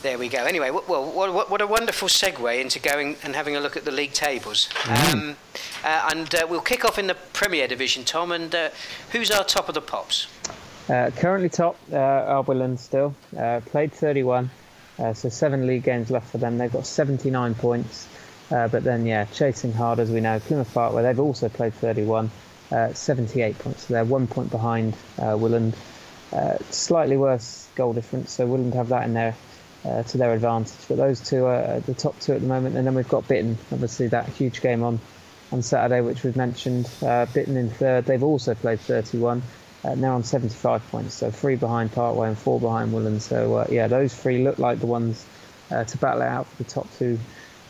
There 0.00 0.16
we 0.16 0.28
go. 0.28 0.44
Anyway, 0.44 0.70
well, 0.70 1.10
what, 1.10 1.50
what, 1.50 1.60
a 1.60 1.66
wonderful 1.66 2.06
segue 2.06 2.60
into 2.60 2.78
going 2.78 3.16
and 3.24 3.34
having 3.34 3.56
a 3.56 3.60
look 3.60 3.76
at 3.76 3.84
the 3.84 3.90
league 3.90 4.12
tables. 4.12 4.68
Mm. 4.82 5.12
Um, 5.12 5.36
uh, 5.82 6.10
and 6.12 6.32
uh, 6.36 6.46
we'll 6.48 6.60
kick 6.60 6.84
off 6.84 7.00
in 7.00 7.08
the 7.08 7.16
Premier 7.32 7.66
Division, 7.66 8.04
Tom. 8.04 8.30
And 8.30 8.54
uh, 8.54 8.70
who's 9.10 9.32
our 9.32 9.42
top 9.42 9.68
of 9.68 9.74
the 9.74 9.80
pops? 9.80 10.28
Uh, 10.88 11.10
currently 11.16 11.48
top, 11.48 11.76
uh, 11.92 12.42
Willand 12.44 12.78
still. 12.78 13.12
Uh, 13.36 13.60
played 13.66 13.92
31. 13.92 14.48
Uh, 14.98 15.14
so 15.14 15.28
seven 15.28 15.66
league 15.66 15.84
games 15.84 16.10
left 16.10 16.30
for 16.30 16.38
them. 16.38 16.58
They've 16.58 16.72
got 16.72 16.86
79 16.86 17.54
points. 17.54 18.08
Uh, 18.50 18.66
but 18.68 18.82
then, 18.82 19.06
yeah, 19.06 19.26
chasing 19.26 19.72
hard 19.72 19.98
as 19.98 20.10
we 20.10 20.20
know. 20.20 20.40
Plymouth 20.40 20.72
Park, 20.72 20.94
where 20.94 21.02
they've 21.02 21.20
also 21.20 21.48
played 21.48 21.74
31, 21.74 22.30
uh, 22.72 22.92
78 22.92 23.58
points. 23.58 23.86
So 23.86 23.94
they're 23.94 24.04
one 24.04 24.26
point 24.26 24.50
behind 24.50 24.94
uh, 25.18 25.36
Willand. 25.36 25.74
uh, 26.32 26.58
slightly 26.70 27.16
worse 27.16 27.68
goal 27.74 27.92
difference, 27.92 28.32
so 28.32 28.46
wouldn't 28.46 28.74
have 28.74 28.88
that 28.88 29.04
in 29.04 29.14
there 29.14 29.34
uh, 29.84 30.02
to 30.04 30.18
their 30.18 30.32
advantage. 30.32 30.88
But 30.88 30.96
those 30.96 31.20
two 31.20 31.46
are 31.46 31.80
the 31.80 31.94
top 31.94 32.18
two 32.20 32.32
at 32.32 32.40
the 32.40 32.46
moment, 32.46 32.76
and 32.76 32.86
then 32.86 32.94
we've 32.94 33.08
got 33.08 33.24
Bitton, 33.24 33.56
obviously 33.72 34.08
that 34.08 34.28
huge 34.28 34.60
game 34.60 34.82
on 34.82 35.00
on 35.50 35.62
Saturday, 35.62 36.02
which 36.02 36.24
we've 36.24 36.36
mentioned. 36.36 36.84
Uh, 37.00 37.24
Bitton 37.24 37.56
in 37.56 37.70
third. 37.70 38.04
They've 38.04 38.22
also 38.22 38.54
played 38.54 38.80
31. 38.80 39.42
Uh, 39.84 39.94
now 39.94 40.14
on 40.16 40.24
75 40.24 40.86
points, 40.90 41.14
so 41.14 41.30
three 41.30 41.54
behind 41.54 41.92
Parkway 41.92 42.28
and 42.28 42.38
four 42.38 42.58
behind 42.58 42.92
Willand. 42.92 43.20
So 43.20 43.56
uh, 43.56 43.66
yeah, 43.70 43.86
those 43.86 44.12
three 44.12 44.42
look 44.42 44.58
like 44.58 44.80
the 44.80 44.86
ones 44.86 45.24
uh, 45.70 45.84
to 45.84 45.98
battle 45.98 46.22
out 46.22 46.46
for 46.48 46.62
the 46.64 46.68
top 46.68 46.88
two, 46.98 47.18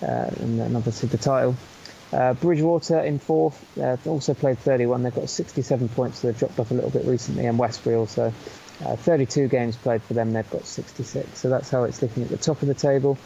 uh, 0.02 0.30
and 0.40 0.59
then 0.59 0.74
obviously 0.74 1.09
the 1.11 1.18
title. 1.18 1.54
Uh, 2.11 2.32
Bridgwater 2.32 3.00
in 3.00 3.18
fourth, 3.18 3.62
also 4.06 4.32
played 4.32 4.59
31. 4.59 5.02
They've 5.02 5.14
got 5.14 5.28
67 5.28 5.90
points, 5.90 6.20
so 6.20 6.28
they've 6.28 6.38
dropped 6.38 6.59
off 6.59 6.70
a 6.70 6.74
little 6.74 6.88
bit 6.88 7.04
recently, 7.04 7.44
and 7.44 7.59
Westbury 7.59 7.96
also. 7.96 8.32
32 8.80 9.48
games 9.48 9.76
played 9.76 10.00
for 10.04 10.14
them, 10.14 10.32
they've 10.32 10.48
got 10.50 10.64
66. 10.64 11.36
So 11.36 11.50
that's 11.50 11.68
how 11.68 11.82
it's 11.82 12.00
looking 12.00 12.22
at 12.22 12.28
the 12.30 12.36
top 12.38 12.62
of 12.62 12.68
the 12.68 12.74
table. 12.74 13.18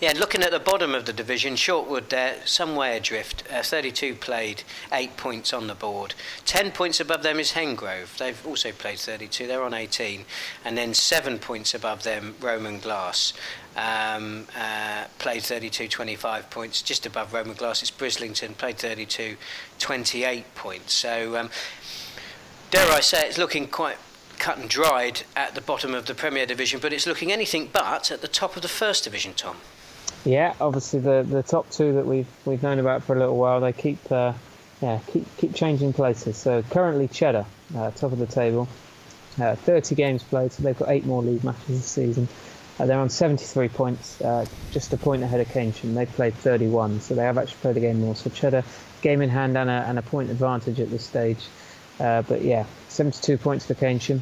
Yeah, 0.00 0.12
looking 0.12 0.42
at 0.42 0.50
the 0.50 0.58
bottom 0.58 0.94
of 0.94 1.06
the 1.06 1.12
division, 1.12 1.54
Shortwood 1.54 2.08
there, 2.08 2.36
some 2.44 2.76
way 2.76 2.96
adrift. 2.96 3.44
Uh, 3.50 3.62
32 3.62 4.14
played, 4.14 4.62
8 4.92 5.16
points 5.16 5.52
on 5.52 5.66
the 5.66 5.74
board. 5.74 6.14
10 6.44 6.72
points 6.72 7.00
above 7.00 7.22
them 7.22 7.38
is 7.38 7.52
Hengrove. 7.52 8.16
They've 8.18 8.46
also 8.46 8.72
played 8.72 8.98
32, 8.98 9.46
they're 9.46 9.62
on 9.62 9.74
18. 9.74 10.24
And 10.64 10.76
then 10.76 10.94
7 10.94 11.38
points 11.38 11.74
above 11.74 12.02
them, 12.02 12.34
Roman 12.40 12.78
Glass. 12.78 13.32
Um, 13.76 14.46
uh, 14.58 15.04
played 15.18 15.42
32, 15.42 15.88
25 15.88 16.50
points. 16.50 16.82
Just 16.82 17.06
above 17.06 17.32
Roman 17.32 17.54
Glass, 17.54 17.82
it's 17.82 17.90
Brislington, 17.90 18.56
played 18.56 18.78
32, 18.78 19.36
28 19.78 20.54
points. 20.54 20.92
So, 20.92 21.36
um, 21.36 21.50
dare 22.70 22.90
I 22.90 23.00
say, 23.00 23.26
it's 23.26 23.38
looking 23.38 23.68
quite 23.68 23.96
cut 24.42 24.58
and 24.58 24.68
dried 24.68 25.22
at 25.36 25.54
the 25.54 25.60
bottom 25.60 25.94
of 25.94 26.06
the 26.06 26.14
Premier 26.14 26.44
Division, 26.44 26.80
but 26.80 26.92
it's 26.92 27.06
looking 27.06 27.30
anything 27.30 27.70
but 27.72 28.10
at 28.10 28.22
the 28.22 28.28
top 28.28 28.56
of 28.56 28.62
the 28.62 28.68
First 28.68 29.04
Division, 29.04 29.34
Tom. 29.34 29.56
Yeah, 30.24 30.54
obviously 30.60 30.98
the, 30.98 31.24
the 31.28 31.44
top 31.44 31.70
two 31.70 31.92
that 31.94 32.06
we've 32.06 32.26
we've 32.44 32.62
known 32.62 32.80
about 32.80 33.04
for 33.04 33.14
a 33.14 33.18
little 33.20 33.36
while, 33.36 33.60
they 33.60 33.72
keep 33.72 34.00
uh, 34.10 34.32
yeah 34.80 34.98
keep 35.06 35.24
keep 35.36 35.54
changing 35.54 35.92
places. 35.92 36.36
So 36.36 36.62
currently 36.70 37.06
Cheddar, 37.06 37.46
uh, 37.76 37.92
top 37.92 38.10
of 38.10 38.18
the 38.18 38.26
table, 38.26 38.68
uh, 39.40 39.54
30 39.54 39.94
games 39.94 40.24
played, 40.24 40.52
so 40.52 40.64
they've 40.64 40.78
got 40.78 40.90
eight 40.90 41.06
more 41.06 41.22
league 41.22 41.44
matches 41.44 41.68
this 41.68 41.86
season. 41.86 42.26
Uh, 42.80 42.86
they're 42.86 42.98
on 42.98 43.10
73 43.10 43.68
points, 43.68 44.20
uh, 44.22 44.44
just 44.72 44.92
a 44.92 44.96
point 44.96 45.22
ahead 45.22 45.40
of 45.40 45.46
Keynsham. 45.48 45.94
They've 45.94 46.10
played 46.10 46.34
31, 46.34 47.00
so 47.00 47.14
they 47.14 47.22
have 47.22 47.38
actually 47.38 47.58
played 47.58 47.76
a 47.76 47.80
game 47.80 48.00
more. 48.00 48.16
So 48.16 48.28
Cheddar, 48.30 48.64
game 49.02 49.22
in 49.22 49.28
hand 49.28 49.56
and 49.56 49.70
a, 49.70 49.84
and 49.86 50.00
a 50.00 50.02
point 50.02 50.30
advantage 50.30 50.80
at 50.80 50.90
this 50.90 51.04
stage. 51.04 51.46
Uh, 52.00 52.22
but 52.22 52.42
yeah, 52.42 52.64
72 52.92 53.38
points 53.38 53.66
for 53.66 53.74
Keynsham. 53.74 54.20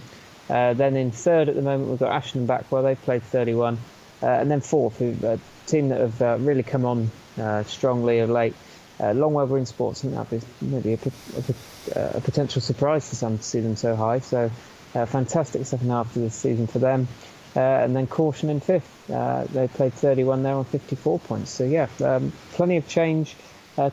Uh, 0.51 0.75
then 0.75 0.97
in 0.97 1.13
third 1.13 1.49
at 1.49 1.55
the 1.55 1.63
moment, 1.63 1.91
we've 1.91 1.99
got 2.01 2.13
Ashton 2.13 2.47
Backwell. 2.47 2.83
They've 2.83 3.01
played 3.01 3.23
31. 3.23 3.79
Uh, 4.23 4.27
and 4.27 4.51
then 4.51 4.61
fourth, 4.61 5.01
a 5.01 5.39
team 5.67 5.89
that 5.91 6.01
have 6.01 6.21
uh, 6.21 6.37
really 6.41 6.63
come 6.63 6.85
on 6.85 7.11
uh, 7.39 7.63
strongly 7.65 8.19
of 8.19 8.29
late. 8.29 8.55
Uh, 8.99 9.13
Longwell 9.15 9.49
Green 9.49 9.65
Sports, 9.65 10.01
I 10.01 10.03
think 10.03 10.15
that'd 10.15 10.41
be 10.61 10.67
maybe 10.67 10.93
a, 10.93 11.99
a, 11.99 12.17
a, 12.17 12.21
potential 12.21 12.61
surprise 12.61 13.09
for 13.09 13.15
some 13.15 13.39
to 13.39 13.43
see 13.43 13.61
them 13.61 13.77
so 13.77 13.97
high. 13.97 14.19
So, 14.19 14.51
fantastic 14.93 15.65
second 15.65 15.89
half 15.89 16.15
of 16.17 16.21
the 16.21 16.29
season 16.29 16.67
for 16.67 16.81
them. 16.81 17.09
and 17.55 17.97
then 17.97 18.07
Corsham 18.07 18.51
in 18.51 18.61
fifth. 18.61 19.07
they 19.07 19.69
played 19.69 19.95
31 19.95 20.43
there 20.43 20.55
on 20.55 20.67
54 20.67 21.19
points. 21.21 21.51
So, 21.51 21.65
yeah, 21.65 21.89
um, 22.05 22.31
plenty 22.53 22.77
of 22.77 22.87
change 22.89 23.37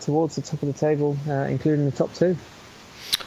towards 0.01 0.35
the 0.35 0.41
top 0.41 0.61
of 0.61 0.67
the 0.67 0.77
table, 0.77 1.15
including 1.25 1.85
the 1.85 1.95
top 1.95 2.13
two. 2.13 2.35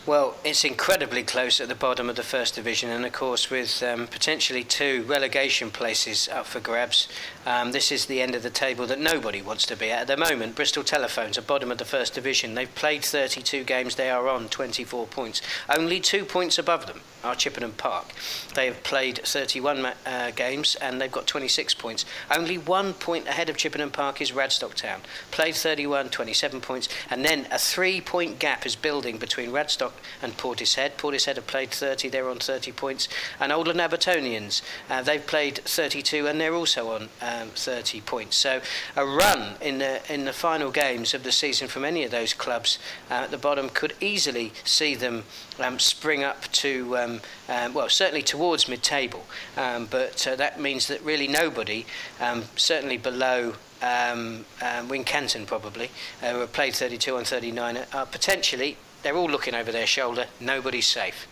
Well, 0.06 0.34
it's 0.44 0.64
incredibly 0.64 1.22
close 1.22 1.60
at 1.60 1.68
the 1.68 1.74
bottom 1.74 2.08
of 2.08 2.16
the 2.16 2.22
First 2.22 2.54
Division, 2.54 2.88
and 2.88 3.04
of 3.04 3.12
course, 3.12 3.50
with 3.50 3.82
um, 3.82 4.06
potentially 4.06 4.64
two 4.64 5.02
relegation 5.02 5.70
places 5.70 6.26
up 6.26 6.46
for 6.46 6.58
grabs, 6.58 7.06
um, 7.44 7.72
this 7.72 7.92
is 7.92 8.06
the 8.06 8.22
end 8.22 8.34
of 8.34 8.42
the 8.42 8.48
table 8.48 8.86
that 8.86 8.98
nobody 8.98 9.42
wants 9.42 9.66
to 9.66 9.76
be 9.76 9.90
at. 9.90 10.00
At 10.00 10.06
the 10.06 10.16
moment, 10.16 10.56
Bristol 10.56 10.84
Telephones 10.84 11.36
are 11.36 11.42
bottom 11.42 11.70
of 11.70 11.76
the 11.76 11.84
First 11.84 12.14
Division. 12.14 12.54
They've 12.54 12.74
played 12.74 13.04
32 13.04 13.62
games, 13.64 13.96
they 13.96 14.08
are 14.08 14.26
on 14.26 14.48
24 14.48 15.06
points. 15.06 15.42
Only 15.68 16.00
two 16.00 16.24
points 16.24 16.58
above 16.58 16.86
them 16.86 17.02
are 17.22 17.34
Chippenham 17.34 17.72
Park. 17.72 18.06
They 18.54 18.66
have 18.66 18.82
played 18.82 19.18
31 19.18 19.84
uh, 19.84 20.30
games 20.34 20.76
and 20.76 21.00
they've 21.00 21.12
got 21.12 21.26
26 21.26 21.74
points. 21.74 22.04
Only 22.34 22.56
one 22.56 22.94
point 22.94 23.28
ahead 23.28 23.50
of 23.50 23.56
Chippenham 23.56 23.90
Park 23.90 24.22
is 24.22 24.32
Radstock 24.32 24.74
Town. 24.74 25.00
Played 25.30 25.54
31, 25.54 26.08
27 26.08 26.60
points, 26.60 26.88
and 27.10 27.24
then 27.24 27.46
a 27.50 27.58
three 27.58 28.00
point 28.00 28.38
gap 28.38 28.64
is 28.64 28.76
building 28.76 29.18
between 29.18 29.50
Radstock 29.50 29.92
and 30.22 30.36
Portishead. 30.36 30.96
Portishead 30.96 31.36
have 31.36 31.46
played 31.46 31.70
30, 31.70 32.08
they're 32.08 32.28
on 32.28 32.38
30 32.38 32.72
points. 32.72 33.08
And 33.38 33.52
Oldland 33.52 33.80
Abbotonians, 33.80 34.62
uh, 34.88 35.02
they've 35.02 35.26
played 35.26 35.58
32 35.58 36.26
and 36.26 36.40
they're 36.40 36.54
also 36.54 36.92
on 36.92 37.08
um, 37.20 37.48
30 37.50 38.00
points. 38.02 38.36
So 38.36 38.60
a 38.96 39.04
run 39.04 39.54
in 39.60 39.78
the, 39.78 40.00
in 40.12 40.24
the 40.24 40.32
final 40.32 40.70
games 40.70 41.14
of 41.14 41.22
the 41.22 41.32
season 41.32 41.68
from 41.68 41.84
any 41.84 42.04
of 42.04 42.10
those 42.10 42.34
clubs 42.34 42.78
uh, 43.10 43.14
at 43.14 43.30
the 43.30 43.38
bottom 43.38 43.68
could 43.68 43.94
easily 44.00 44.52
see 44.64 44.94
them 44.94 45.24
um, 45.58 45.78
spring 45.78 46.24
up 46.24 46.50
to, 46.52 46.96
um, 46.96 47.20
um, 47.48 47.74
well, 47.74 47.88
certainly 47.88 48.22
towards 48.22 48.68
mid 48.68 48.82
table. 48.82 49.24
Um, 49.56 49.86
but 49.90 50.26
uh, 50.26 50.36
that 50.36 50.60
means 50.60 50.86
that 50.88 51.02
really 51.02 51.28
nobody, 51.28 51.86
um, 52.20 52.44
certainly 52.56 52.96
below 52.96 53.54
um, 53.82 54.44
um, 54.60 54.88
Wincanton 54.88 55.46
probably, 55.46 55.90
uh, 56.22 56.32
who 56.32 56.40
have 56.40 56.52
played 56.52 56.74
32 56.74 57.16
and 57.16 57.26
39, 57.26 57.78
are 57.92 58.06
potentially 58.06 58.76
they're 59.02 59.16
all 59.16 59.30
looking 59.30 59.54
over 59.54 59.72
their 59.72 59.86
shoulder. 59.86 60.26
Nobody's 60.40 60.86
safe. 60.86 61.26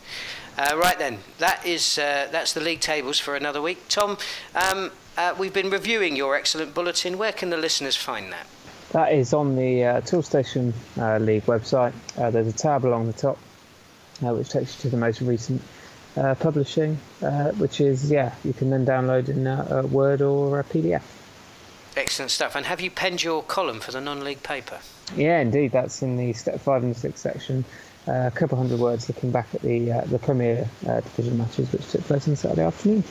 Uh, 0.59 0.77
right 0.77 0.99
then, 0.99 1.19
that 1.39 1.65
is 1.65 1.99
uh, 1.99 2.27
that's 2.33 2.53
the 2.53 2.61
league 2.61 2.81
tables 2.81 3.21
for 3.21 3.37
another 3.37 3.63
week. 3.63 3.79
Tom, 3.89 4.19
um, 4.57 4.91
uh, 5.17 5.33
we've 5.39 5.53
been 5.53 5.71
reviewing 5.71 6.17
your 6.17 6.35
excellent 6.35 6.75
bulletin. 6.75 7.17
Where 7.17 7.31
can 7.31 7.51
the 7.51 7.57
listeners 7.57 7.95
find 7.95 8.33
that? 8.33 8.47
That 8.91 9.13
is 9.13 9.33
on 9.33 9.55
the 9.55 9.85
uh, 9.85 10.01
Toolstation 10.01 10.73
uh, 10.97 11.19
League 11.19 11.45
website. 11.45 11.93
Uh, 12.17 12.31
there's 12.31 12.49
a 12.49 12.53
tab 12.53 12.85
along 12.85 13.07
the 13.07 13.13
top 13.13 13.39
which 14.21 14.49
takes 14.49 14.75
you 14.75 14.83
to 14.83 14.89
the 14.89 14.97
most 14.97 15.21
recent 15.21 15.63
publishing, 16.41 16.97
which 17.59 17.81
is 17.81 18.11
yeah, 18.11 18.35
you 18.43 18.53
can 18.53 18.69
then 18.71 18.85
download 18.85 19.29
in 19.29 19.47
a 19.47 19.87
Word 19.87 20.23
or 20.23 20.59
a 20.59 20.65
PDF. 20.65 21.03
Excellent 21.97 22.33
stuff. 22.33 22.57
And 22.57 22.67
have 22.67 22.81
you 22.81 22.91
penned 22.91 23.23
your 23.23 23.45
column 23.45 23.79
for 23.79 23.93
the 23.93 24.01
non-league 24.01 24.43
paper? 24.43 24.81
Yeah, 25.17 25.41
indeed. 25.41 25.73
That's 25.73 26.03
in 26.03 26.17
the 26.17 26.33
step 26.33 26.61
five 26.61 26.83
and 26.83 26.97
six 26.97 27.21
section. 27.21 27.65
Uh, 28.07 28.27
a 28.27 28.31
couple 28.31 28.57
hundred 28.57 28.81
words 28.81 29.09
looking 29.09 29.31
back 29.31 29.55
at 29.55 29.61
the 29.63 29.93
uh, 29.93 30.01
the 30.07 30.19
Premier 30.19 30.69
uh, 30.87 31.01
Division 31.01 31.37
matches 31.39 31.71
which 31.73 31.87
took 31.91 32.01
place 32.03 32.27
on 32.29 32.37
Saturday 32.37 32.63
afternoon. 32.63 33.05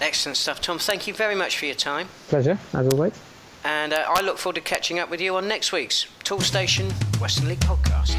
Excellent 0.00 0.36
stuff, 0.36 0.60
Tom. 0.60 0.78
Thank 0.78 1.06
you 1.06 1.14
very 1.14 1.34
much 1.34 1.58
for 1.58 1.66
your 1.66 1.74
time. 1.74 2.08
Pleasure, 2.28 2.58
as 2.72 2.86
always. 2.88 3.18
And 3.64 3.92
uh, 3.92 4.04
I 4.08 4.20
look 4.20 4.38
forward 4.38 4.54
to 4.56 4.60
catching 4.60 4.98
up 4.98 5.10
with 5.10 5.20
you 5.20 5.34
on 5.36 5.48
next 5.48 5.72
week's 5.72 6.06
Toolstation 6.22 6.92
Western 7.20 7.48
League 7.48 7.60
podcast. 7.60 8.14